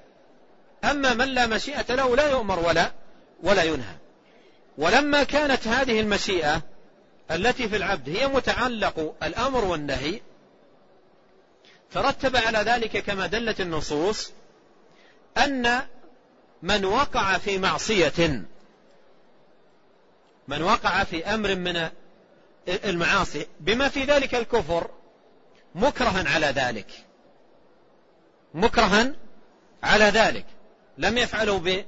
أما 0.84 1.14
من 1.14 1.28
لا 1.28 1.46
مشيئة 1.46 1.94
له 1.94 2.16
لا 2.16 2.30
يؤمر 2.30 2.58
ولا 2.58 2.92
ولا 3.42 3.62
ينهى. 3.62 4.03
ولما 4.78 5.22
كانت 5.22 5.68
هذه 5.68 6.00
المشيئة 6.00 6.62
التي 7.30 7.68
في 7.68 7.76
العبد 7.76 8.08
هي 8.08 8.28
متعلق 8.28 9.14
الأمر 9.22 9.64
والنهي 9.64 10.20
ترتب 11.92 12.36
على 12.36 12.58
ذلك 12.58 12.98
كما 13.04 13.26
دلت 13.26 13.60
النصوص 13.60 14.32
أن 15.38 15.82
من 16.62 16.84
وقع 16.84 17.38
في 17.38 17.58
معصية 17.58 18.44
من 20.48 20.62
وقع 20.62 21.04
في 21.04 21.26
أمر 21.26 21.54
من 21.54 21.88
المعاصي 22.68 23.46
بما 23.60 23.88
في 23.88 24.04
ذلك 24.04 24.34
الكفر 24.34 24.90
مكرها 25.74 26.28
على 26.34 26.46
ذلك. 26.46 26.86
مكرها 28.54 29.12
على 29.82 30.04
ذلك. 30.04 30.46
لم 30.98 31.18
يفعله 31.18 31.84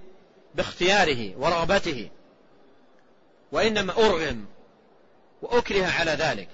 باختياره 0.55 1.37
ورغبته. 1.37 2.11
وإنما 3.53 3.93
أرغم 3.93 4.45
وأكره 5.43 5.87
على 5.87 6.11
ذلك. 6.11 6.49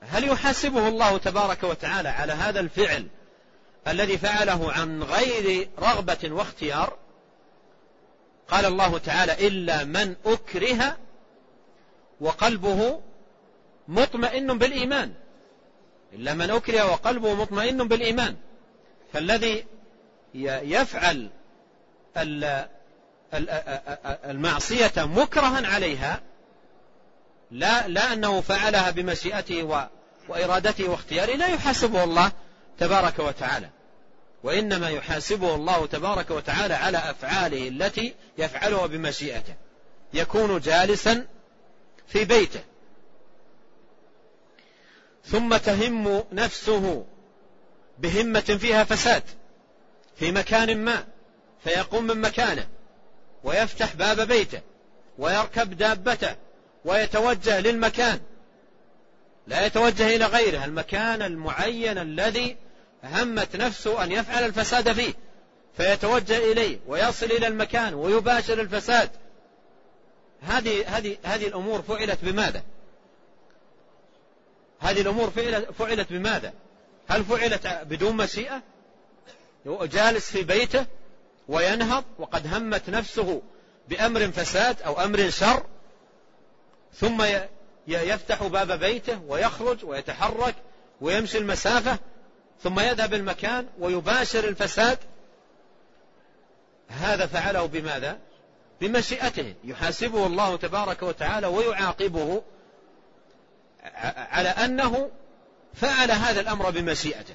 هل 0.00 0.28
يحاسبه 0.28 0.88
الله 0.88 1.18
تبارك 1.18 1.62
وتعالى 1.62 2.08
على 2.08 2.32
هذا 2.32 2.60
الفعل 2.60 3.06
الذي 3.88 4.18
فعله 4.18 4.72
عن 4.72 5.02
غير 5.02 5.68
رغبة 5.78 6.18
واختيار؟ 6.24 6.96
قال 8.48 8.64
الله 8.64 8.98
تعالى 8.98 9.46
إلا 9.46 9.84
من 9.84 10.16
أكره 10.26 10.96
وقلبه 12.20 13.00
مطمئن 13.88 14.58
بالإيمان. 14.58 15.12
إلا 16.12 16.34
من 16.34 16.50
أكره 16.50 16.92
وقلبه 16.92 17.34
مطمئن 17.34 17.88
بالإيمان. 17.88 18.36
فالذي 19.12 19.64
يفعل 20.34 21.30
المعصية 24.24 24.92
مكرها 24.96 25.66
عليها 25.66 26.20
لا 27.50 27.88
لا 27.88 28.12
أنه 28.12 28.40
فعلها 28.40 28.90
بمشيئته 28.90 29.88
وإرادته 30.28 30.90
واختياره 30.90 31.36
لا 31.36 31.46
يحاسبه 31.46 32.04
الله 32.04 32.32
تبارك 32.78 33.18
وتعالى. 33.18 33.68
وإنما 34.42 34.90
يحاسبه 34.90 35.54
الله 35.54 35.86
تبارك 35.86 36.30
وتعالى 36.30 36.74
على 36.74 36.98
أفعاله 36.98 37.68
التي 37.68 38.14
يفعلها 38.38 38.86
بمشيئته. 38.86 39.54
يكون 40.14 40.60
جالسا 40.60 41.26
في 42.08 42.24
بيته. 42.24 42.60
ثم 45.24 45.56
تهم 45.56 46.24
نفسه 46.32 47.06
بهمة 47.98 48.40
فيها 48.40 48.84
فساد 48.84 49.22
في 50.16 50.32
مكان 50.32 50.84
ما 50.84 51.04
فيقوم 51.64 52.04
من 52.04 52.20
مكانه. 52.20 52.66
ويفتح 53.44 53.94
باب 53.94 54.20
بيته 54.20 54.60
ويركب 55.18 55.76
دابته 55.76 56.36
ويتوجه 56.84 57.60
للمكان 57.60 58.20
لا 59.46 59.66
يتوجه 59.66 60.16
إلى 60.16 60.24
غيره 60.24 60.64
المكان 60.64 61.22
المعين 61.22 61.98
الذي 61.98 62.56
همت 63.04 63.56
نفسه 63.56 64.04
أن 64.04 64.12
يفعل 64.12 64.44
الفساد 64.44 64.92
فيه 64.92 65.14
فيتوجه 65.76 66.52
إليه 66.52 66.78
ويصل 66.86 67.26
إلى 67.26 67.46
المكان 67.46 67.94
ويباشر 67.94 68.60
الفساد 68.60 69.10
هذه 70.42 70.96
هذه 70.96 71.16
هذه 71.24 71.46
الأمور 71.46 71.82
فعلت 71.82 72.18
بماذا؟ 72.22 72.62
هذه 74.80 75.00
الأمور 75.00 75.30
فعلت 75.30 75.70
فعلت 75.70 76.12
بماذا؟ 76.12 76.52
هل 77.08 77.24
فعلت 77.24 77.66
بدون 77.66 78.16
مشيئة؟ 78.16 78.62
جالس 79.66 80.30
في 80.30 80.42
بيته 80.42 80.86
وينهض 81.50 82.04
وقد 82.18 82.54
همت 82.54 82.90
نفسه 82.90 83.42
بأمر 83.88 84.30
فساد 84.30 84.82
أو 84.82 85.00
أمر 85.00 85.30
شر 85.30 85.62
ثم 86.94 87.22
يفتح 87.86 88.42
باب 88.42 88.72
بيته 88.72 89.20
ويخرج 89.28 89.84
ويتحرك 89.84 90.54
ويمشي 91.00 91.38
المسافة 91.38 91.98
ثم 92.62 92.80
يذهب 92.80 93.14
المكان 93.14 93.66
ويباشر 93.78 94.48
الفساد. 94.48 94.98
هذا 96.88 97.26
فعله 97.26 97.66
بماذا؟ 97.66 98.18
بمشيئته. 98.80 99.54
يحاسبه 99.64 100.26
الله 100.26 100.56
تبارك 100.56 101.02
وتعالى 101.02 101.46
ويعاقبه 101.46 102.42
على 104.16 104.48
أنه 104.48 105.10
فعل 105.74 106.10
هذا 106.10 106.40
الأمر 106.40 106.70
بمشيئته. 106.70 107.34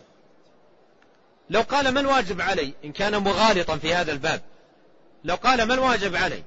لو 1.50 1.62
قال 1.62 1.90
ما 1.90 2.00
الواجب 2.00 2.42
علي؟ 2.42 2.74
إن 2.86 2.92
كان 2.92 3.18
مغالطا 3.18 3.78
في 3.78 3.94
هذا 3.94 4.12
الباب. 4.12 4.42
لو 5.24 5.36
قال 5.36 5.64
ما 5.64 5.74
الواجب 5.74 6.16
علي؟ 6.16 6.44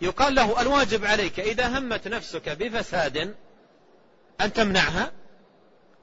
يقال 0.00 0.34
له 0.34 0.60
الواجب 0.60 1.04
عليك 1.04 1.40
إذا 1.40 1.78
همت 1.78 2.08
نفسك 2.08 2.48
بفساد 2.48 3.34
أن 4.40 4.52
تمنعها 4.52 5.12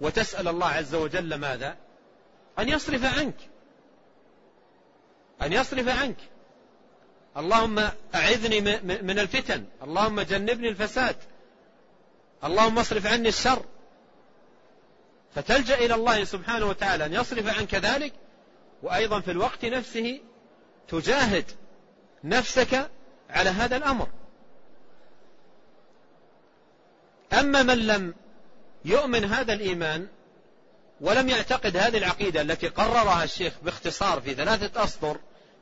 وتسأل 0.02 0.48
الله 0.48 0.68
عز 0.68 0.96
وجل 0.96 1.36
ماذا؟ 1.36 1.78
أن 2.60 2.70
يصرف 2.70 3.18
عنك. 3.18 3.36
أن 5.42 5.54
يصرف 5.54 5.88
عنك. 5.88 6.18
اللهم 7.38 7.89
أعذني 8.15 8.62
من 8.82 9.20
الفتن. 9.20 9.65
اللهم 9.84 10.22
جنبني 10.22 10.70
الفساد. 10.70 11.15
اللهم 12.44 12.80
اصرف 12.80 13.08
عني 13.08 13.30
الشر. 13.30 13.65
فتلجأ 15.36 15.76
إلى 15.76 15.96
الله 15.96 16.24
سبحانه 16.24 16.65
وتعالى 16.65 17.06
أن 17.06 17.13
يصرف 17.13 17.58
عنك 17.58 17.76
ذلك 17.76 18.13
وأيضا 18.84 19.20
في 19.20 19.32
الوقت 19.32 19.65
نفسه 19.65 20.20
تجاهد 20.88 21.46
نفسك 22.24 22.89
على 23.30 23.50
هذا 23.50 23.78
الأمر. 23.78 24.08
أما 27.34 27.63
من 27.63 27.88
لم 27.88 28.13
يؤمن 28.86 29.26
هذا 29.26 29.54
الإيمان 29.54 30.08
ولم 31.02 31.30
يعتقد 31.30 31.78
هذه 31.78 31.98
العقيدة 31.98 32.42
التي 32.42 32.68
قررها 32.68 33.24
الشيخ 33.24 33.54
باختصار 33.63 34.22
في 34.22 34.34
ثلاثة 34.34 34.84
أسطر 34.84 35.18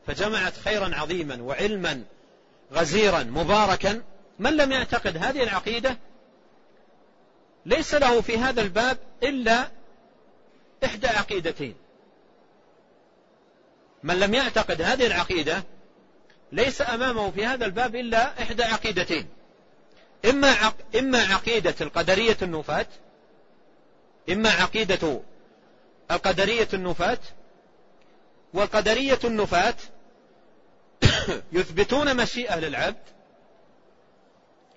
فجمعت 0.07 0.53
خيرا 0.57 0.95
عظيما 0.95 1.41
وعلما 1.41 2.03
غزيرا 2.73 3.23
مباركا 3.23 4.01
من 4.39 4.57
لم 4.57 4.71
يعتقد 4.71 5.17
هذه 5.17 5.43
العقيدة 5.43 5.97
ليس 7.67 7.93
له 7.93 8.21
في 8.21 8.37
هذا 8.37 8.61
الباب 8.61 8.97
إلا 9.23 9.71
إحدى 10.85 11.07
عقيدتين. 11.07 11.75
من 14.03 14.19
لم 14.19 14.33
يعتقد 14.33 14.81
هذه 14.81 15.07
العقيدة 15.07 15.63
ليس 16.51 16.81
أمامه 16.81 17.31
في 17.31 17.45
هذا 17.45 17.65
الباب 17.65 17.95
إلا 17.95 18.41
إحدى 18.41 18.63
عقيدتين. 18.63 19.27
إما 20.25 20.51
عق... 20.51 20.75
إما 20.99 21.19
عقيدة 21.23 21.75
القدرية 21.81 22.37
النفاة 22.41 22.87
إما 24.29 24.49
عقيدة 24.49 25.21
القدرية 26.11 26.67
النفاة 26.73 27.19
والقدرية 28.53 29.19
النفاة 29.23 29.75
يثبتون 31.57 32.17
مشيئة 32.17 32.59
للعبد 32.59 33.03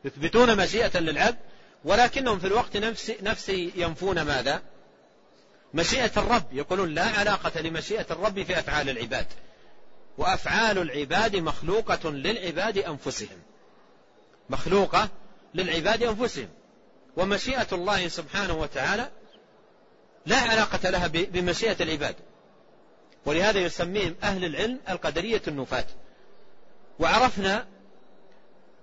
يثبتون 0.04 0.56
مشيئة 0.56 0.98
للعبد 0.98 1.49
ولكنهم 1.84 2.38
في 2.38 2.46
الوقت 2.46 2.76
نفسه 2.76 3.16
نفسه 3.22 3.72
ينفون 3.74 4.22
ماذا؟ 4.22 4.62
مشيئة 5.74 6.10
الرب. 6.16 6.44
يقولون 6.52 6.94
لا 6.94 7.04
علاقة 7.04 7.60
لمشيئة 7.60 8.06
الرب 8.10 8.42
في 8.42 8.58
أفعال 8.58 8.88
العباد. 8.88 9.26
وأفعال 10.18 10.78
العباد 10.78 11.36
مخلوقة 11.36 12.10
للعباد 12.10 12.78
أنفسهم. 12.78 13.42
مخلوقة 14.50 15.08
للعباد 15.54 16.02
أنفسهم. 16.02 16.48
ومشيئة 17.16 17.66
الله 17.72 18.08
سبحانه 18.08 18.54
وتعالى 18.60 19.10
لا 20.26 20.38
علاقة 20.38 20.90
لها 20.90 21.06
بمشيئة 21.06 21.82
العباد. 21.82 22.14
ولهذا 23.26 23.58
يسميهم 23.58 24.14
أهل 24.22 24.44
العلم 24.44 24.78
القدرية 24.88 25.42
النفاة. 25.48 25.86
وعرفنا 26.98 27.66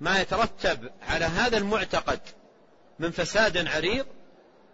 ما 0.01 0.21
يترتب 0.21 0.91
على 1.01 1.25
هذا 1.25 1.57
المعتقد 1.57 2.19
من 2.99 3.11
فساد 3.11 3.67
عريض 3.67 4.05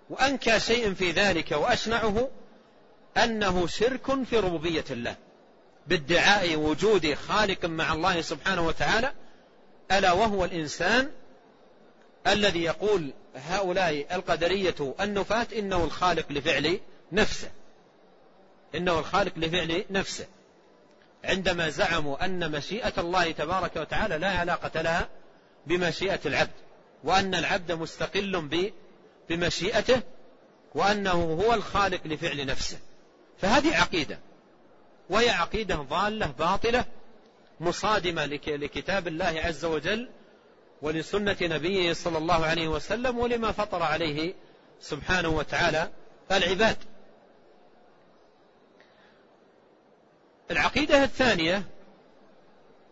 وأنكى 0.09 0.59
شيء 0.59 0.93
في 0.93 1.11
ذلك 1.11 1.51
وأشنعه 1.51 2.29
أنه 3.17 3.67
شرك 3.67 4.23
في 4.23 4.39
ربوبية 4.39 4.85
الله 4.91 5.15
بادعاء 5.87 6.55
وجود 6.55 7.13
خالق 7.13 7.65
مع 7.65 7.93
الله 7.93 8.21
سبحانه 8.21 8.67
وتعالى 8.67 9.13
ألا 9.91 10.11
وهو 10.11 10.45
الإنسان 10.45 11.11
الذي 12.27 12.63
يقول 12.63 13.13
هؤلاء 13.35 14.15
القدرية 14.15 14.95
النفاة 15.01 15.47
إنه 15.57 15.83
الخالق 15.83 16.31
لفعل 16.31 16.79
نفسه 17.11 17.49
إنه 18.75 18.99
الخالق 18.99 19.33
لفعل 19.37 19.85
نفسه. 19.89 20.25
عندما 21.23 21.69
زعموا 21.69 22.25
أن 22.25 22.51
مشيئة 22.51 22.93
الله 22.97 23.31
تبارك 23.31 23.75
وتعالى 23.75 24.17
لا 24.17 24.29
علاقة 24.29 24.81
لها 24.81 25.09
بمشيئة 25.67 26.19
العبد. 26.25 26.51
وأن 27.03 27.35
العبد 27.35 27.71
مستقل 27.71 28.49
بمشيئته 29.29 30.01
وأنه 30.75 31.11
هو 31.11 31.53
الخالق 31.53 32.07
لفعل 32.07 32.45
نفسه. 32.45 32.77
فهذه 33.37 33.75
عقيدة. 33.75 34.19
وهي 35.09 35.29
عقيدة 35.29 35.75
ضالة 35.75 36.25
باطلة 36.39 36.85
مصادمة 37.59 38.25
لكتاب 38.47 39.07
الله 39.07 39.41
عز 39.43 39.65
وجل 39.65 40.09
ولسنة 40.81 41.37
نبيه 41.41 41.93
صلى 41.93 42.17
الله 42.17 42.45
عليه 42.45 42.67
وسلم 42.67 43.17
ولما 43.17 43.51
فطر 43.51 43.83
عليه 43.83 44.33
سبحانه 44.81 45.29
وتعالى 45.29 45.89
العباد. 46.31 46.77
العقيدة 50.51 51.03
الثانية 51.03 51.63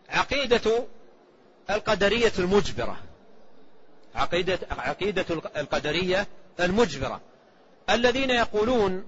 عقيدة 0.09 0.85
القدرية 1.69 2.33
المجبرة. 2.39 2.97
عقيدة, 4.15 4.59
عقيدة 4.71 5.25
القدرية 5.57 6.27
المجبرة. 6.59 7.21
الذين 7.89 8.29
يقولون 8.29 9.05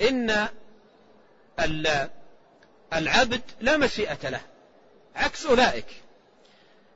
إن 0.00 0.48
العبد 2.92 3.40
لا 3.60 3.76
مشيئة 3.76 4.28
له 4.28 4.40
عكس 5.16 5.46
أولئك. 5.46 5.86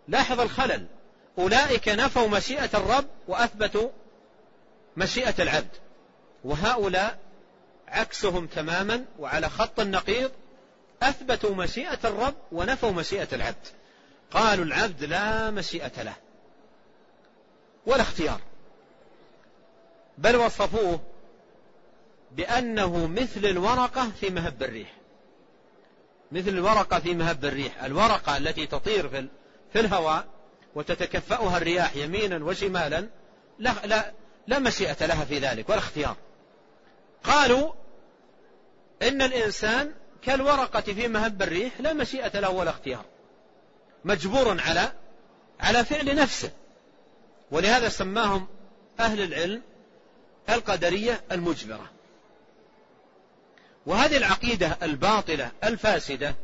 لاحظ 0.09 0.41
الخلل. 0.41 0.87
أولئك 1.39 1.89
نفوا 1.89 2.29
مشيئة 2.29 2.71
الرب 2.75 3.07
وأثبتوا 3.29 3.89
مشيئة 4.97 5.35
العبد. 5.43 5.71
وهؤلاء 6.45 7.19
عكسهم 7.89 8.47
تماما 8.47 9.05
وعلى 9.19 9.49
خط 9.49 9.81
النقيض 9.81 10.31
أثبتوا 11.03 11.55
مشيئة 11.55 11.99
الرب 12.05 12.35
ونفوا 12.53 12.91
مشيئة 12.91 13.29
العبد. 13.33 13.67
قالوا 14.31 14.65
العبد 14.65 15.05
لا 15.05 15.51
مشيئة 15.51 16.03
له. 16.03 16.15
ولا 17.87 18.03
اختيار. 18.03 18.41
بل 20.19 20.37
وصفوه 20.37 21.01
بأنه 22.33 23.07
مثل 23.07 23.47
الورقة 23.47 24.11
في 24.21 24.31
مهب 24.31 24.63
الريح. 24.63 24.93
مثل 26.33 26.49
الورقة 26.49 26.99
في 26.99 27.15
مهب 27.15 27.45
الريح. 27.45 27.85
الورقة 27.85 28.37
التي 28.37 28.67
تطير 28.67 29.09
في 29.73 29.81
الهواء 29.81 30.27
وتتكفأها 30.75 31.57
الرياح 31.57 31.97
يمينا 31.97 32.45
وشمالا 32.45 33.09
لا, 33.59 33.75
لا, 33.87 34.13
لا 34.47 34.59
مشيئة 34.59 35.07
لها 35.07 35.25
في 35.25 35.39
ذلك 35.39 35.69
ولا 35.69 35.79
اختيار. 35.79 36.17
قالوا 37.25 37.73
إن 39.03 39.23
الإنسان 39.23 39.93
كالورقة 40.23 40.81
في 40.81 41.09
مهب 41.09 41.43
الريح 41.43 41.81
لا 41.81 41.93
مشيئة 41.93 42.41
له 42.41 42.51
ولا 42.51 42.71
اختيار. 42.71 43.05
مجبور 44.05 44.61
على 44.61 44.93
على 45.61 45.85
فعل 45.85 46.17
نفسه. 46.17 46.51
ولهذا 47.55 47.89
سماهم 47.89 48.47
أهل 49.01 49.21
العلم 49.21 49.63
القدرية 50.51 51.21
المجبرة. 51.33 51.91
وهذه 53.87 54.17
العقيدة 54.17 54.79
الباطلة 54.83 55.51
الفاسدة 55.65 56.35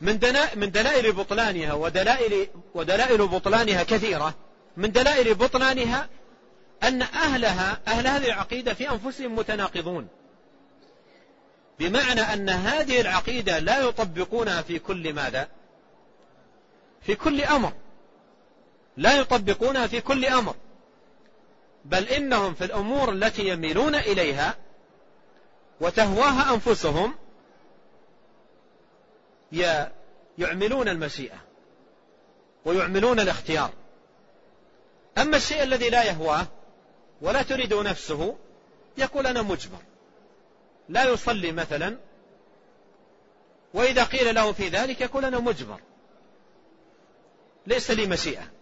من 0.00 0.20
من 0.54 0.70
دلائل 0.70 1.12
بطلانها 1.12 1.72
ودلائل 1.72 2.48
ودلائل 2.74 3.26
بطلانها 3.26 3.82
كثيرة. 3.82 4.34
من 4.76 4.92
دلائل 4.92 5.34
بطلانها 5.34 6.08
أن 6.82 7.02
أهلها 7.02 7.80
أهل 7.88 8.06
هذه 8.06 8.26
العقيدة 8.26 8.74
في 8.74 8.90
أنفسهم 8.90 9.36
متناقضون. 9.36 10.08
بمعنى 11.78 12.20
أن 12.20 12.48
هذه 12.48 13.00
العقيدة 13.00 13.58
لا 13.58 13.80
يطبقونها 13.80 14.62
في 14.62 14.78
كل 14.78 15.12
ماذا؟ 15.12 15.48
في 17.02 17.14
كل 17.14 17.42
أمر. 17.42 17.72
لا 18.96 19.18
يطبقونها 19.18 19.86
في 19.86 20.00
كل 20.00 20.24
أمر. 20.24 20.54
بل 21.84 22.08
إنهم 22.08 22.54
في 22.54 22.64
الأمور 22.64 23.12
التي 23.12 23.48
يميلون 23.48 23.94
إليها 23.94 24.56
وتهواها 25.80 26.54
أنفسهم 26.54 27.14
يعملون 30.38 30.88
المشيئة 30.88 31.38
ويعملون 32.64 33.20
الاختيار. 33.20 33.70
أما 35.18 35.36
الشيء 35.36 35.62
الذي 35.62 35.90
لا 35.90 36.04
يهواه 36.04 36.46
ولا 37.20 37.42
تريد 37.42 37.74
نفسه 37.74 38.36
يقول 38.98 39.26
أنا 39.26 39.42
مجبر. 39.42 39.78
لا 40.88 41.04
يصلي 41.04 41.52
مثلا 41.52 41.96
وإذا 43.74 44.04
قيل 44.04 44.34
له 44.34 44.52
في 44.52 44.68
ذلك 44.68 45.00
يقول 45.00 45.24
أنا 45.24 45.38
مجبر. 45.38 45.80
ليس 47.66 47.90
لي 47.90 48.06
مشيئة. 48.06 48.55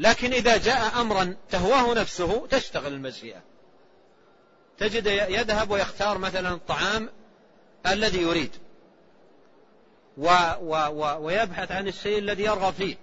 لكن 0.00 0.32
إذا 0.32 0.56
جاء 0.56 1.00
أمرا 1.00 1.36
تهواه 1.50 1.94
نفسه 1.94 2.46
تشتغل 2.46 2.92
المشيئة. 2.92 3.42
تجد 4.78 5.06
يذهب 5.06 5.70
ويختار 5.70 6.18
مثلا 6.18 6.54
الطعام 6.54 7.08
الذي 7.86 8.22
يريد. 8.22 8.50
و 10.18 10.28
و 10.60 10.74
و 10.90 11.26
ويبحث 11.26 11.72
عن 11.72 11.88
الشيء 11.88 12.18
الذي 12.18 12.42
يرغب 12.44 12.72
فيه. 12.72 12.96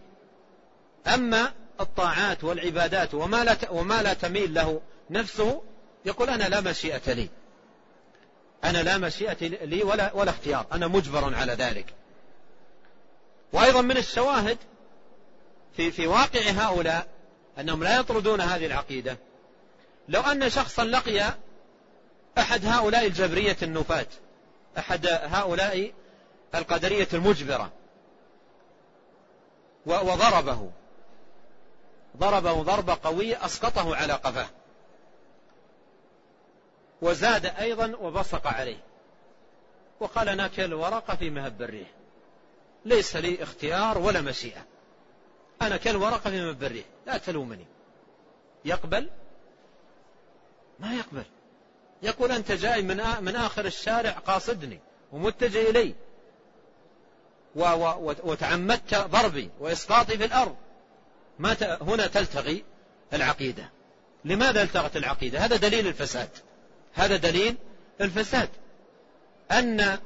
أما 1.08 1.54
الطاعات 1.80 2.44
والعبادات 2.44 3.14
وما 3.14 3.44
لا 3.44 3.58
وما 3.70 4.04
لا 4.04 4.14
تميل 4.14 4.54
له 4.54 4.82
نفسه 5.10 5.62
يقول 6.06 6.30
أنا 6.30 6.44
لا 6.44 6.62
مشيئة 6.62 7.14
لي. 7.14 7.30
أنا 8.64 8.84
لا 8.84 8.98
مشيئة 8.98 9.48
لي 9.48 9.84
ولا 9.84 10.14
ولا 10.14 10.32
اختيار. 10.32 10.66
أنا 10.72 10.88
مجبر 10.88 11.36
على 11.36 11.54
ذلك. 11.54 11.94
وأيضا 13.54 13.82
من 13.82 13.98
الشواهد 13.98 14.58
في 15.78 15.92
في 15.92 16.08
واقع 16.08 16.42
هؤلاء 16.42 17.08
أنهم 17.60 17.84
لا 17.84 18.00
يطردون 18.00 18.42
هذه 18.42 18.66
العقيدة. 18.66 19.18
لو 20.10 20.22
أن 20.22 20.50
شخصا 20.50 20.84
لقي 20.84 21.34
أحد 22.38 22.66
هؤلاء 22.66 23.06
الجبرية 23.06 23.58
النفاة 23.62 24.08
أحد 24.78 25.08
هؤلاء 25.08 25.94
القدرية 26.56 27.08
المجبرة 27.14 27.72
وضربه 29.86 30.72
ضربه 32.18 32.64
ضربة 32.64 32.98
قوية 33.04 33.46
أسقطه 33.46 33.96
على 33.96 34.14
قفاه. 34.14 34.50
وزاد 37.02 37.46
أيضا 37.46 37.96
وبصق 37.96 38.48
عليه. 38.48 38.80
وقال 40.00 40.38
ناكل 40.38 40.64
الورقة 40.64 41.16
في 41.16 41.30
مهب 41.30 41.62
الريح. 41.62 41.88
ليس 42.86 43.16
لي 43.16 43.44
اختيار 43.44 43.98
ولا 43.98 44.22
مشيئة. 44.22 44.77
أنا 45.62 45.78
كالورقة 45.78 46.30
في 46.30 46.66
الريح 46.66 46.86
لا 47.08 47.18
تلومني. 47.18 47.66
يقبل؟ 48.66 49.10
ما 50.80 50.94
يقبل. 50.96 51.24
يقول 52.04 52.32
أنت 52.32 52.52
جاي 52.52 52.82
من 52.82 53.04
من 53.22 53.36
آخر 53.36 53.66
الشارع 53.66 54.12
قاصدني 54.12 54.80
ومتجه 55.12 55.70
إلي. 55.70 55.96
وتعمدت 58.24 58.96
ضربي 58.96 59.50
وإسقاطي 59.60 60.18
في 60.18 60.26
الأرض. 60.26 60.56
ما. 61.40 61.56
هنا 61.82 62.08
تلتغي 62.08 62.64
العقيدة. 63.14 63.70
لماذا 64.26 64.64
التغت 64.64 64.98
العقيدة؟ 64.98 65.40
هذا 65.40 65.56
دليل 65.56 65.88
الفساد. 65.88 66.30
هذا 66.94 67.16
دليل 67.16 67.56
الفساد. 68.02 68.50
أن 69.52 70.00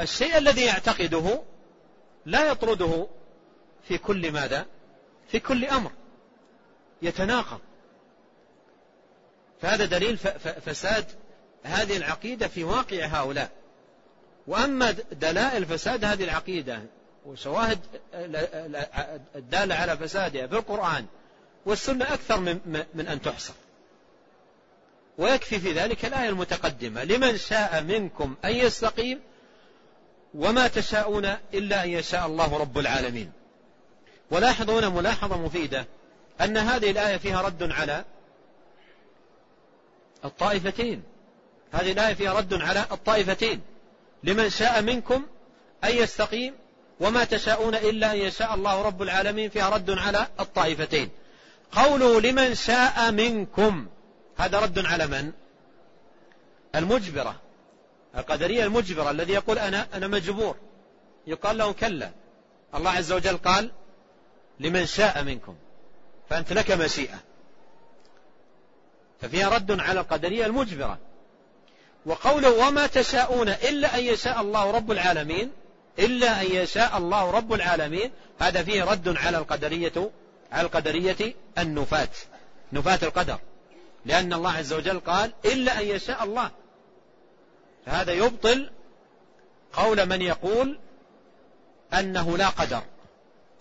الشيء 0.00 0.38
الذي 0.38 0.64
يعتقده 0.64 1.42
لا 2.26 2.50
يطرده 2.50 3.06
في 3.88 3.98
كل 3.98 4.32
ماذا؟ 4.32 4.66
في 5.28 5.40
كل 5.40 5.64
أمر 5.64 5.90
يتناقض. 7.02 7.60
فهذا 9.62 9.84
دليل 9.84 10.18
فساد 10.66 11.06
هذه 11.62 11.96
العقيدة 11.96 12.48
في 12.48 12.64
واقع 12.64 13.06
هؤلاء. 13.06 13.50
وأما 14.46 14.90
دلائل 15.12 15.66
فساد 15.66 16.04
هذه 16.04 16.24
العقيدة 16.24 16.82
وشواهد 17.26 17.78
الدالة 19.34 19.74
على 19.74 19.96
فسادها 19.96 20.46
في 20.46 20.54
القرآن 20.54 21.06
والسنة 21.66 22.14
أكثر 22.14 22.40
من, 22.94 23.06
أن 23.08 23.22
تحصر. 23.22 23.54
ويكفي 25.18 25.58
في 25.58 25.72
ذلك 25.72 26.04
الآية 26.04 26.28
المتقدمة 26.28 27.04
لمن 27.04 27.36
شاء 27.36 27.82
منكم 27.82 28.34
أن 28.44 28.50
يستقيم 28.50 29.20
وما 30.34 30.68
تشاءون 30.68 31.24
إلا 31.54 31.84
أن 31.84 31.90
يشاء 31.90 32.26
الله 32.26 32.58
رب 32.58 32.78
العالمين. 32.78 33.32
ولاحظ 34.34 34.70
هنا 34.70 34.88
ملاحظة 34.88 35.38
مفيدة 35.38 35.86
أن 36.40 36.56
هذه 36.56 36.90
الآية 36.90 37.16
فيها 37.16 37.42
رد 37.42 37.72
على 37.72 38.04
الطائفتين. 40.24 41.02
هذه 41.72 41.92
الآية 41.92 42.14
فيها 42.14 42.32
رد 42.32 42.54
على 42.54 42.86
الطائفتين. 42.92 43.60
لمن 44.24 44.50
شاء 44.50 44.82
منكم 44.82 45.26
أن 45.84 45.90
يستقيم 45.90 46.54
وما 47.00 47.24
تشاءون 47.24 47.74
إلا 47.74 48.12
أن 48.12 48.16
يشاء 48.16 48.54
الله 48.54 48.82
رب 48.82 49.02
العالمين 49.02 49.50
فيها 49.50 49.68
رد 49.68 49.90
على 49.90 50.26
الطائفتين. 50.40 51.10
قوله 51.72 52.20
لمن 52.20 52.54
شاء 52.54 53.10
منكم 53.10 53.86
هذا 54.36 54.58
رد 54.58 54.86
على 54.86 55.06
من؟ 55.06 55.32
المجبرة 56.74 57.40
القدرية 58.16 58.64
المجبرة 58.64 59.10
الذي 59.10 59.32
يقول 59.32 59.58
أنا 59.58 59.86
أنا 59.94 60.06
مجبور. 60.06 60.56
يقال 61.26 61.58
له 61.58 61.72
كلا. 61.72 62.10
الله 62.74 62.90
عز 62.90 63.12
وجل 63.12 63.36
قال 63.36 63.70
لمن 64.60 64.86
شاء 64.86 65.22
منكم 65.22 65.54
فأنت 66.30 66.52
لك 66.52 66.70
مشيئة. 66.70 67.18
ففيها 69.20 69.48
رد 69.48 69.80
على 69.80 70.00
القدرية 70.00 70.46
المجبرة. 70.46 70.98
وقوله 72.06 72.66
وما 72.68 72.86
تشاءون 72.86 73.48
إلا 73.48 73.98
أن 73.98 74.04
يشاء 74.04 74.40
الله 74.40 74.70
رب 74.70 74.90
العالمين 74.90 75.50
إلا 75.98 76.40
أن 76.40 76.46
يشاء 76.46 76.98
الله 76.98 77.30
رب 77.30 77.52
العالمين 77.52 78.10
هذا 78.38 78.62
فيه 78.62 78.84
رد 78.84 79.16
على 79.16 79.38
القدرية 79.38 80.10
على 80.52 80.66
القدرية 80.66 81.34
النفاة 81.58 82.08
نفاة 82.72 82.98
القدر. 83.02 83.38
لأن 84.06 84.32
الله 84.32 84.52
عز 84.52 84.72
وجل 84.72 85.00
قال 85.00 85.32
إلا 85.44 85.80
أن 85.80 85.86
يشاء 85.86 86.24
الله. 86.24 86.50
فهذا 87.86 88.12
يبطل 88.12 88.70
قول 89.72 90.06
من 90.06 90.22
يقول 90.22 90.78
أنه 91.94 92.36
لا 92.36 92.48
قدر. 92.48 92.82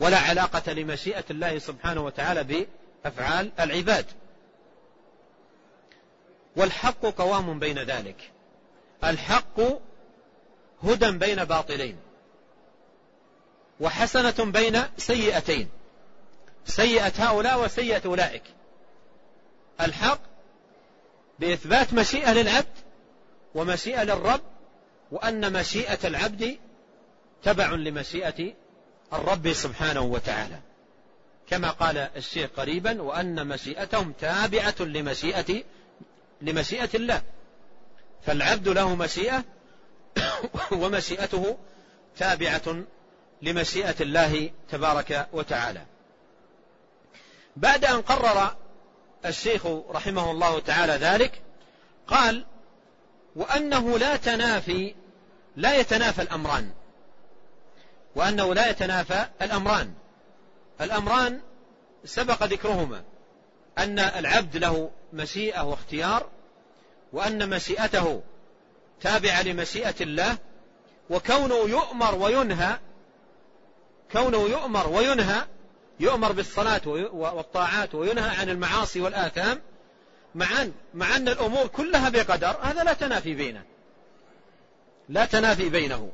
ولا 0.04 0.18
علاقة 0.18 0.74
لمشيئة 0.74 1.24
الله 1.30 1.60
سبحانه 1.60 2.02
وتعالى 2.02 2.68
بأفعال 3.04 3.52
العباد. 3.60 4.06
والحق 6.56 7.06
قوام 7.06 7.60
بين 7.60 7.80
ذلك. 7.80 8.32
الحق 9.04 9.60
هدى 10.84 11.12
بين 11.12 11.46
باطلين. 11.46 11.98
وحسنة 13.80 14.52
بين 14.52 14.84
سيئتين. 14.98 15.70
سيئة 16.66 17.14
هؤلاء 17.18 17.64
وسيئة 17.64 18.02
أولئك. 18.06 18.44
الحق 19.82 20.20
بإثبات 21.40 21.94
مشيئة 21.94 22.34
للعبد 22.34 22.78
ومشيئة 23.56 24.04
للرب 24.04 24.42
وأن 25.12 25.54
مشيئة 25.54 26.00
العبد 26.08 26.58
تبع 27.44 27.72
لمشيئة 27.72 28.54
الرب 29.14 29.54
سبحانه 29.54 30.02
وتعالى. 30.02 30.60
كما 31.50 31.70
قال 31.70 31.98
الشيخ 31.98 32.50
قريبا 32.58 33.02
وأن 33.02 33.48
مشيئتهم 33.48 34.12
تابعة 34.12 34.76
لمشيئة 34.80 35.64
لمشيئة 36.42 36.90
الله. 36.96 37.22
فالعبد 38.26 38.68
له 38.68 38.96
مشيئة 38.96 39.44
ومشيئته 40.82 41.58
تابعة 42.18 42.84
لمشيئة 43.42 43.96
الله 44.02 44.52
تبارك 44.70 45.28
وتعالى. 45.34 45.86
بعد 47.56 47.86
أن 47.86 48.02
قرر 48.02 48.56
الشيخ 49.26 49.66
رحمه 49.90 50.32
الله 50.32 50.60
تعالى 50.60 50.94
ذلك 50.94 51.42
قال 52.08 52.46
وأنه 53.36 53.98
لا 53.98 54.16
تنافي 54.16 54.96
لا 55.56 55.76
يتنافى 55.76 56.22
الأمران. 56.22 56.72
وأنه 58.16 58.54
لا 58.54 58.70
يتنافى 58.70 59.26
الأمران. 59.42 59.94
الأمران 60.82 61.40
سبق 62.06 62.44
ذكرهما 62.44 63.04
أن 63.78 64.00
العبد 64.00 64.58
له 64.58 64.92
مشيئة 65.14 65.62
واختيار 65.62 66.30
وأن 67.14 67.50
مشيئته 67.50 68.22
تابعة 69.02 69.44
لمشيئة 69.44 69.96
الله 70.02 70.38
وكونه 71.10 71.56
يؤمر 71.56 72.16
وينهى 72.16 72.78
كونه 74.12 74.38
يؤمر 74.38 74.90
وينهى 74.90 75.46
يؤمر 76.00 76.32
بالصلاة 76.32 76.82
والطاعات 77.14 77.96
وينهى 77.96 78.30
عن 78.30 78.50
المعاصي 78.50 79.02
والآثام 79.02 79.62
مع 80.36 80.62
أن, 80.62 80.72
مع 80.94 81.16
أن 81.16 81.28
الأمور 81.28 81.68
كلها 81.68 82.10
بقدر 82.10 82.58
هذا 82.62 82.84
لا 82.84 82.94
تنافي 82.94 83.34
بينه. 83.34 83.64
لا 85.10 85.26
تنافي 85.26 85.70
بينه. 85.70 86.12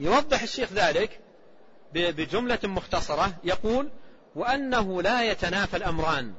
يوضح 0.00 0.42
الشيخ 0.42 0.72
ذلك 0.72 1.20
بجملة 1.94 2.58
مختصرة. 2.64 3.34
يقول 3.44 3.90
وأنه 4.34 5.02
لا 5.02 5.22
يتنافى 5.22 5.76
الأمران. 5.76 6.34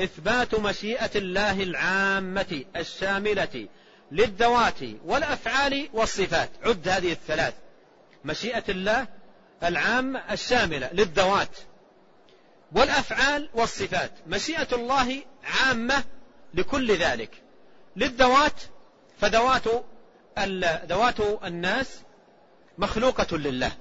إثبات 0.00 0.54
مشيئة 0.54 1.10
الله 1.16 1.62
العامة 1.62 2.64
الشاملة 2.76 3.68
للذوات 4.12 4.78
والأفعال 5.04 5.88
والصفات. 5.92 6.50
عد 6.62 6.88
هذه 6.88 7.12
الثلاث. 7.12 7.54
مشيئة 8.24 8.64
الله 8.68 9.06
العامة 9.62 10.22
الشاملة 10.30 10.90
للذوات 10.92 11.56
والأفعال 12.72 13.48
والصفات. 13.54 14.12
مشيئة 14.26 14.68
الله 14.72 15.22
عامة 15.44 16.04
لكل 16.54 16.96
ذلك. 16.96 17.42
للذوات 17.96 18.60
فذوات 19.18 19.64
ذوات 20.88 21.20
الناس 21.44 22.00
مخلوقة 22.78 23.36
لله. 23.36 23.72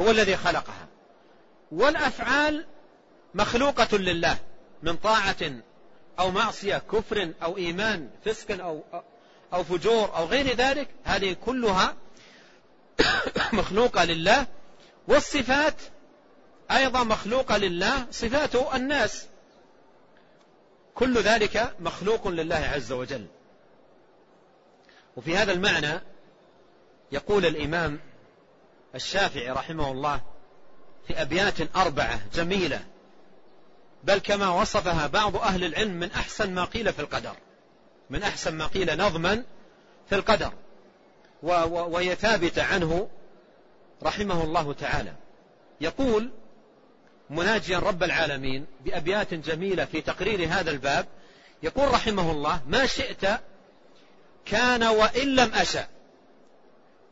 هو 0.00 0.10
الذي 0.10 0.36
خلقها. 0.36 0.86
والأفعال 1.72 2.66
مخلوقة 3.34 3.96
لله. 3.96 4.38
من 4.82 4.96
طاعة 4.96 5.60
أو 6.18 6.30
معصية 6.30 6.78
كفر 6.78 7.32
أو 7.42 7.56
إيمان 7.56 8.10
فسق 8.24 8.64
أو 8.64 8.82
أو 9.52 9.64
فجور 9.64 10.16
أو 10.16 10.24
غير 10.24 10.56
ذلك 10.56 10.88
هذه 11.04 11.36
كلها 11.44 11.96
مخلوقة 13.52 14.04
لله. 14.04 14.46
والصفات 15.08 15.76
أيضا 16.70 17.04
مخلوقة 17.04 17.56
لله. 17.56 18.06
صفات 18.10 18.74
الناس. 18.74 19.26
كل 20.94 21.18
ذلك 21.18 21.74
مخلوق 21.80 22.28
لله 22.28 22.70
عز 22.74 22.92
وجل. 22.92 23.26
وفي 25.16 25.36
هذا 25.36 25.52
المعنى 25.52 26.11
يقول 27.12 27.46
الإمام 27.46 28.00
الشافعي 28.94 29.50
رحمه 29.50 29.90
الله 29.90 30.20
في 31.08 31.22
أبيات 31.22 31.76
أربعة 31.76 32.20
جميلة 32.34 32.80
بل 34.04 34.18
كما 34.18 34.48
وصفها 34.48 35.06
بعض 35.06 35.36
أهل 35.36 35.64
العلم 35.64 35.92
من 35.92 36.10
أحسن 36.10 36.54
ما 36.54 36.64
قيل 36.64 36.92
في 36.92 36.98
القدر 36.98 37.36
من 38.10 38.22
أحسن 38.22 38.54
ما 38.54 38.66
قيل 38.66 38.98
نظما 38.98 39.44
في 40.08 40.14
القدر 40.14 40.52
وهي 41.42 42.14
ثابتة 42.14 42.62
عنه 42.62 43.08
رحمه 44.02 44.44
الله 44.44 44.72
تعالى. 44.72 45.12
يقول 45.80 46.30
مناجيا 47.30 47.78
رب 47.78 48.02
العالمين 48.02 48.66
بأبيات 48.84 49.34
جميلة 49.34 49.84
في 49.84 50.00
تقرير 50.00 50.48
هذا 50.48 50.70
الباب 50.70 51.06
يقول 51.62 51.90
رحمه 51.94 52.30
الله 52.30 52.60
ما 52.66 52.86
شئت 52.86 53.26
كان 54.44 54.82
وإن 54.82 55.36
لم 55.36 55.54
أشأ. 55.54 55.86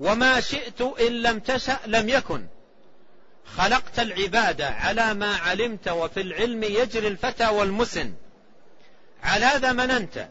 وما 0.01 0.41
شئت 0.41 0.81
إن 0.81 1.13
لم 1.13 1.39
تشأ 1.39 1.79
لم 1.87 2.09
يكن. 2.09 2.47
خلقت 3.45 3.99
العباد 3.99 4.63
على 4.63 5.15
ما 5.15 5.37
علمت 5.37 5.89
وفي 5.89 6.21
العلم 6.21 6.63
يجري 6.63 7.09
الفتى 7.09 7.49
والمسن. 7.49 8.13
على 9.23 9.51
ذا 9.57 9.73
مننت 9.73 10.29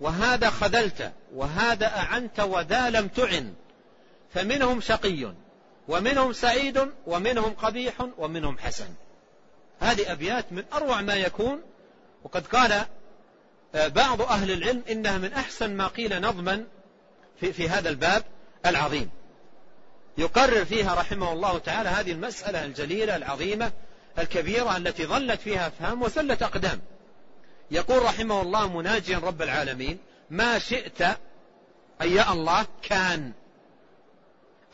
وهذا 0.00 0.50
خذلت 0.50 1.12
وهذا 1.34 1.86
أعنت 1.86 2.40
وذا 2.40 2.90
لم 2.90 3.08
تعن. 3.08 3.54
فمنهم 4.34 4.80
شقي 4.80 5.32
ومنهم 5.88 6.32
سعيد 6.32 6.88
ومنهم 7.06 7.52
قبيح 7.52 7.94
ومنهم 8.18 8.58
حسن. 8.58 8.88
هذه 9.80 10.12
أبيات 10.12 10.52
من 10.52 10.64
أروع 10.72 11.00
ما 11.00 11.14
يكون 11.14 11.62
وقد 12.24 12.46
قال 12.46 12.86
آه، 13.74 13.88
بعض 13.88 14.22
أهل 14.22 14.50
العلم 14.50 14.82
إنها 14.90 15.18
من 15.18 15.32
أحسن 15.32 15.76
ما 15.76 15.86
قيل 15.86 16.20
نظما 16.20 16.64
في, 17.40 17.52
في 17.52 17.68
هذا 17.68 17.88
الباب. 17.88 18.24
العظيم. 18.66 19.10
يقرر 20.18 20.64
فيها 20.64 20.94
رحمه 20.94 21.32
الله 21.32 21.58
تعالى 21.58 21.88
هذه 21.88 22.12
المسألة 22.12 22.64
الجليلة 22.64 23.16
العظيمة 23.16 23.72
الكبيرة 24.18 24.76
التي 24.76 25.06
ظلت 25.06 25.40
فيها 25.40 25.66
أفهام 25.66 26.02
وسلت 26.02 26.42
أقدام. 26.42 26.80
يقول 27.70 28.02
رحمه 28.02 28.42
الله 28.42 28.78
مناجيا 28.78 29.18
رب 29.18 29.42
العالمين 29.42 29.98
ما 30.30 30.58
شئت 30.58 31.02
أي 32.02 32.12
يا 32.12 32.32
الله 32.32 32.66
كان. 32.82 33.32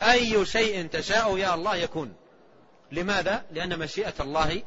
أي 0.01 0.45
شيء 0.45 0.87
تشاء 0.87 1.37
يا 1.37 1.53
الله 1.55 1.75
يكون. 1.75 2.13
لماذا؟ 2.91 3.45
لأن 3.51 3.79
مشيئة 3.79 4.13
الله 4.19 4.63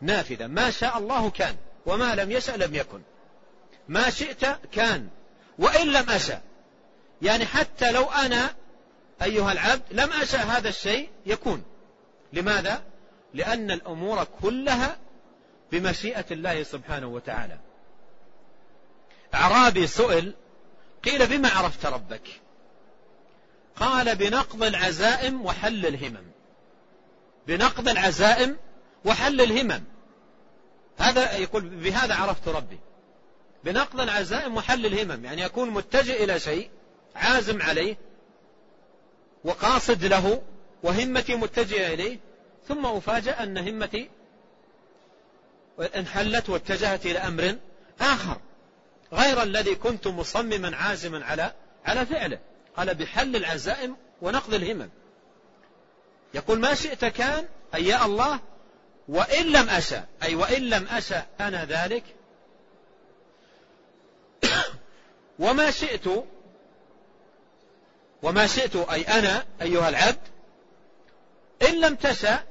نافذة. 0.00 0.46
ما 0.46 0.70
شاء 0.70 0.98
الله 0.98 1.30
كان. 1.30 1.56
وما 1.86 2.14
لم 2.14 2.30
يشأ 2.30 2.52
لم 2.52 2.74
يكن. 2.74 3.00
ما 3.88 4.10
شئت 4.10 4.46
كان. 4.72 5.08
وإن 5.58 5.92
لم 5.92 6.10
أشأ. 6.10 6.40
يعني 7.22 7.46
حتى 7.46 7.92
لو 7.92 8.04
أنا 8.04 8.54
أيها 9.22 9.52
العبد 9.52 9.82
لم 9.90 10.12
أشأ 10.12 10.38
هذا 10.38 10.68
الشيء 10.68 11.08
يكون. 11.26 11.64
لماذا؟ 12.32 12.82
لأن 13.34 13.70
الأمور 13.70 14.24
كلها 14.42 14.96
بمشيئة 15.72 16.24
الله 16.30 16.62
سبحانه 16.62 17.06
وتعالى. 17.06 17.58
أعرابي 19.34 19.86
سئل 19.86 20.34
قيل 21.04 21.26
بما 21.26 21.48
عرفت 21.48 21.86
ربك؟ 21.86 22.40
قال 23.76 24.16
بنقض 24.16 24.62
العزائم 24.62 25.46
وحل 25.46 25.86
الهمم. 25.86 26.24
بنقض 27.46 27.88
العزائم 27.88 28.56
وحل 29.04 29.40
الهمم. 29.40 29.84
هذا 30.98 31.36
يقول 31.36 31.68
بهذا 31.68 32.14
عرفت 32.14 32.48
ربي. 32.48 32.78
بنقض 33.64 34.00
العزائم 34.00 34.56
وحل 34.56 34.86
الهمم 34.86 35.24
يعني 35.24 35.46
أكون 35.46 35.70
متجه 35.70 36.24
إلى 36.24 36.40
شيء 36.40 36.70
عازم 37.16 37.62
عليه 37.62 37.96
وقاصد 39.44 40.04
له 40.04 40.42
وهمتي 40.82 41.34
متجهة 41.34 41.94
إليه 41.94 42.18
ثم 42.68 42.86
أفاجأ 42.86 43.42
أن 43.42 43.58
همتي 43.58 44.10
انحلت 45.96 46.50
واتجهت 46.50 47.06
إلى 47.06 47.18
أمر 47.18 47.56
آخر 48.00 48.40
غير 49.12 49.42
الذي 49.42 49.74
كنت 49.74 50.06
مصمما 50.06 50.76
عازما 50.76 51.24
على 51.24 51.52
على 51.84 52.06
فعله. 52.06 52.38
قال 52.76 52.94
بحل 52.94 53.36
العزائم 53.36 53.96
ونقض 54.22 54.54
الهمم. 54.54 54.90
يقول 56.34 56.58
ما 56.58 56.74
شئت 56.74 57.04
كان 57.04 57.48
أي 57.74 57.86
يا 57.86 58.04
الله 58.04 58.40
وإن 59.08 59.46
لم 59.46 59.70
أشأ 59.70 60.04
أي 60.22 60.34
وإن 60.34 60.62
لم 60.62 60.86
أشأ 60.86 61.26
أنا 61.40 61.64
ذلك. 61.64 62.04
وما 65.38 65.70
شئت 65.70 66.08
وما 68.22 68.46
شئت 68.46 68.76
أي 68.76 69.02
أنا 69.02 69.46
أيها 69.62 69.88
العبد 69.88 70.20
إن 71.68 71.80
لم 71.80 71.94
تشأ 71.94 72.44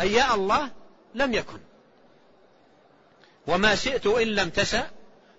أي 0.00 0.12
يا 0.12 0.34
الله 0.34 0.70
لم 1.14 1.34
يكن. 1.34 1.58
وما 3.46 3.74
شئت 3.74 4.06
إن 4.06 4.28
لم 4.28 4.50
تشأ 4.50 4.90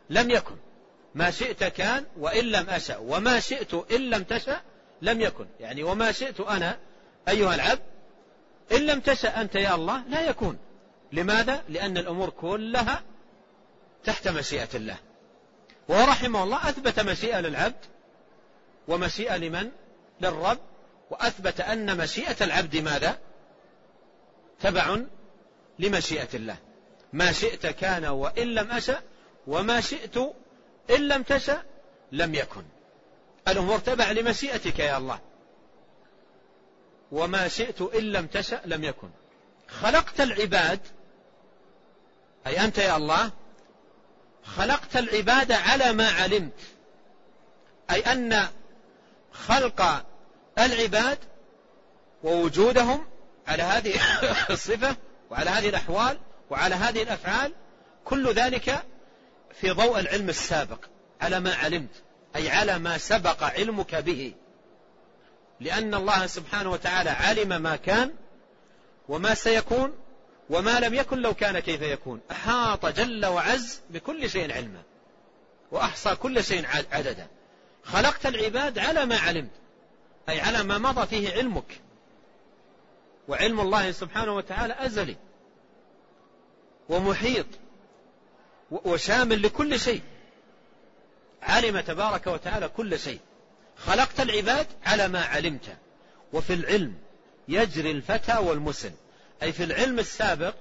لم 0.09 0.31
يكن. 0.31 0.55
ما 1.15 1.31
شئت 1.31 1.63
كان 1.63 2.05
وإن 2.17 2.45
لم 2.45 2.69
أشأ. 2.69 2.97
وما 2.97 3.39
شئت 3.39 3.73
إن 3.73 4.09
لم 4.09 4.23
تشأ 4.23 4.61
لم 5.01 5.21
يكن. 5.21 5.47
يعني 5.59 5.83
وما 5.83 6.11
شئت 6.11 6.39
أنا 6.39 6.79
أيها 7.27 7.55
العبد 7.55 7.81
إن 8.71 8.85
لم 8.85 8.99
تشأ 8.99 9.41
أنت 9.41 9.55
يا 9.55 9.75
الله 9.75 10.03
لا 10.07 10.21
يكون. 10.21 10.57
لماذا؟ 11.11 11.63
لأن 11.69 11.97
الأمور 11.97 12.29
كلها 12.29 13.03
تحت 14.03 14.27
مشيئة 14.27 14.69
الله. 14.75 14.97
ورحمه 15.87 16.43
الله 16.43 16.69
أثبت 16.69 16.99
مشيئة 16.99 17.39
للعبد 17.39 17.85
ومشيئة 18.89 19.37
لمن؟ 19.37 19.71
للرب. 20.21 20.57
وأثبت 21.09 21.61
أن 21.61 21.97
مشيئة 21.97 22.35
العبد 22.41 22.77
ماذا؟ 22.77 23.19
تبع 24.59 24.97
لمشيئة 25.79 26.27
الله. 26.33 26.57
ما 27.13 27.31
شئت 27.31 27.67
كان 27.67 28.05
وإن 28.05 28.47
لم 28.47 28.71
أشأ 28.71 29.01
وما 29.47 29.81
شئت 29.81 30.17
إن 30.89 31.07
لم 31.07 31.23
تشأ 31.23 31.63
لم 32.11 32.35
يكن. 32.35 32.63
الأمور 33.47 33.79
تبع 33.79 34.11
لمشيئتك 34.11 34.79
يا 34.79 34.97
الله. 34.97 35.19
وما 37.11 37.47
شئت 37.47 37.81
إن 37.81 38.03
لم 38.03 38.27
تشأ 38.27 38.61
لم 38.65 38.83
يكن. 38.83 39.09
خلقت 39.67 40.21
العباد 40.21 40.79
أي 42.47 42.63
أنت 42.63 42.77
يا 42.77 42.97
الله 42.97 43.31
خلقت 44.43 44.97
العباد 44.97 45.51
على 45.51 45.93
ما 45.93 46.09
علمت. 46.09 46.59
أي 47.91 47.99
أن 47.99 48.47
خلق 49.31 50.05
العباد 50.59 51.17
ووجودهم 52.23 53.05
على 53.47 53.63
هذه 53.63 53.93
الصفة 54.49 54.95
وعلى 55.29 55.49
هذه 55.49 55.69
الأحوال 55.69 56.17
وعلى 56.49 56.75
هذه 56.75 57.03
الأفعال 57.03 57.53
كل 58.05 58.33
ذلك 58.33 58.83
في 59.53 59.71
ضوء 59.71 59.99
العلم 59.99 60.29
السابق 60.29 60.85
على 61.21 61.39
ما 61.39 61.53
علمت 61.55 62.03
أي 62.35 62.49
على 62.49 62.79
ما 62.79 62.97
سبق 62.97 63.43
علمك 63.43 63.95
به. 63.95 64.33
لأن 65.59 65.93
الله 65.93 66.27
سبحانه 66.27 66.71
وتعالى 66.71 67.09
علم 67.09 67.61
ما 67.61 67.75
كان 67.75 68.13
وما 69.09 69.33
سيكون 69.33 69.95
وما 70.49 70.79
لم 70.79 70.93
يكن 70.93 71.21
لو 71.21 71.33
كان 71.33 71.59
كيف 71.59 71.81
يكون. 71.81 72.21
أحاط 72.31 72.85
جل 72.85 73.25
وعز 73.25 73.81
بكل 73.89 74.29
شيء 74.29 74.53
علما 74.53 74.81
وأحصى 75.71 76.15
كل 76.15 76.43
شيء 76.43 76.65
عددا. 76.91 77.27
خلقت 77.83 78.25
العباد 78.25 78.79
على 78.79 79.05
ما 79.05 79.17
علمت 79.17 79.51
أي 80.29 80.41
على 80.41 80.63
ما 80.63 80.77
مضى 80.77 81.07
فيه 81.07 81.33
علمك. 81.33 81.81
وعلم 83.27 83.59
الله 83.59 83.91
سبحانه 83.91 84.35
وتعالى 84.35 84.75
أزلي 84.79 85.15
ومحيط 86.89 87.45
وشامل 88.71 89.43
لكل 89.43 89.79
شيء. 89.79 90.01
علم 91.41 91.79
تبارك 91.79 92.27
وتعالى 92.27 92.67
كل 92.67 92.99
شيء. 92.99 93.19
خلقت 93.77 94.19
العباد 94.21 94.67
على 94.85 95.07
ما 95.07 95.21
علمت. 95.21 95.77
وفي 96.33 96.53
العلم 96.53 96.93
يجري 97.47 97.91
الفتى 97.91 98.37
والمسن. 98.37 98.91
أي 99.43 99.51
في 99.51 99.63
العلم 99.63 99.99
السابق 99.99 100.55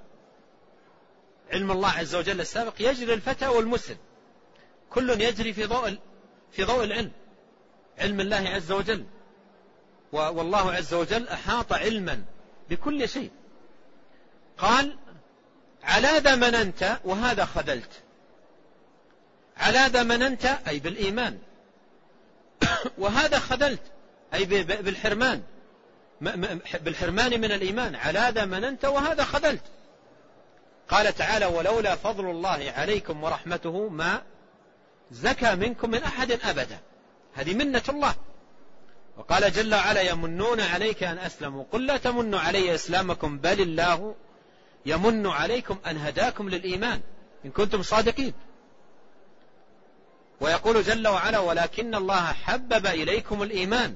علم 1.52 1.70
الله 1.70 1.88
عز 1.88 2.14
وجل 2.14 2.40
السابق 2.40 2.74
يجري 2.80 3.14
الفتى 3.14 3.48
والمسلم 3.48 3.96
كل 4.90 5.20
يجري 5.20 5.52
في 5.52 5.64
ضوء 5.64 5.98
في 6.52 6.64
ضوء 6.64 6.84
العلم 6.84 7.10
علم 7.98 8.20
الله 8.20 8.48
عز 8.48 8.72
وجل. 8.72 9.04
والله 10.12 10.72
عز 10.72 10.94
وجل 10.94 11.28
أحاط 11.28 11.72
علما 11.72 12.22
بكل 12.70 13.08
شيء. 13.08 13.30
قال 14.58 14.96
على 15.82 16.08
ذا 16.08 16.34
مننت 16.34 16.98
وهذا 17.04 17.44
خذلت. 17.44 17.90
على 19.56 19.78
ذا 19.78 20.02
مننت 20.02 20.44
أي 20.44 20.78
بالإيمان. 20.78 21.38
وهذا 22.98 23.38
خذلت 23.38 23.82
أي 24.34 24.44
بالحرمان. 24.64 25.42
بالحرمان 26.74 27.40
من 27.40 27.52
الإيمان. 27.52 27.94
على 27.94 28.32
ذا 28.34 28.44
مننت 28.44 28.84
وهذا 28.84 29.24
خذلت. 29.24 29.62
قال 30.88 31.14
تعالى 31.14 31.46
ولولا 31.46 31.96
فضل 31.96 32.30
الله 32.30 32.72
عليكم 32.76 33.24
ورحمته 33.24 33.88
ما 33.88 34.22
زكى 35.10 35.54
منكم 35.54 35.90
من 35.90 36.02
أحد 36.02 36.32
أبدا. 36.32 36.78
هذه 37.34 37.54
منة 37.54 37.82
الله. 37.88 38.14
وقال 39.16 39.52
جل 39.52 39.74
وعلا 39.74 40.00
يمنون 40.00 40.60
عليك 40.60 41.02
أن 41.02 41.18
أسلموا. 41.18 41.64
قل 41.72 41.86
لا 41.86 41.96
تمنوا 41.96 42.40
علي 42.40 42.74
إسلامكم 42.74 43.38
بل 43.38 43.60
الله 43.60 44.14
يمن 44.86 45.26
عليكم 45.26 45.78
أن 45.86 45.96
هداكم 45.96 46.48
للإيمان 46.48 47.00
إن 47.44 47.50
كنتم 47.50 47.82
صادقين. 47.82 48.32
ويقول 50.40 50.82
جل 50.82 51.08
وعلا 51.08 51.38
ولكن 51.38 51.94
الله 51.94 52.32
حبب 52.32 52.86
إليكم 52.86 53.42
الإيمان 53.42 53.94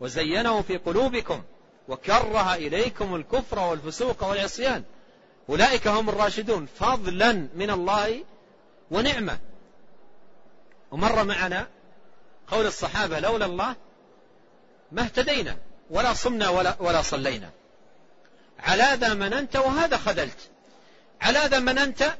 وزينه 0.00 0.62
في 0.62 0.76
قلوبكم 0.76 1.42
وكره 1.88 2.54
إليكم 2.54 3.14
الكفر 3.14 3.58
والفسوق 3.58 4.24
والعصيان. 4.24 4.84
أولئك 5.48 5.88
هم 5.88 6.08
الراشدون 6.08 6.66
فضلا 6.66 7.32
من 7.32 7.70
الله 7.70 8.24
ونعمة. 8.90 9.38
ومر 10.90 11.24
معنا 11.24 11.68
قول 12.48 12.66
الصحابة 12.66 13.20
لولا 13.20 13.46
الله 13.46 13.76
ما 14.92 15.02
اهتدينا 15.02 15.56
ولا 15.90 16.14
صمنا 16.14 16.48
ولا, 16.48 16.76
ولا 16.80 17.02
صلينا. 17.02 17.50
على 18.58 18.88
ذا 18.94 19.14
مننت 19.14 19.56
وهذا 19.56 19.96
خذلت. 19.96 20.50
على 21.20 21.38
ذا 21.38 21.58
مننت 21.58 22.14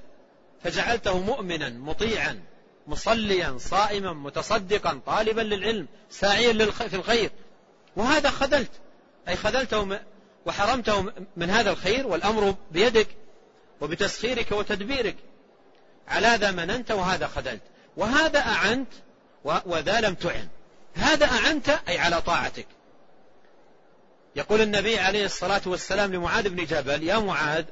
فجعلته 0.64 1.20
مؤمنا 1.20 1.68
مطيعا 1.68 2.42
مصليا 2.86 3.56
صائما 3.58 4.12
متصدقا 4.12 5.00
طالبا 5.06 5.40
للعلم 5.40 5.86
ساعيا 6.10 6.70
في 6.70 6.96
الخير. 6.96 7.30
وهذا 7.96 8.30
خذلت. 8.30 8.70
أي 9.28 9.36
خذلته 9.36 9.98
وحرمته 10.46 11.12
من 11.36 11.50
هذا 11.50 11.70
الخير 11.70 12.06
والأمر 12.06 12.54
بيدك 12.70 13.08
وبتسخيرك 13.80 14.52
وتدبيرك. 14.52 15.16
على 16.08 16.36
ذا 16.40 16.50
مننت 16.50 16.90
وهذا 16.90 17.26
خذلت. 17.26 17.62
وهذا 17.96 18.38
أعنت 18.38 18.88
وذا 19.44 20.00
لم 20.00 20.14
تعن. 20.14 20.48
هذا 20.94 21.26
أعنت 21.26 21.68
أي 21.68 21.98
على 21.98 22.22
طاعتك. 22.22 22.66
يقول 24.36 24.60
النبي 24.60 24.98
عليه 24.98 25.24
الصلاة 25.24 25.60
والسلام 25.66 26.14
لمعاذ 26.14 26.48
بن 26.48 26.64
جبل 26.64 27.02
يا 27.02 27.18
معاذ 27.18 27.64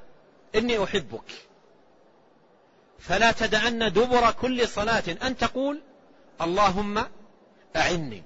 إني 0.55 0.85
أحبك. 0.85 1.33
فلا 2.99 3.33
تدعن 3.33 3.93
دبر 3.93 4.31
كل 4.31 4.69
صلاة. 4.69 5.05
أن 5.23 5.37
تقول 5.37 5.81
اللهم 6.41 7.05
أعني 7.77 8.23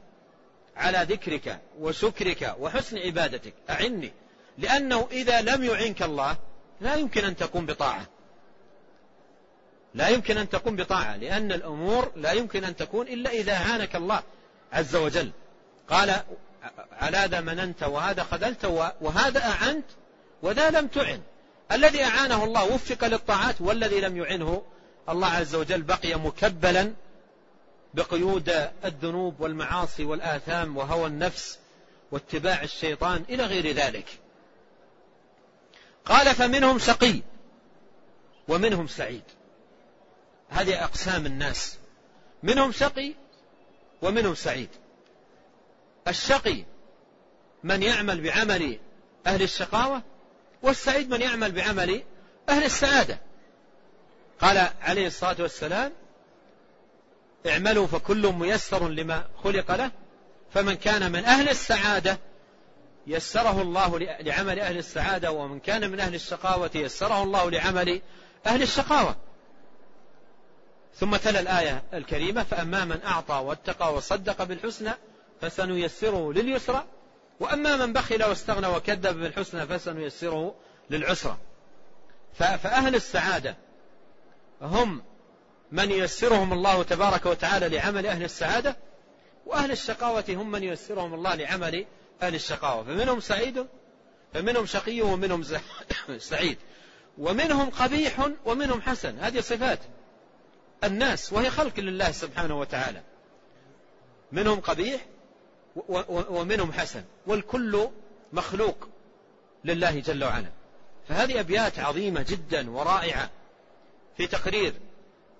على 0.76 1.06
ذكرك 1.10 1.60
وشكرك 1.80 2.56
وحسن 2.58 2.98
عبادتك. 2.98 3.54
أعني. 3.70 4.12
لأنه 4.58 5.08
إذا 5.10 5.40
لم 5.40 5.64
يعنك 5.64 6.02
الله 6.02 6.36
لا 6.80 6.94
يمكن 6.94 7.24
أن 7.24 7.36
تقوم 7.36 7.66
بطاعة. 7.66 8.06
لا 9.94 10.08
يمكن 10.08 10.38
أن 10.38 10.48
تقوم 10.48 10.76
بطاعة 10.76 11.16
لأن 11.16 11.52
الأمور 11.52 12.12
لا 12.16 12.32
يمكن 12.32 12.64
أن 12.64 12.76
تكون 12.76 13.08
إلا 13.08 13.30
إذا 13.30 13.52
أعانك 13.52 13.96
الله 13.96 14.22
عز 14.72 14.96
وجل. 14.96 15.30
قال 15.88 16.22
على 16.92 17.26
ذا 17.30 17.40
مننت 17.40 17.82
وهذا 17.82 18.22
خذلت 18.22 18.64
وهذا 19.00 19.44
أعنت 19.44 19.84
وذا 20.42 20.70
لم 20.70 20.86
تعن. 20.86 21.20
الذي 21.72 22.04
أعانه 22.04 22.44
الله 22.44 22.74
وفق 22.74 23.04
للطاعات 23.04 23.60
والذي 23.60 24.00
لم 24.00 24.16
يعنه 24.16 24.62
الله 25.08 25.28
عز 25.28 25.54
وجل 25.54 25.82
بقي 25.82 26.14
مكبلا 26.14 26.92
بقيود 27.94 28.70
الذنوب 28.84 29.40
والمعاصي 29.40 30.04
والآثام 30.04 30.76
وهوى 30.76 31.06
النفس 31.06 31.58
واتباع 32.10 32.62
الشيطان 32.62 33.24
إلى 33.28 33.44
غير 33.44 33.72
ذلك. 33.72 34.06
قال 36.04 36.34
فمنهم 36.34 36.78
شقي 36.78 37.22
ومنهم 38.48 38.86
سعيد. 38.86 39.22
هذه 40.52 40.84
أقسام 40.84 41.26
الناس. 41.26 41.78
منهم 42.42 42.72
شقي 42.72 43.14
ومنهم 44.02 44.34
سعيد. 44.34 44.68
الشقي 46.08 46.64
من 47.64 47.82
يعمل 47.82 48.20
بعمل 48.20 48.78
أهل 49.26 49.42
الشقاوة 49.42 50.02
والسعيد 50.62 51.10
من 51.10 51.20
يعمل 51.20 51.52
بعمل 51.52 52.02
أهل 52.48 52.64
السعادة. 52.64 53.18
قال 54.40 54.70
عليه 54.82 55.06
الصلاة 55.06 55.36
والسلام 55.38 55.92
اعملوا 57.46 57.86
فكل 57.86 58.32
ميسر 58.32 58.88
لما 58.88 59.24
خلق 59.44 59.74
له 59.74 59.90
فمن 60.54 60.74
كان 60.74 61.12
من 61.12 61.24
أهل 61.24 61.48
السعادة 61.48 62.18
يسره 63.06 63.62
الله 63.62 63.98
لعمل 63.98 64.60
أهل 64.60 64.78
السعادة 64.78 65.32
ومن 65.32 65.60
كان 65.60 65.90
من 65.90 66.00
أهل 66.00 66.14
الشقاوة 66.14 66.70
يسره 66.74 67.22
الله 67.22 67.50
لعمل 67.50 68.02
أهل 68.46 68.62
الشقاوة. 68.62 69.16
ثم 70.94 71.16
تلا 71.16 71.40
الآية 71.40 71.82
الكريمة 71.94 72.42
فأما 72.42 72.84
من 72.84 73.02
أعطى 73.02 73.34
واتقى 73.34 73.94
وصدق 73.94 74.42
بالحسنى 74.42 74.90
فسنيسره 75.40 76.32
لليسرى 76.32 76.84
وأما 77.40 77.86
من 77.86 77.92
بخل 77.92 78.24
واستغنى 78.24 78.66
وكذب 78.66 79.20
بالحسنى 79.20 79.66
فسنيسره 79.66 80.54
للعسرى. 80.90 81.36
فأهل 82.34 82.94
السعادة 82.94 83.56
هم 84.62 85.02
من 85.72 85.90
ييسرهم 85.90 86.52
الله 86.52 86.82
تبارك 86.82 87.26
وتعالى 87.26 87.68
لعمل 87.68 88.06
أهل 88.06 88.24
السعادة 88.24 88.76
وأهل 89.46 89.70
الشقاوة 89.70 90.24
هم 90.28 90.50
من 90.50 90.62
ييسرهم 90.62 91.14
الله 91.14 91.34
لعمل 91.34 91.86
أهل 92.22 92.34
الشقاوة. 92.34 92.84
فمنهم 92.84 93.20
سعيد 93.20 93.66
فمنهم 94.34 94.66
شقي 94.66 95.00
ومنهم 95.00 95.44
سعيد. 96.18 96.58
ومنهم 97.18 97.70
قبيح 97.70 98.28
ومنهم 98.44 98.82
حسن. 98.82 99.18
هذه 99.18 99.40
صفات. 99.40 99.78
الناس 100.84 101.32
وهي 101.32 101.50
خلق 101.50 101.80
لله 101.80 102.10
سبحانه 102.10 102.58
وتعالى. 102.58 103.02
منهم 104.32 104.60
قبيح 104.60 105.06
ومنهم 106.08 106.72
حسن 106.72 107.04
والكل 107.26 107.88
مخلوق 108.32 108.88
لله 109.64 110.00
جل 110.00 110.24
وعلا. 110.24 110.48
فهذه 111.08 111.40
أبيات 111.40 111.78
عظيمة 111.78 112.26
جدا 112.28 112.70
ورائعة 112.70 113.30
في 114.16 114.26
تقرير 114.26 114.72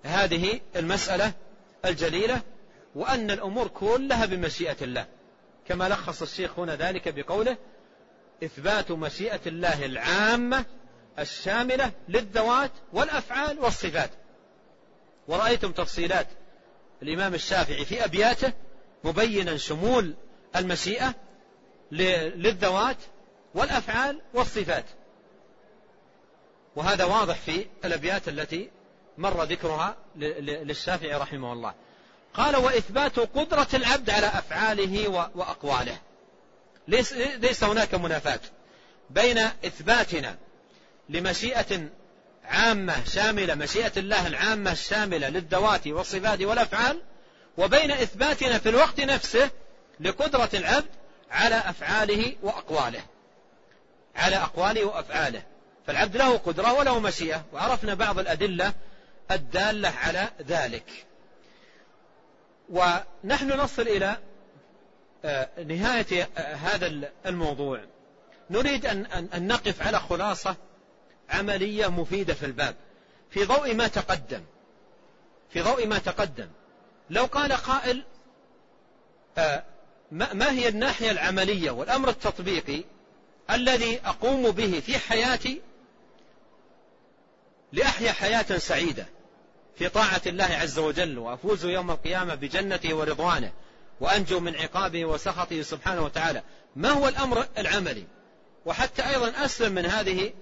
هذه 0.03 0.59
المسألة 0.75 1.33
الجليلة 1.85 2.41
وأن 2.95 3.31
الأمور 3.31 3.67
كلها 3.67 4.25
بمشيئة 4.25 4.77
الله. 4.81 5.05
كما 5.67 5.89
لخص 5.89 6.21
الشيخ 6.21 6.59
هنا 6.59 6.75
ذلك 6.75 7.13
بقوله 7.13 7.57
إثبات 8.43 8.91
مشيئة 8.91 9.41
الله 9.47 9.85
العامة 9.85 10.65
الشاملة 11.19 11.91
للذوات 12.09 12.71
والأفعال 12.93 13.59
والصفات. 13.59 14.09
ورأيتم 15.27 15.71
تفصيلات. 15.71 16.27
الإمام 17.01 17.33
الشافعي 17.33 17.85
في 17.85 18.05
أبياته 18.05 18.53
مبينا 19.03 19.57
شمول 19.57 20.15
المشيئة 20.55 21.15
للذوات 21.91 22.97
والأفعال 23.55 24.21
والصفات. 24.33 24.85
وهذا 26.75 27.03
واضح 27.03 27.35
في 27.35 27.65
الأبيات 27.85 28.27
التي 28.27 28.69
مر 29.17 29.43
ذكرها 29.43 29.95
للشافعي 30.15 31.13
رحمه 31.13 31.53
الله. 31.53 31.73
قال 32.33 32.55
وإثبات 32.55 33.19
قدرة 33.19 33.67
العبد 33.73 34.09
على 34.09 34.27
أفعاله 34.27 35.07
وأقواله. 35.35 35.97
ليس, 36.87 37.63
هناك 37.63 37.95
منافاة 37.95 38.39
بين 39.09 39.37
إثباتنا 39.37 40.37
لمشيئة 41.09 41.89
عامة 42.45 43.03
شاملة 43.05 43.55
مشيئة 43.55 43.91
الله 43.97 44.27
العامة 44.27 44.71
الشاملة 44.71 45.29
للذوات 45.29 45.87
والصفات 45.87 46.41
والأفعال 46.41 47.01
وبين 47.57 47.91
إثباتنا 47.91 48.59
في 48.59 48.69
الوقت 48.69 48.99
نفسه 48.99 49.49
لقدرة 49.99 50.49
العبد 50.53 50.89
على 51.31 51.55
أفعاله 51.55 52.35
وأقواله. 52.43 53.01
على 54.15 54.35
أقواله 54.35 54.85
وأفعاله. 54.85 55.43
فالعبد 55.87 56.17
له 56.17 56.37
قدرة 56.37 56.73
وله 56.73 56.99
مشيئة 56.99 57.45
وعرفنا 57.53 57.93
بعض 57.93 58.19
الأدلة 58.19 58.73
الدالة 59.31 59.89
على 59.89 60.29
ذلك. 60.47 61.05
ونحن 62.69 63.51
نصل 63.51 63.81
إلى 63.81 64.17
آه، 65.25 65.49
نهاية 65.67 66.29
آه، 66.37 66.55
هذا 66.55 67.09
الموضوع. 67.25 67.81
نريد 68.49 68.85
أن 68.85 69.47
نقف 69.47 69.81
على 69.87 69.99
خلاصة 69.99 70.55
عملية 71.29 71.87
مفيدة 71.87 72.33
في 72.33 72.45
الباب. 72.45 72.75
في 73.29 73.45
ضوء 73.45 73.73
ما 73.73 73.87
تقدم. 73.87 74.43
في 75.49 75.61
ضوء 75.61 75.87
ما 75.87 75.97
تقدم. 75.97 76.47
لو 77.09 77.25
قال 77.25 77.53
قائل 77.53 78.03
آه 79.37 79.63
ما 80.11 80.51
هي 80.51 80.67
الناحية 80.67 81.11
العملية 81.11 81.71
والأمر 81.71 82.09
التطبيقي 82.09 82.83
الذي 83.51 83.99
أقوم 84.05 84.51
به 84.51 84.79
في 84.85 84.99
حياتي 84.99 85.61
لأحيا 87.73 88.11
حياة 88.11 88.57
سعيدة 88.57 89.05
في 89.75 89.89
طاعة 89.89 90.21
الله 90.25 90.45
عز 90.45 90.79
وجل 90.79 91.17
وأفوز 91.17 91.65
يوم 91.65 91.91
القيامة 91.91 92.35
بجنته 92.35 92.93
ورضوانه 92.93 93.51
وأنجو 93.99 94.39
من 94.39 94.55
عقابه 94.55 95.05
وسخطه 95.05 95.61
سبحانه 95.61 96.01
وتعالى. 96.01 96.43
ما 96.75 96.89
هو 96.89 97.07
الأمر 97.07 97.45
العملي؟ 97.57 98.03
وحتى 98.65 99.09
أيضا 99.09 99.45
أسلم 99.45 99.71
من 99.71 99.85
هذه 99.85 100.33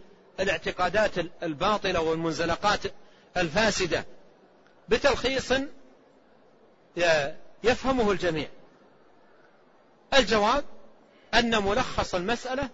الاعتقادات 0.41 1.11
الباطلة 1.43 2.01
والمنزلقات 2.01 2.79
الفاسدة 3.37 4.05
بتلخيص 4.89 5.53
يفهمه 7.63 8.11
الجميع. 8.11 8.47
الجواب 10.13 10.63
أن 11.33 11.63
ملخص 11.63 12.15
المسألة 12.15 12.69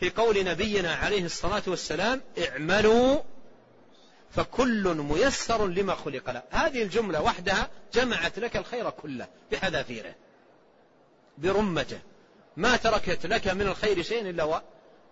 في 0.00 0.10
قول 0.10 0.44
نبينا 0.44 0.94
عليه 0.94 1.24
الصلاة 1.24 1.62
والسلام 1.66 2.20
اعملوا 2.48 3.20
فكل 4.30 4.94
ميسر 4.94 5.66
لما 5.66 5.94
خلق 5.94 6.30
له. 6.30 6.42
هذه 6.50 6.82
الجملة 6.82 7.22
وحدها 7.22 7.68
جمعت 7.92 8.38
لك 8.38 8.56
الخير 8.56 8.90
كله 8.90 9.28
بحذافيره 9.52 10.14
برمته 11.38 11.98
ما 12.56 12.76
تركت 12.76 13.26
لك 13.26 13.48
من 13.48 13.66
الخير 13.66 14.02
شيء 14.02 14.30
إلا 14.30 14.62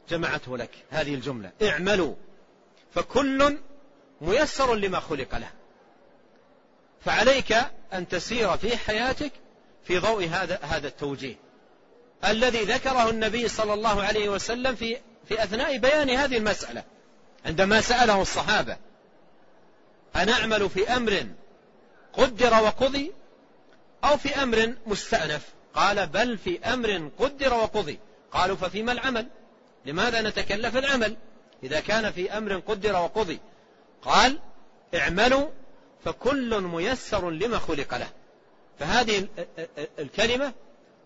وجمعته 0.07 0.59
لك 0.59 0.70
هذه 0.90 1.14
الجملة. 1.14 1.53
اعملوا. 1.62 2.14
فكل 2.94 3.59
ميسر 4.20 4.74
لما 4.74 5.00
خلق 5.00 5.36
له. 5.36 5.50
فعليك 7.05 7.57
أن 7.92 8.09
تسير 8.09 8.57
في 8.57 8.76
حياتك 8.76 9.32
في 9.84 9.98
ضوء 9.98 10.28
هذا 10.28 10.59
هذا 10.62 10.88
التوجيه. 10.88 11.36
الذي 12.24 12.62
ذكره 12.62 13.11
النبي 13.11 13.48
صلى 13.48 13.74
الله 13.74 14.03
عليه 14.03 14.28
وسلم 14.28 14.74
في 14.74 14.98
في 15.28 15.42
أثناء 15.44 15.76
بيان 15.78 16.11
هذه 16.11 16.36
المسألة. 16.36 16.84
عندما 17.46 17.80
سأله 17.80 18.22
الصحابة 18.22 18.76
أنعمل 20.16 20.70
في 20.70 20.88
أمر 20.96 21.26
قدر 22.12 22.55
وقضي 22.55 23.12
أو 24.05 24.16
في 24.16 24.42
أمر 24.42 24.74
مستأنف؟ 24.86 25.42
قال 25.74 26.07
بل 26.07 26.38
في 26.38 26.61
أمر 26.61 27.11
قدر 27.18 27.55
وقضي. 27.55 27.98
قالوا 28.32 28.57
ففيما 28.57 28.92
العمل؟ 28.92 29.26
لماذا 29.86 30.22
نتكلف 30.22 30.76
العمل؟ 30.76 31.16
إذا 31.62 31.80
كان 31.80 32.12
في 32.12 32.38
أمر 32.38 32.58
قدر 32.58 32.96
وقضي. 32.96 33.40
قال 34.02 34.38
اعملوا 34.94 35.48
فكل 36.04 36.60
ميسر 36.60 37.30
لما 37.30 37.58
خلق 37.58 37.94
له. 37.94 38.08
فهذه 38.78 39.28
الكلمة 39.98 40.52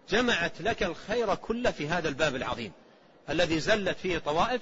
جمعت 0.08 0.60
لك 0.60 0.82
الخير 0.82 1.34
كله 1.34 1.70
في 1.70 1.88
هذا 1.88 2.08
الباب 2.08 2.36
العظيم. 2.36 2.72
الذي 3.30 3.60
زلت 3.60 3.98
فيه 3.98 4.18
طوائف 4.18 4.60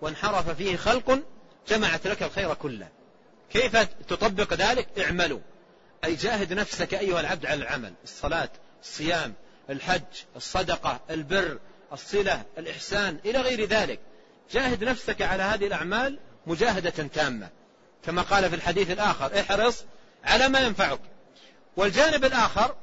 وانحرف 0.00 0.50
فيه 0.50 0.76
خلق 0.76 1.22
جمعت 1.68 2.06
لك 2.06 2.22
الخير 2.22 2.54
كله. 2.54 2.88
كيف 3.50 3.76
تطبق 4.08 4.54
ذلك؟ 4.54 4.98
اعملوا. 4.98 5.40
أي 6.04 6.14
جاهد 6.14 6.52
نفسك 6.52 6.94
أيها 6.94 7.20
العبد 7.20 7.46
على 7.46 7.62
العمل. 7.62 7.92
الصلاة 8.04 8.50
الصيام 8.82 9.34
الحج 9.70 10.02
الصدقة 10.36 11.00
البر 11.10 11.58
الصلة 11.92 12.42
الإحسان 12.58 13.18
إلى 13.24 13.40
غير 13.40 13.64
ذلك. 13.64 14.00
جاهد 14.50 14.84
نفسك 14.84 15.22
على 15.22 15.42
هذه 15.42 15.66
الأعمال 15.66 16.18
مجاهدة 16.46 16.90
تامة 16.90 17.48
كما 18.04 18.22
قال 18.22 18.50
في 18.50 18.56
الحديث 18.56 18.90
الآخر 18.90 19.40
احرص 19.40 19.84
على 20.24 20.48
ما 20.48 20.60
ينفعك. 20.60 21.00
والجانب 21.76 22.24
الآخر 22.24 22.74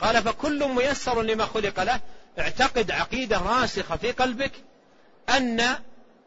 قال 0.00 0.22
فكل 0.22 0.68
ميسر 0.68 1.22
لما 1.22 1.46
خلق 1.46 1.82
له. 1.82 2.00
اعتقد 2.38 2.90
عقيدة 2.90 3.38
راسخة 3.38 3.96
في 3.96 4.12
قلبك 4.12 4.52
أن 5.28 5.62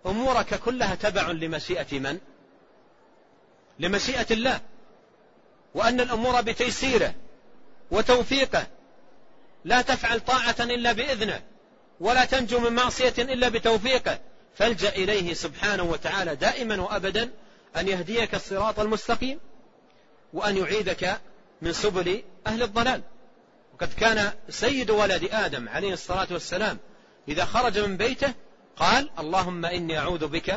أمورك 0.06 0.60
كلها 0.60 0.96
تبع 0.96 1.32
لمشيئة 1.32 2.00
من؟ 2.00 2.20
لمشيئة 3.80 4.28
الله. 4.32 4.62
وأن 5.74 6.00
الأمور 6.02 6.42
بتيسيره 6.42 7.14
وتوفيقه. 7.92 8.68
لا 9.66 9.82
تفعل 9.82 10.20
طاعة 10.20 10.56
إلا 10.60 10.92
بإذنه. 10.92 11.42
ولا 12.00 12.26
تنجو 12.26 12.60
من 12.60 12.74
معصية 12.74 13.14
إلا 13.18 13.50
بتوفيقه 13.50 14.20
فالجأ 14.56 14.90
إليه 14.90 15.34
سبحانه 15.34 15.84
وتعالى 15.84 16.36
دائما 16.36 16.82
وأبدا 16.82 17.30
أن 17.78 17.88
يهديك 17.88 18.36
الصراط 18.36 18.80
المستقيم 18.80 19.40
وأن 20.34 20.58
يعيدك 20.58 21.20
من 21.62 21.74
سبل 21.74 22.24
أهل 22.48 22.64
الضلال. 22.64 23.02
وقد 23.74 23.94
كان 23.94 24.32
سيد 24.50 24.92
ولد 24.92 25.30
آدم 25.32 25.70
عليه 25.70 25.94
الصلاة 25.94 26.28
والسلام 26.32 26.78
إذا 27.28 27.46
خرج 27.46 27.80
من 27.80 27.98
بيته 27.98 28.34
قال 28.78 29.10
اللهم 29.20 29.66
إني 29.66 30.00
أعوذ 30.00 30.28
بك 30.28 30.50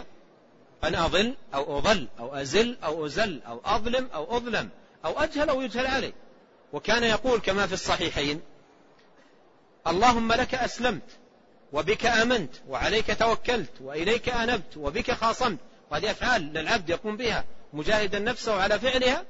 أن 0.84 0.94
أضل 0.94 1.34
أو 1.54 1.78
أضل 1.78 2.08
أو 2.18 2.34
أزل 2.34 2.76
أو 2.84 3.06
أزل 3.06 3.40
أو 3.46 3.60
أظلم 3.64 4.08
أو 4.14 4.36
أظلم 4.36 4.68
أو 5.04 5.20
أجهل 5.20 5.48
أو 5.48 5.60
يجهل 5.60 5.86
علي. 5.86 6.12
وكان 6.72 7.04
يقول 7.04 7.40
كما 7.40 7.66
في 7.66 7.72
الصحيحين 7.72 8.40
اللهم 9.86 10.32
لك 10.32 10.54
أسلمت 10.54 11.02
وبك 11.72 12.06
آمنت 12.06 12.54
وعليك 12.68 13.18
توكلت 13.18 13.70
وإليك 13.80 14.28
أنبت 14.28 14.76
وبك 14.76 15.10
خاصمت. 15.10 15.58
وهذه 15.90 16.10
أفعال 16.10 16.42
للعبد 16.42 16.90
يقوم 16.90 17.16
بها 17.16 17.44
مجاهدا 17.72 18.18
نفسه 18.18 18.62
على 18.62 18.78
فعلها. 18.78 19.24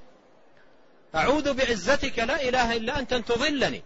أعوذ 1.14 1.54
بعزتك 1.54 2.18
لا 2.18 2.48
إله 2.48 2.76
إلا 2.76 2.98
أنت 2.98 3.12
أن 3.12 3.24
تضلني. 3.24 3.82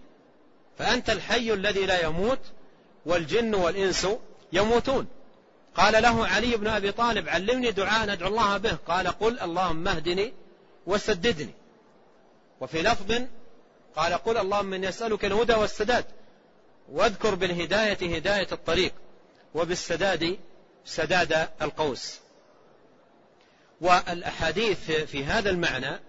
فأنت 0.78 1.10
الحي 1.10 1.52
الذي 1.52 1.86
لا 1.86 2.04
يموت 2.04 2.38
والجن 3.06 3.54
والإنس 3.54 4.08
يموتون. 4.52 5.06
قال 5.74 6.02
له 6.02 6.26
علي 6.26 6.56
بن 6.56 6.66
أبي 6.66 6.92
طالب 6.92 7.28
علمني 7.28 7.70
دعاء 7.70 8.06
ندعو 8.06 8.28
الله 8.28 8.56
به. 8.56 8.72
قال 8.88 9.08
قل 9.08 9.40
اللهم 9.40 9.88
اهدني 9.88 10.32
وسددني. 10.86 11.54
وفي 12.60 12.82
لفظ 12.82 13.12
قال 13.96 14.14
قل 14.14 14.36
اللهم 14.38 14.74
إني 14.74 14.88
أسألك 14.88 15.24
الهدى 15.24 15.54
والسداد. 15.54 16.04
واذكر 16.92 17.34
بالهداية 17.34 18.16
هداية 18.16 18.48
الطريق 18.52 18.92
وبالسداد 19.54 20.38
سداد 20.84 21.48
القوس. 21.62 22.18
والأحاديث 23.80 24.90
في 24.90 25.24
هذا 25.24 25.50
المعنى 25.50 26.00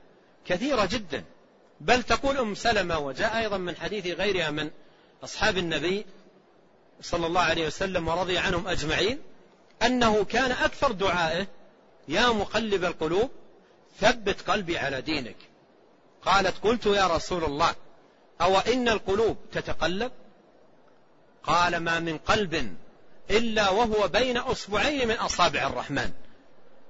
كثيرة 0.45 0.85
جدا 0.85 1.23
بل 1.81 2.03
تقول 2.03 2.37
أم 2.37 2.55
سلمة 2.55 2.99
وجاء 2.99 3.37
أيضا 3.37 3.57
من 3.57 3.75
حديث 3.75 4.07
غيرها 4.07 4.51
من 4.51 4.71
أصحاب 5.23 5.57
النبي 5.57 6.05
صلى 7.01 7.27
الله 7.27 7.41
عليه 7.41 7.67
وسلم 7.67 8.07
ورضي 8.07 8.37
عنهم 8.37 8.67
أجمعين 8.67 9.19
أنه 9.83 10.23
كان 10.23 10.51
أكثر 10.51 10.91
دعائه 10.91 11.47
يا 12.07 12.27
مقلب 12.27 12.85
القلوب 12.85 13.29
ثبت 13.99 14.49
قلبي 14.49 14.77
على 14.77 15.01
دينك. 15.01 15.35
قالت 16.21 16.57
قلت 16.63 16.85
يا 16.85 17.07
رسول 17.07 17.43
الله 17.43 17.75
أو 18.41 18.57
إن 18.57 18.89
القلوب 18.89 19.37
تتقلب؟ 19.51 20.11
قال 21.47 21.77
ما 21.77 21.99
من 21.99 22.17
قلب 22.17 22.75
إلا 23.29 23.69
وهو 23.69 24.07
بين 24.07 24.37
أصبعين 24.37 25.07
من 25.07 25.15
أصابع 25.15 25.67
الرحمن. 25.67 26.11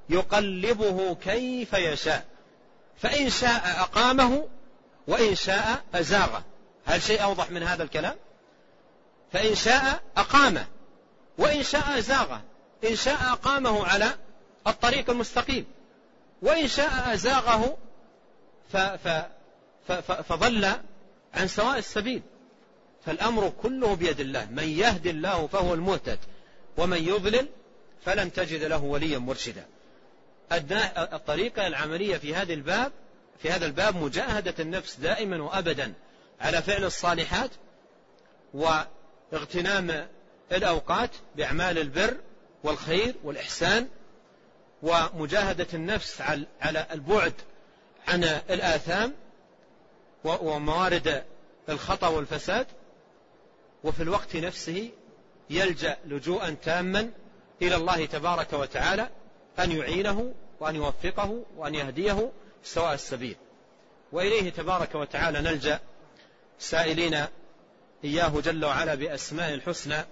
يقلبه 0.10 1.16
كيف 1.16 1.74
يشاء. 1.74 2.26
فإن 2.98 3.30
شاء 3.30 3.62
أقامه 3.80 4.48
وإن 5.08 5.36
شاء 5.36 5.84
أزاغه 5.96 6.44
هل 6.86 7.02
شيء 7.02 7.24
أوضح 7.24 7.52
من 7.52 7.64
هذا 7.64 7.84
الكلام؟ 7.84 8.16
فإن 9.34 9.56
شاء 9.56 10.02
أقامه 10.18 10.66
وإن 11.38 11.64
شاء 11.64 11.98
أزاغه 11.98 12.42
إن 12.84 12.96
شاء 12.96 13.18
أقامه 13.32 13.88
على 13.88 14.16
الطريق 14.68 15.10
المستقيم. 15.10 15.66
وإن 16.42 16.68
شاء 16.68 17.14
أزاغه 17.14 17.78
فضل 20.24 20.66
عن 21.34 21.48
سواء 21.48 21.78
السبيل. 21.78 22.22
فالأمر 23.08 23.54
كله 23.62 23.96
بيد 23.96 24.20
الله. 24.20 24.48
من 24.52 24.70
يهد 24.70 25.08
الله 25.08 25.48
فهو 25.48 25.74
المهتد 25.74 26.20
ومن 26.78 27.04
يضلل 27.04 27.48
فلن 28.06 28.34
تجد 28.34 28.64
له 28.64 28.84
وليا 28.84 29.18
مرشدا. 29.18 29.66
الطريقة 31.14 31.68
العملية 31.68 32.18
في 32.18 32.36
هذا 32.36 32.54
الباب 32.54 32.92
في 33.40 33.52
هذا 33.52 33.66
الباب 33.66 33.96
مجاهدة 33.96 34.54
النفس 34.60 34.96
دائما 34.96 35.44
وأبدا 35.44 35.94
على 36.42 36.62
فعل 36.62 36.84
الصالحات 36.84 37.50
واغتنام 38.54 40.08
الأوقات 40.52 41.10
بأعمال 41.36 41.78
البر 41.78 42.18
والخير 42.64 43.16
والإحسان 43.24 43.88
ومجاهدة 44.84 45.68
النفس 45.74 46.22
على 46.62 46.88
البعد 46.92 47.34
عن 48.08 48.24
الآثام 48.24 49.14
وموارد 50.24 51.24
الخطأ 51.70 52.08
والفساد. 52.08 52.68
وفي 53.84 54.04
الوقت 54.04 54.36
نفسه 54.36 54.90
يلجأ 55.50 55.98
لجوءا 56.06 56.56
تاما 56.64 57.12
إلى 57.62 57.76
الله 57.76 58.06
تبارك 58.06 58.54
وتعالى 58.54 59.10
أن 59.60 59.72
يعينه 59.72 60.34
وأن 60.60 60.76
يوفقه 60.76 61.44
وأن 61.58 61.76
يهديه 61.76 62.32
سواء 62.64 62.94
السبيل. 62.94 63.36
وإليه 64.12 64.50
تبارك 64.50 64.96
وتعالى 64.96 65.42
نلجأ. 65.42 65.80
سائلين 66.60 67.26
إياه 68.04 68.42
جل 68.42 68.66
وعلا 68.66 68.96
بأسماء 68.96 69.54
الحسنى 69.54 70.06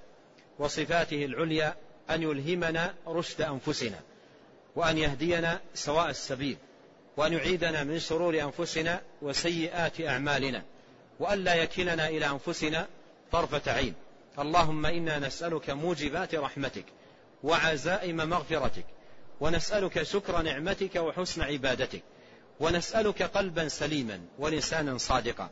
وصفاته 0.59 1.26
العليا 1.26 1.76
أن 2.09 2.24
يلهمنا 2.24 2.93
رشد 3.07 3.41
أنفسنا 3.41 3.99
وأن 4.76 4.97
يهدينا 4.97 5.59
سواء 5.74 6.09
السبيل 6.09 6.57
وأن 7.18 7.34
يعيدنا 7.34 7.84
من 7.84 7.99
شرور 7.99 8.41
أنفسنا 8.41 9.01
وسيئات 9.22 10.01
أعمالنا 10.01 10.63
وأن 11.20 11.43
لا 11.43 11.55
يكلنا 11.55 12.07
إلى 12.09 12.26
أنفسنا 12.26 12.88
طرفة 13.32 13.71
عين. 13.71 13.93
اللهم 14.39 14.86
إنا 14.86 15.19
نسألك 15.19 15.69
موجبات 15.69 16.36
رحمتك 16.36 16.86
وعزائم 17.43 18.17
مغفرتك 18.17 18.86
ونسألك 19.39 20.03
شكر 20.03 20.41
نعمتك 20.41 20.95
وحسن 20.95 21.41
عبادتك 21.41 22.03
ونسألك 22.59 23.23
قلبا 23.23 23.67
سليما 23.67 24.21
ولسانا 24.39 24.97
صادقا. 24.97 25.49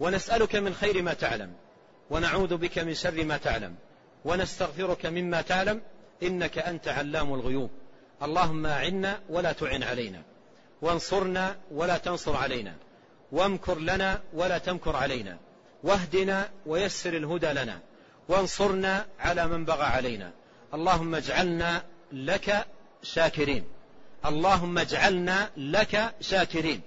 ونسألك 0.00 0.56
من 0.56 0.74
خير 0.74 1.02
ما 1.02 1.14
تعلم 1.14 1.52
ونعوذ 2.10 2.56
بك 2.56 2.78
من 2.78 2.94
شر 2.94 3.24
ما 3.24 3.36
تعلم 3.36 3.74
ونستغفرك 4.24 5.06
مما 5.06 5.42
تعلم 5.42 5.80
إنك 6.22 6.58
أنت 6.58 6.88
علام 6.88 7.34
الغيوب. 7.34 7.70
اللهم 8.22 8.66
أعنا 8.66 9.20
ولا 9.28 9.52
تعن 9.52 9.82
علينا 9.82 10.22
وانصرنا 10.82 11.56
ولا 11.70 11.98
تنصر 11.98 12.36
علينا 12.36 12.74
وامكر 13.32 13.78
لنا 13.78 14.20
ولا 14.32 14.58
تمكر 14.58 14.96
علينا. 14.96 15.38
واهدنا 15.82 16.50
ويسر 16.66 17.16
الهدى 17.16 17.46
لنا 17.52 17.80
وانصرنا 18.28 19.06
على 19.20 19.46
من 19.46 19.64
بغى 19.64 19.84
علينا. 19.84 20.30
اللهم 20.74 21.14
اجعلنا 21.14 21.84
لك 22.12 22.66
شاكرين. 23.02 23.64
اللهم 24.26 24.78
اجعلنا 24.78 25.50
لك 25.56 26.14
شاكرين. 26.20 26.80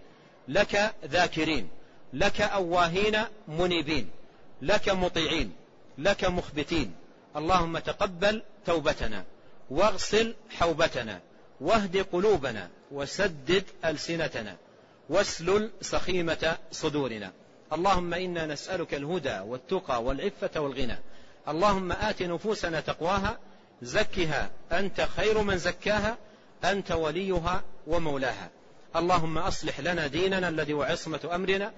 لك 0.47 0.95
ذاكرين. 1.05 1.69
لك 2.13 2.41
أواهين 2.41 3.17
منيبين. 3.47 4.09
لك 4.61 4.89
مطيعين. 4.89 5.55
لك 5.97 6.25
مخبتين. 6.25 6.95
اللهم 7.35 7.77
تقبل 7.77 8.43
توبتنا. 8.65 9.23
واغسل 9.69 10.35
حوبتنا. 10.49 11.19
واهد 11.61 11.97
قلوبنا. 11.97 12.69
وسدد 12.91 13.63
ألسنتنا. 13.85 14.55
واسلل 15.09 15.71
سخيمة 15.81 16.57
صدورنا. 16.71 17.31
اللهم 17.73 18.13
إنا 18.13 18.45
نسألك 18.45 18.93
الهدى 18.93 19.39
والتقى 19.39 20.03
والعفة 20.03 20.59
والغنى. 20.61 20.97
اللهم 21.47 21.91
آت 21.91 22.23
نفوسنا 22.23 22.79
تقواها 22.79 23.37
زكها 23.81 24.49
أنت 24.71 25.07
خير 25.17 25.41
من 25.41 25.57
زكاها 25.57 26.17
أنت 26.63 26.91
وليها 26.91 27.63
ومولاها. 27.87 28.49
اللهم 28.95 29.37
أصلح 29.37 29.79
لنا 29.79 30.07
ديننا 30.07 30.49
الذي 30.49 30.73
هو 30.73 30.83
عصمة 30.83 31.29
أمرنا 31.35 31.71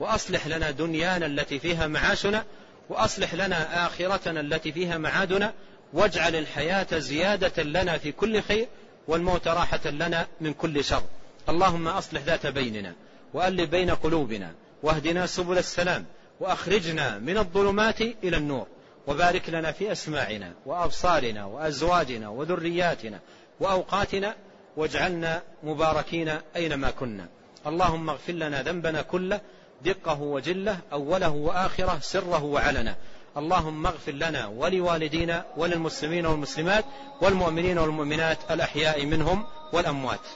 وأصلح 0.00 0.46
لنا 0.46 0.70
دنيانا 0.70 1.26
التي 1.26 1.58
فيها 1.58 1.86
معاشنا 1.86 2.44
وأصلح 2.88 3.34
لنا 3.34 3.86
آخرتنا 3.86 4.40
التي 4.40 4.72
فيها 4.72 4.98
معادنا 4.98 5.52
واجعل 5.92 6.36
الحياة 6.36 6.98
زيادة 6.98 7.62
لنا 7.62 7.98
في 7.98 8.12
كل 8.12 8.42
خير 8.42 8.68
والموت 9.08 9.48
راحة 9.48 9.90
لنا 9.90 10.26
من 10.40 10.52
كل 10.52 10.84
شر. 10.84 11.02
اللهم 11.48 11.88
أصلح 11.88 12.22
ذات 12.22 12.46
بيننا 12.46 12.94
وألف 13.34 13.70
بين 13.70 13.90
قلوبنا. 13.90 14.54
واهدنا 14.82 15.26
سبل 15.26 15.58
السلام 15.58 16.04
وأخرجنا 16.40 17.18
من 17.18 17.38
الظلمات 17.38 18.00
إلى 18.00 18.36
النور 18.36 18.66
وبارك 19.06 19.50
لنا 19.50 19.72
في 19.72 19.92
أسماعنا 19.92 20.52
وأبصارنا 20.66 21.44
وأزواجنا 21.44 22.28
وذرياتنا 22.28 23.20
وأوقاتنا 23.60 24.34
واجعلنا 24.76 25.42
مباركين 25.62 26.28
أينما 26.56 26.90
كنا. 26.90 27.26
اللهم 27.66 28.10
اغفر 28.10 28.32
لنا 28.32 28.62
ذنبنا 28.62 29.02
كله 29.02 29.40
دقه 29.84 30.20
وجله 30.20 30.78
أوله 30.92 31.30
وآخره 31.30 31.98
سره 32.00 32.44
وعلنه. 32.44 32.96
اللهم 33.36 33.86
اغفر 33.86 34.12
لنا 34.12 34.46
ولوالدينا 34.46 35.44
وللمسلمين 35.56 36.26
والمسلمات 36.26 36.84
والمؤمنين 37.20 37.78
والمؤمنات 37.78 38.38
الأحياء 38.50 39.06
منهم 39.06 39.46
والأموات. 39.72 40.26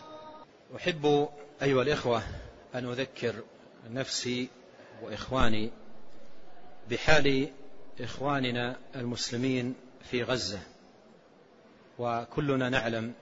أحب 0.76 1.28
أيها 1.62 1.82
الإخوة 1.82 2.22
أن 2.74 2.90
أذكر 2.90 3.34
نفسي 3.90 4.48
وإخواني 5.02 5.70
بحال 6.90 7.48
إخواننا 8.00 8.76
المسلمين 8.96 9.74
في 10.10 10.22
غزة. 10.22 10.58
وكلنا 11.98 12.68
نعلم 12.68 13.12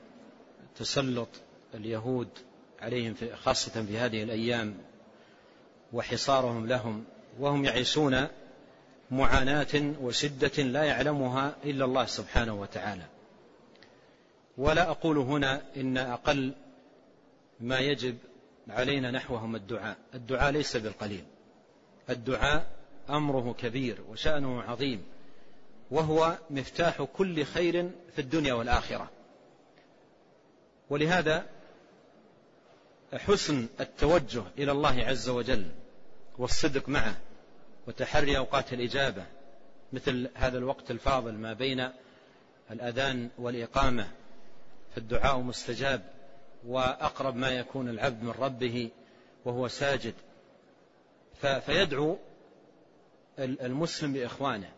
تسلط 0.76 1.28
اليهود 1.74 2.28
عليهم 2.80 3.14
خاصة 3.34 3.86
في 3.86 3.98
هذه 3.98 4.22
الأيام 4.22 4.74
وحصارهم 5.92 6.66
لهم 6.66 7.04
وهم 7.38 7.64
يعيشون 7.64 8.26
معاناة 9.10 9.94
وشدة 10.00 10.62
لا 10.62 10.84
يعلمها 10.84 11.56
إلا 11.64 11.84
الله 11.84 12.06
سبحانه 12.06 12.60
وتعالى. 12.60 13.06
ولا 14.58 14.90
أقول 14.90 15.18
هنا 15.18 15.62
إن 15.76 15.96
أقل 15.98 16.54
ما 17.60 17.78
يجب 17.78 18.18
علينا 18.68 19.10
نحوهم 19.10 19.56
الدعاء. 19.56 19.96
الدعاء 20.14 20.50
ليس 20.50 20.76
بالقليل. 20.76 21.24
الدعاء 22.10 22.66
أمره 23.10 23.54
كبير 23.58 24.00
وشأنه 24.08 24.62
عظيم 24.62 25.02
وهو 25.90 26.38
مفتاح 26.50 27.02
كل 27.02 27.44
خير 27.44 27.90
في 28.14 28.18
الدنيا 28.18 28.54
والآخرة. 28.54 29.10
ولهذا 30.90 31.46
حسن 33.14 33.68
التوجه 33.80 34.42
إلى 34.58 34.72
الله 34.72 35.04
عز 35.04 35.28
وجل 35.28 35.70
والصدق 36.38 36.88
معه 36.88 37.16
وتحري 37.86 38.38
أوقات 38.38 38.72
الإجابة 38.72 39.26
مثل 39.92 40.28
هذا 40.34 40.58
الوقت 40.58 40.90
الفاضل 40.90 41.32
ما 41.32 41.52
بين 41.52 41.88
الأذان 42.70 43.28
والإقامة 43.38 44.08
فالدعاء 44.94 45.38
مستجاب. 45.38 46.13
وأقرب 46.66 47.36
ما 47.36 47.50
يكون 47.50 47.88
العبد 47.88 48.22
من 48.22 48.30
ربه 48.30 48.90
وهو 49.44 49.68
ساجد. 49.68 50.14
فيدعو 51.40 52.18
المسلم 53.38 54.12
بإخوانه 54.12 54.70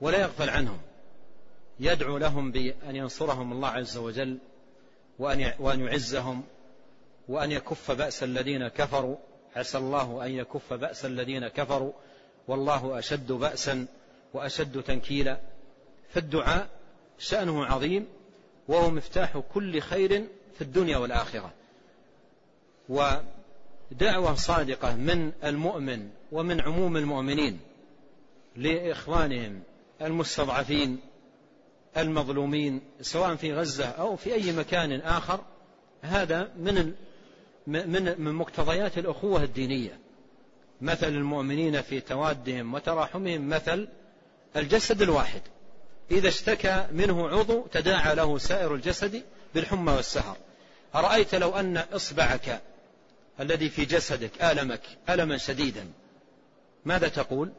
ولا 0.00 0.20
يغفل 0.20 0.50
عنهم. 0.50 0.78
يدعو 1.80 2.18
لهم 2.18 2.52
بأن 2.52 2.96
ينصرهم 2.96 3.52
الله 3.52 3.68
عز 3.68 3.96
وجل 3.96 4.38
وأن 5.18 5.80
يعزهم 5.80 6.44
وأن 7.28 7.52
يكف 7.52 7.90
بأس 7.90 8.22
الذين 8.22 8.68
كفروا. 8.68 9.16
عسى 9.56 9.78
الله 9.78 10.26
أن 10.26 10.30
يكف 10.30 10.72
بأس 10.72 11.04
الذين 11.04 11.48
كفروا. 11.48 11.92
والله 12.48 12.98
أشد 12.98 13.32
بأسا 13.32 13.86
وأشد 14.34 14.82
تنكيلا. 14.82 15.40
فالدعاء 16.10 16.68
شأنه 17.18 17.64
عظيم 17.64 18.06
وهو 18.68 18.90
مفتاح 18.90 19.38
كل 19.54 19.80
خير 19.80 20.26
في 20.58 20.64
الدنيا 20.64 20.96
والآخرة. 20.96 21.52
ودعوة 22.88 24.34
صادقة 24.34 24.96
من 24.96 25.32
المؤمن 25.44 26.08
ومن 26.32 26.60
عموم 26.60 26.96
المؤمنين 26.96 27.60
لإخوانهم 28.56 29.62
المستضعفين 30.02 30.98
المظلومين 31.96 32.80
سواء 33.00 33.34
في 33.34 33.54
غزة 33.54 33.86
أو 33.86 34.16
في 34.16 34.34
أي 34.34 34.52
مكان 34.52 34.92
آخر. 34.92 35.40
هذا 36.02 36.50
من 36.56 36.94
من 37.66 38.14
من 38.18 38.32
مقتضيات 38.32 38.98
الأخوة 38.98 39.42
الدينية. 39.42 39.98
مثل 40.80 41.08
المؤمنين 41.08 41.82
في 41.82 42.00
توادهم 42.00 42.74
وتراحمهم 42.74 43.48
مثل 43.48 43.88
الجسد 44.56 45.02
الواحد. 45.02 45.42
إذا 46.10 46.28
اشتكى 46.28 46.86
منه 46.92 47.28
عضو 47.28 47.66
تداعى 47.72 48.14
له 48.14 48.38
سائر 48.38 48.74
الجسد 48.74 49.22
بالحمى 49.54 49.92
والسهر. 49.92 50.36
أرأيت 50.94 51.34
لو 51.34 51.50
أن 51.50 51.76
إصبعك 51.76 52.62
الذي 53.40 53.68
في 53.68 53.84
جسدك 53.84 54.42
آلمك 54.42 54.80
ألما 55.10 55.36
شديدا 55.36 55.86
ماذا 56.84 57.08
تقول؟ 57.08 57.52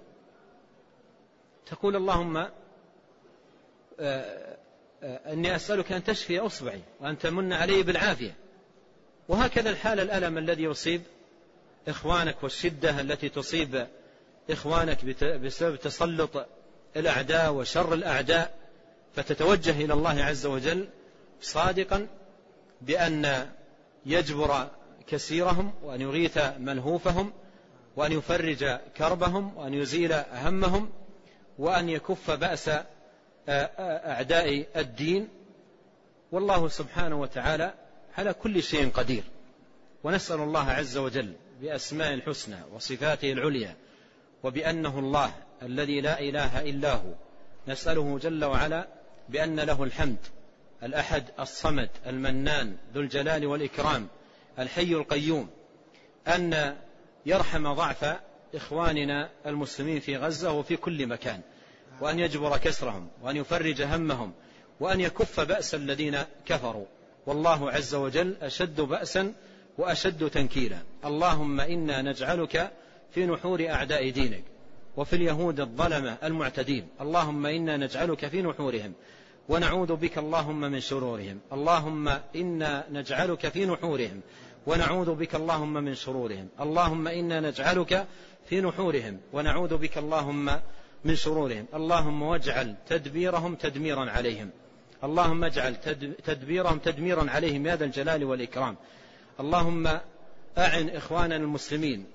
تقول 1.65 1.95
اللهم 1.95 2.37
آه، 2.37 2.49
آه، 3.99 5.33
أني 5.33 5.55
أسألك 5.55 5.91
أن 5.91 6.03
تشفي 6.03 6.39
أصبعي 6.39 6.81
وأن 6.99 7.17
تمن 7.17 7.53
علي 7.53 7.83
بالعافية. 7.83 8.35
وهكذا 9.27 9.69
الحال 9.69 9.99
الألم 9.99 10.37
الذي 10.37 10.63
يصيب 10.63 11.01
إخوانك 11.87 12.43
والشدة 12.43 13.01
التي 13.01 13.29
تصيب 13.29 13.87
إخوانك 14.49 15.05
بسبب 15.23 15.75
تسلط 15.75 16.45
الأعداء 16.97 17.53
وشر 17.53 17.93
الأعداء 17.93 18.59
فتتوجه 19.15 19.71
إلى 19.71 19.93
الله 19.93 20.23
عز 20.23 20.45
وجل 20.45 20.87
صادقا 21.41 22.07
بأن 22.81 23.49
يجبر 24.05 24.67
كسيرهم 25.07 25.73
وأن 25.83 26.01
يغيث 26.01 26.37
ملهوفهم 26.59 27.33
وأن 27.95 28.11
يفرج 28.11 28.79
كربهم 28.97 29.57
وأن 29.57 29.73
يزيل 29.73 30.13
همهم 30.33 30.89
وأن 31.59 31.89
يكف 31.89 32.31
بأس 32.31 32.69
أعداء 33.49 34.65
الدين. 34.75 35.27
والله 36.31 36.67
سبحانه 36.67 37.21
وتعالى 37.21 37.73
على 38.17 38.33
كل 38.33 38.63
شيء 38.63 38.89
قدير. 38.89 39.23
ونسأل 40.03 40.39
الله 40.39 40.69
عز 40.69 40.97
وجل 40.97 41.33
بأسماء 41.61 42.13
الحسنى 42.13 42.57
وصفاته 42.73 43.31
العليا 43.31 43.75
وبأنه 44.43 44.99
الله 44.99 45.31
الذي 45.61 46.01
لا 46.01 46.19
إله 46.19 46.61
إلا 46.61 46.93
هو. 46.93 47.13
نسأله 47.67 48.19
جل 48.19 48.45
وعلا 48.45 48.87
بأن 49.29 49.59
له 49.59 49.83
الحمد 49.83 50.17
الأحد 50.83 51.23
الصمد 51.39 51.89
المنان 52.07 52.75
ذو 52.93 53.01
الجلال 53.01 53.45
والإكرام 53.45 54.07
الحي 54.59 54.93
القيوم 54.93 55.49
أن 56.27 56.75
يرحم 57.25 57.73
ضعف 57.73 58.19
إخواننا 58.55 59.29
المسلمين 59.45 59.99
في 59.99 60.17
غزة 60.17 60.51
وفي 60.51 60.77
كل 60.77 61.07
مكان 61.07 61.41
وأن 62.01 62.19
يجبر 62.19 62.57
كسرهم 62.57 63.07
وأن 63.21 63.37
يفرج 63.37 63.81
همهم 63.81 64.33
وأن 64.79 65.01
يكف 65.01 65.39
بأس 65.39 65.75
الذين 65.75 66.17
كفروا. 66.45 66.85
والله 67.25 67.71
عز 67.71 67.95
وجل 67.95 68.35
أشد 68.41 68.81
بأسا 68.81 69.33
وأشد 69.77 70.29
تنكيلا. 70.29 70.77
اللهم 71.05 71.59
إنا 71.59 72.01
نجعلك 72.01 72.71
في 73.11 73.25
نحور 73.25 73.69
أعداء 73.69 74.09
دينك 74.09 74.43
وفي 74.97 75.15
اليهود 75.15 75.59
الظلمة 75.59 76.17
المعتدين. 76.23 76.87
اللهم 77.01 77.45
إنا 77.45 77.77
نجعلك 77.77 78.27
في 78.27 78.41
نحورهم. 78.41 78.93
ونعوذ 79.49 79.95
بك 79.95 80.17
اللهم 80.17 80.61
من 80.61 80.79
شرورهم. 80.79 81.39
اللهم 81.53 82.07
إنا 82.35 82.85
نجعلك 82.91 83.47
في 83.47 83.65
نحورهم. 83.65 84.21
ونعوذ 84.67 85.15
بك 85.15 85.35
اللهم 85.35 85.73
من 85.73 85.95
شرورهم. 85.95 86.47
اللهم 86.61 87.07
إنا 87.07 87.39
نجعلك 87.39 88.07
في 88.49 88.61
نحورهم. 88.61 89.17
ونعوذ 89.33 89.77
بك 89.77 89.97
اللهم 89.97 90.45
من 91.05 91.15
شرورهم. 91.15 91.65
اللهم 91.73 92.21
واجعل 92.21 92.75
تدبيرهم 92.87 93.55
تدميرا 93.55 94.09
عليهم. 94.11 94.49
اللهم 95.03 95.43
اجعل 95.43 95.75
تدبيرهم 96.25 96.77
تدميرا 96.79 97.29
عليهم 97.29 97.67
يا 97.67 97.75
ذا 97.75 97.85
الجلال 97.85 98.23
والإكرام. 98.23 98.75
اللهم 99.39 99.87
أعن 100.57 100.89
إخواننا 100.89 101.35
المسلمين 101.35 102.05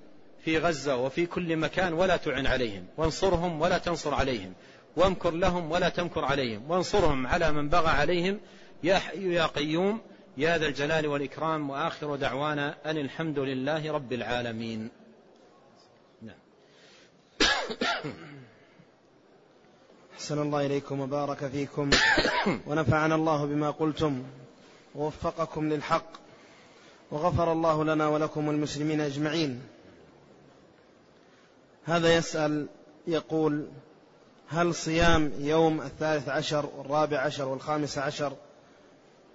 في 0.44 0.58
غزة 0.58 0.96
وفي 0.96 1.26
كل 1.26 1.56
مكان 1.56 1.92
ولا 1.92 2.16
تعن 2.16 2.46
عليهم. 2.46 2.86
وانصرهم 2.96 3.60
ولا 3.60 3.78
تنصر 3.78 4.14
عليهم. 4.14 4.52
وامكر 4.96 5.30
لهم 5.30 5.70
ولا 5.70 5.88
تمكر 5.88 6.24
عليهم. 6.24 6.70
وانصرهم 6.70 7.26
على 7.26 7.52
من 7.52 7.68
بغى 7.68 7.88
عليهم. 7.88 8.40
يا 8.82 8.98
حي 8.98 9.34
يا 9.34 9.46
قيوم. 9.46 10.00
يا 10.36 10.58
ذا 10.58 10.66
الجلال 10.66 11.06
والإكرام. 11.06 11.70
وآخر 11.70 12.16
دعوانا 12.16 12.76
أن 12.86 12.96
الحمد 12.96 13.38
لله 13.38 13.92
رب 13.92 14.12
العالمين. 14.12 14.90
نعم. 16.22 16.36
أحسن 20.14 20.42
الله 20.42 20.66
إليكم 20.66 21.00
وبارك 21.00 21.46
فيكم. 21.46 21.90
ونفعنا 22.66 23.14
الله 23.14 23.46
بما 23.46 23.70
قلتم. 23.70 24.22
ووفقكم 24.94 25.72
للحق. 25.72 26.24
وغفر 27.10 27.52
الله 27.52 27.84
لنا 27.84 28.08
ولكم 28.08 28.50
المسلمين 28.50 29.00
أجمعين. 29.00 29.62
هذا 31.84 32.16
يسأل 32.16 32.68
يقول 33.06 33.68
هل 34.48 34.74
صيام 34.74 35.32
يوم 35.38 35.80
الثالث 35.80 36.28
عشر 36.28 36.66
والرابع 36.76 37.18
عشر 37.18 37.48
والخامس 37.48 37.98
عشر 37.98 38.32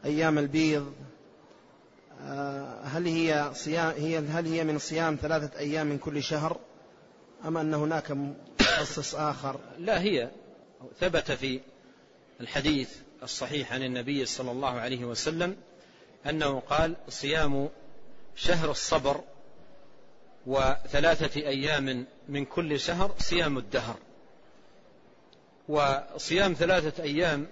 أيام 0.06 0.38
البيض؟ 0.38 0.94
آه، 2.22 2.82
هل 2.84 3.06
هي 3.06 3.52
صيام 3.54 3.94
هي 3.98 4.18
هل 4.18 4.46
هي 4.46 4.64
من 4.64 4.78
صيام 4.78 5.18
ثلاثة 5.22 5.60
أيام 5.60 5.88
من 5.88 5.98
كل 5.98 6.24
شهر؟ 6.24 6.58
أم 7.46 7.58
أن 7.58 7.74
هناك 7.74 8.12
مخصص 8.12 9.16
آخر؟ 9.16 9.60
لا 9.78 10.02
هي 10.02 10.30
ثبت 11.00 11.32
في 11.32 11.60
الحديث 12.42 12.90
الصحيح 13.24 13.74
عن 13.74 13.84
النبي 13.84 14.26
صلى 14.26 14.52
الله 14.52 14.80
عليه 14.80 15.06
وسلم 15.06 15.56
أنه 16.30 16.60
قال 16.60 16.96
صيام 17.10 17.70
شهر 18.36 18.72
الصبر 18.72 19.22
وثلاثة 20.46 21.42
أيام 21.42 22.06
من 22.30 22.46
كل 22.46 22.80
شهر 22.80 23.16
صيام 23.20 23.58
الدهر. 23.58 23.96
وصيام 25.70 26.54
ثلاثة 26.54 27.04
أيام 27.04 27.48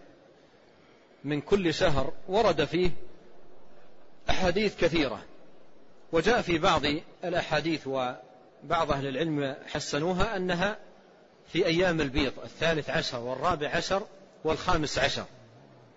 من 1.24 1.42
كل 1.42 1.74
شهر 1.74 2.14
ورد 2.28 2.66
فيه 2.66 2.92
أحاديث 4.30 4.76
كثيرة 4.78 5.22
وجاء 6.12 6.42
في 6.42 6.58
بعض 6.58 6.82
الأحاديث 7.24 7.88
وبعض 7.88 8.92
أهل 8.92 9.08
العلم 9.08 9.56
حسنوها 9.68 10.38
أنها 10.38 10.78
في 11.54 11.66
أيام 11.66 12.02
البيض 12.02 12.34
الثالث 12.44 12.90
عشر 12.90 13.20
والرابع 13.20 13.70
عشر 13.70 14.08
والخامس 14.44 15.00
عشر. 15.00 15.26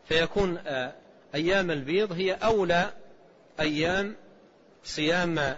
فيكون 0.08 0.58
آه، 0.66 0.92
أيام 1.34 1.70
البيض 1.70 2.12
هي 2.12 2.32
أولى 2.32 2.92
أيام 3.60 4.16
صيام 4.84 5.56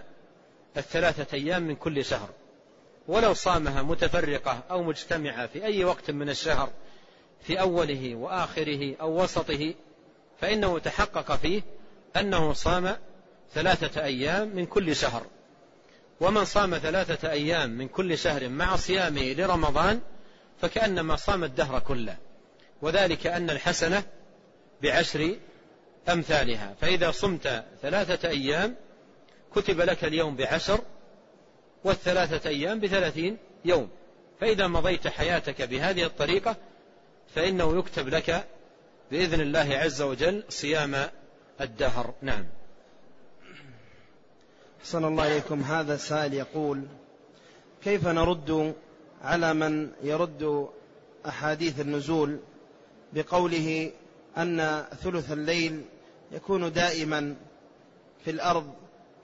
الثلاثة 0.77 1.37
أيام 1.37 1.63
من 1.63 1.75
كل 1.75 2.05
شهر. 2.05 2.29
ولو 3.07 3.33
صامها 3.33 3.81
متفرقة 3.81 4.63
أو 4.71 4.83
مجتمعة 4.83 5.47
في 5.47 5.65
أي 5.65 5.83
وقت 5.83 6.11
من 6.11 6.29
الشهر 6.29 6.69
في 7.41 7.59
أوله 7.59 8.15
وآخره 8.15 8.95
أو 9.01 9.23
وسطه 9.23 9.73
فإنه 10.41 10.79
تحقق 10.79 11.35
فيه 11.35 11.61
أنه 12.17 12.53
صام 12.53 12.97
ثلاثة 13.53 14.03
أيام 14.03 14.55
من 14.55 14.65
كل 14.65 14.95
شهر. 14.95 15.25
ومن 16.21 16.45
صام 16.45 16.77
ثلاثة 16.77 17.31
أيام 17.31 17.69
من 17.69 17.87
كل 17.87 18.17
شهر 18.17 18.49
مع 18.49 18.75
صيامه 18.75 19.33
لرمضان 19.33 20.01
فكأنما 20.61 21.15
صام 21.15 21.43
الدهر 21.43 21.79
كله. 21.79 22.17
وذلك 22.81 23.27
أن 23.27 23.49
الحسنة 23.49 24.03
بعشر 24.81 25.35
أمثالها. 26.09 26.75
فإذا 26.81 27.11
صمت 27.11 27.63
ثلاثة 27.81 28.29
أيام 28.29 28.75
كتب 29.55 29.81
لك 29.81 30.03
اليوم 30.03 30.35
بعشر 30.35 30.79
والثلاثة 31.83 32.49
أيام 32.49 32.79
بثلاثين 32.79 33.37
يوم. 33.65 33.89
فإذا 34.39 34.67
مضيت 34.67 35.07
حياتك 35.07 35.61
بهذه 35.61 36.03
الطريقة 36.03 36.55
فإنه 37.35 37.79
يكتب 37.79 38.07
لك 38.07 38.47
بإذن 39.11 39.41
الله 39.41 39.77
عز 39.77 40.01
وجل 40.01 40.43
صيام 40.49 41.09
الدهر. 41.61 42.13
نعم. 42.21 42.45
أحسن 44.81 45.05
الله 45.05 45.27
إليكم. 45.27 45.61
هذا 45.61 45.97
سائل 45.97 46.33
يقول 46.33 46.83
كيف 47.83 48.07
نرد 48.07 48.75
على 49.21 49.53
من 49.53 49.91
يرد 50.03 50.69
أحاديث 51.27 51.79
النزول 51.79 52.39
بقوله 53.13 53.91
أن 54.37 54.85
ثلث 55.03 55.31
الليل 55.31 55.81
يكون 56.31 56.71
دائما 56.71 57.35
في 58.25 58.31
الأرض؟ 58.31 58.73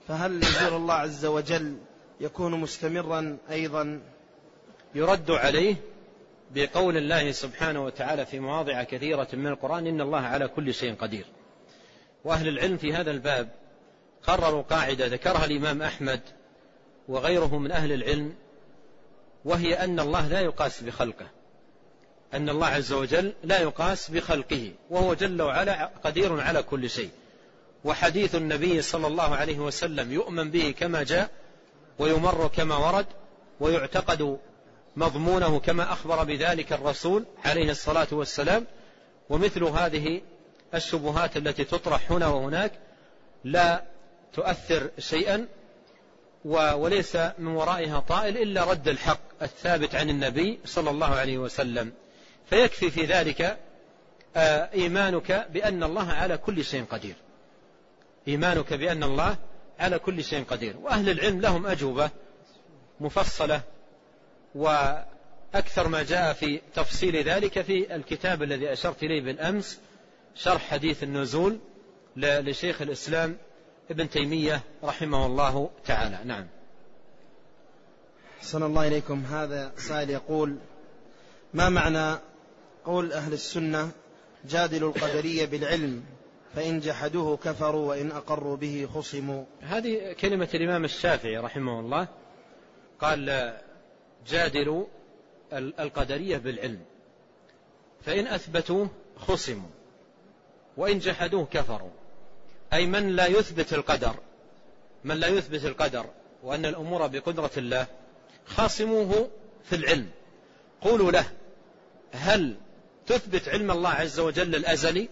فهل 0.08 0.38
نزول 0.38 0.76
الله 0.76 0.94
عز 0.94 1.26
وجل 1.26 1.76
يكون 2.20 2.60
مستمرا 2.60 3.38
أيضا. 3.50 4.00
يرد 4.94 5.30
عليه 5.30 5.76
بقول 6.54 6.96
الله 6.96 7.32
سبحانه 7.32 7.84
وتعالى 7.84 8.26
في 8.26 8.40
مواضع 8.40 8.82
كثيرة 8.82 9.28
من 9.32 9.46
القرآن 9.46 9.86
إن 9.86 10.00
الله 10.00 10.20
على 10.20 10.48
كل 10.48 10.74
شيء 10.74 10.94
قدير. 10.94 11.24
وأهل 12.24 12.48
العلم 12.48 12.76
في 12.76 12.94
هذا 12.94 13.10
الباب 13.10 13.48
قرروا 14.22 14.62
قاعدة 14.62 15.06
ذكرها 15.06 15.44
الإمام 15.44 15.82
أحمد 15.82 16.20
وغيره 17.08 17.58
من 17.58 17.72
أهل 17.72 17.92
العلم 17.92 18.34
وهي 19.44 19.74
أن 19.74 20.00
الله 20.00 20.28
لا 20.28 20.40
يقاس 20.40 20.82
بخلقه. 20.82 21.26
أن 22.34 22.48
الله 22.48 22.66
عز 22.66 22.92
وجل 22.92 23.32
لا 23.44 23.60
يقاس 23.60 24.10
بخلقه 24.10 24.72
وهو 24.90 25.14
جل 25.14 25.42
وعلا 25.42 25.90
قدير 26.04 26.40
على 26.40 26.62
كل 26.62 26.90
شيء. 26.90 27.10
وحديث 27.84 28.34
النبي 28.34 28.82
صلى 28.82 29.06
الله 29.06 29.36
عليه 29.36 29.58
وسلم 29.58 30.12
يؤمن 30.12 30.50
به 30.50 30.74
كما 30.78 31.02
جاء 31.02 31.30
ويمر 32.00 32.48
كما 32.56 32.76
ورد 32.76 33.06
ويعتقد 33.60 34.38
مضمونه 34.96 35.60
كما 35.60 35.92
أخبر 35.92 36.24
بذلك 36.24 36.72
الرسول 36.72 37.24
عليه 37.44 37.70
الصلاة 37.70 38.08
والسلام. 38.12 38.66
ومثل 39.28 39.64
هذه 39.64 40.20
الشبهات 40.74 41.36
التي 41.36 41.64
تطرح 41.64 42.12
هنا 42.12 42.26
وهناك 42.26 42.72
لا 43.44 43.82
تؤثر 44.32 44.90
شيئا 44.98 45.46
وليس 46.44 47.16
من 47.16 47.46
ورائها 47.46 48.00
طائل 48.00 48.36
إلا 48.38 48.64
رد 48.64 48.88
الحق 48.88 49.20
الثابت 49.42 49.94
عن 49.94 50.10
النبي 50.10 50.58
صلى 50.64 50.90
الله 50.90 51.14
عليه 51.14 51.38
وسلم. 51.38 51.92
فيكفي 52.50 52.90
في 52.90 53.04
ذلك 53.04 53.58
آه، 54.36 54.70
إيمانك 54.74 55.46
بأن 55.52 55.82
الله 55.82 56.12
على 56.12 56.36
كل 56.38 56.64
شيء 56.64 56.84
قدير. 56.84 57.14
إيمانك 58.28 58.74
بأن 58.74 59.02
الله 59.02 59.36
على 59.80 59.98
كل 59.98 60.24
شيء 60.24 60.44
قدير. 60.44 60.76
وأهل 60.76 61.10
العلم 61.10 61.40
لهم 61.40 61.66
أجوبة 61.66 62.10
مفصلة 63.00 63.60
وأكثر 64.54 65.88
ما 65.88 66.02
جاء 66.02 66.32
في 66.32 66.60
تفصيل 66.74 67.16
ذلك 67.16 67.62
في 67.62 67.96
الكتاب 67.96 68.42
الذي 68.42 68.72
أشرت 68.72 69.02
إليه 69.02 69.22
بالأمس 69.22 69.80
شرح 70.34 70.70
حديث 70.70 71.02
النزول 71.02 71.58
لشيخ 72.16 72.82
الإسلام 72.82 73.36
ابن 73.90 74.10
تيمية 74.10 74.60
رحمه 74.84 75.26
الله 75.26 75.70
تعالى. 75.86 76.18
نعم. 76.24 76.46
حسن 78.40 78.62
الله 78.62 78.86
إليكم. 78.86 79.24
هذا 79.24 79.72
سائل 79.76 80.10
يقول 80.10 80.56
ما 81.54 81.68
معنى 81.68 82.18
قول 82.84 83.12
أهل 83.12 83.32
السنة 83.32 83.90
جادلوا 84.44 84.92
القدرية 84.92 85.46
بالعلم؟ 85.46 86.04
فإن 86.54 86.80
جحدوه 86.80 87.36
كفروا 87.36 87.88
وإن 87.88 88.12
أقروا 88.12 88.56
به 88.56 88.88
خصموا. 88.94 89.44
هذه 89.60 90.12
كلمة 90.12 90.48
الإمام 90.54 90.84
الشافعي 90.84 91.36
رحمه 91.36 91.80
الله. 91.80 92.08
قال 93.00 93.56
جادلوا 94.26 94.86
القدرية 95.52 96.36
بالعلم. 96.36 96.80
فإن 98.02 98.26
أثبتوه 98.26 98.88
خصموا. 99.16 99.70
وإن 100.76 100.98
جحدوه 100.98 101.46
كفروا. 101.46 101.90
أي 102.72 102.86
من 102.86 103.16
لا 103.16 103.26
يثبت 103.26 103.72
القدر 103.72 104.14
من 105.04 105.16
لا 105.16 105.28
يثبت 105.28 105.64
القدر 105.64 106.06
وأن 106.42 106.66
الأمور 106.66 107.06
بقدرة 107.06 107.50
الله 107.56 107.86
خاصموه 108.46 109.30
في 109.64 109.76
العلم. 109.76 110.10
قولوا 110.80 111.10
له 111.10 111.24
هل 112.12 112.56
تثبت 113.06 113.48
علم 113.48 113.70
الله 113.70 113.90
عز 113.90 114.20
وجل 114.20 114.54
الأزلي؟ 114.54 115.08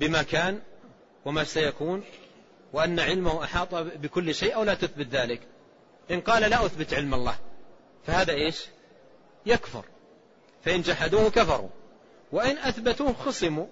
بما 0.00 0.22
كان 0.22 0.60
وما 1.24 1.44
سيكون 1.44 2.04
وأن 2.72 3.00
علمه 3.00 3.44
أحاط 3.44 3.74
بكل 3.74 4.34
شيء 4.34 4.54
أو 4.54 4.62
لا 4.64 4.74
تثبت 4.74 5.06
ذلك. 5.06 5.40
إن 6.10 6.20
قال 6.20 6.50
لا 6.50 6.66
أثبت 6.66 6.94
علم 6.94 7.14
الله 7.14 7.38
فهذا 8.06 8.32
إيش؟ 8.32 8.66
يكفر. 9.46 9.84
فإن 10.64 10.82
جحدوه 10.82 11.30
كفروا. 11.30 11.68
وإن 12.32 12.58
أثبتوه 12.58 13.12
خصموا. 13.12 13.66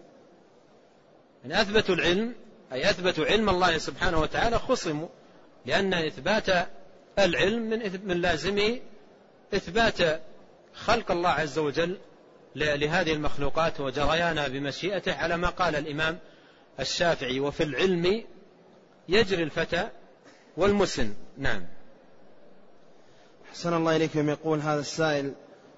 إن 1.44 1.52
أثبتوا 1.52 1.94
العلم 1.94 2.34
أي 2.72 2.90
أثبتوا 2.90 3.24
علم 3.24 3.48
الله 3.48 3.78
سبحانه 3.78 4.20
وتعالى 4.20 4.58
خصموا 4.58 5.08
لأن 5.66 5.94
إثبات 5.94 6.68
العلم 7.18 7.62
من 8.04 8.20
لازمه 8.20 8.80
إثبات 9.54 10.22
خلق 10.74 11.10
الله 11.10 11.28
عز 11.28 11.58
وجل 11.58 11.98
لهذه 12.56 13.12
المخلوقات 13.12 13.80
وجريانا 13.80 14.48
بمشيئته 14.48 15.14
على 15.14 15.36
ما 15.36 15.48
قال 15.48 15.76
الإمام 15.76 16.18
الشافعي 16.80 17.40
وفي 17.40 17.62
العلم 17.62 18.24
يجري 19.08 19.42
الفتى 19.42 19.88
والمسن. 20.56 21.14
نعم. 21.38 21.66
أحسن 23.50 23.74
الله 23.74 23.96
إليكم 23.96 24.28
يقول 24.28 24.60
هذا 24.60 24.80
السائل 24.80 25.34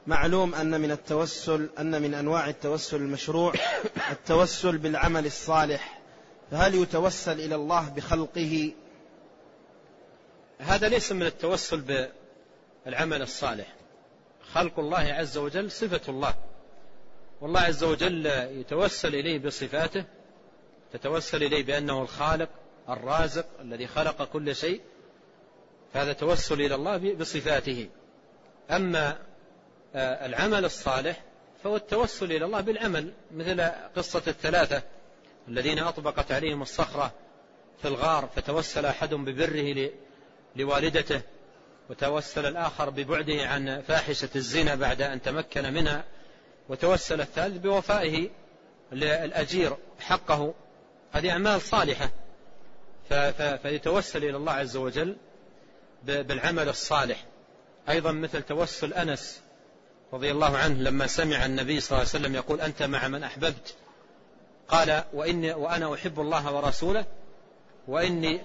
معلوم 0.07 0.55
أن 0.55 0.81
من 0.81 0.91
التوسل 0.91 1.69
أن 1.79 2.03
من 2.03 2.15
أنواع 2.15 2.49
التوسل 2.49 2.97
المشروع 2.97 3.55
التوسل 4.13 4.79
بالعمل 4.79 5.27
الصالح. 5.27 5.99
فهل 6.51 6.75
يتوسل 6.75 7.41
إلى 7.41 7.55
الله 7.55 7.89
بخلقه؟ 7.89 8.73
هذا 10.59 10.89
ليس 10.89 11.13
من 11.13 11.23
التوسل 11.23 12.09
بالعمل 12.87 13.23
الصالح. 13.23 13.75
خلق 14.53 14.79
الله 14.79 14.99
عز 14.99 15.39
وجل 15.39 15.71
صفة 15.71 16.01
الله. 16.09 16.35
والله 17.41 17.61
عز 17.61 17.85
وجل 17.85 18.27
يتوسل 18.61 19.15
إليه 19.15 19.39
بصفاته 19.39 20.05
تتوسل 20.93 21.43
إليه 21.43 21.65
بأنه 21.65 22.03
الخالق 22.03 22.49
الرازق 22.89 23.47
الذي 23.61 23.87
خلق 23.87 24.25
كل 24.25 24.57
شيء 24.57 24.81
فهذا 25.95 26.13
توسل 26.13 26.61
إلى 26.61 26.75
الله 26.75 27.15
بصفاته. 27.15 27.89
أما 28.71 29.19
آه، 29.95 30.27
العمل 30.27 30.65
الصالح 30.65 31.23
فهو 31.65 31.77
التوسل 31.77 32.33
إلى 32.33 32.45
الله 32.45 32.61
بالعمل 32.61 33.13
مثل 33.35 33.71
قصة 33.97 34.23
الثلاثة 34.27 34.83
الذين 35.49 35.79
أطبقت 35.79 36.33
عليهم 36.33 36.63
الصخرة 36.63 37.13
في 37.83 37.89
الغار 37.89 38.29
فتوسل 38.37 38.87
أحد 38.87 39.15
ببره 39.15 39.91
لوالدته 40.57 41.21
وتوسل 41.91 42.47
الآخر 42.47 42.91
ببعده 42.91 43.49
عن 43.49 43.81
فاحشة 43.81 44.29
الزنا 44.37 44.75
بعد 44.75 45.03
أن 45.03 45.23
تمكن 45.23 45.73
منها 45.73 46.05
وتوسل 46.69 47.21
الثالث 47.21 47.57
بوفائه 47.57 48.31
للأجير 48.93 49.77
حقه. 50.01 50.55
هذه 51.13 51.31
أعمال 51.31 51.61
صالحة. 51.61 52.11
فيتوسل 53.63 54.25
إلى 54.25 54.37
الله 54.37 54.53
عز 54.53 54.77
وجل 54.77 55.17
بالعمل 56.05 56.69
الصالح. 56.69 57.25
أيضا 57.89 58.13
مثل 58.13 58.43
توسل 58.43 58.93
أنس 58.95 59.41
رضي 60.13 60.31
الله 60.31 60.57
عنه 60.57 60.83
لما 60.83 61.07
سمع 61.07 61.47
النبي 61.47 61.81
صلى 61.81 61.89
الله 61.89 62.09
عليه 62.09 62.25
وسلم 62.25 62.35
يقول 62.35 62.61
أنت 62.61 62.83
مع 62.83 63.09
من 63.09 63.23
أحببت. 63.23 63.75
قال 64.69 65.05
وإني 65.13 65.53
وأنا 65.53 65.95
أحب 65.95 66.21
الله 66.21 66.55
ورسوله 66.55 67.05
وإني 67.89 68.41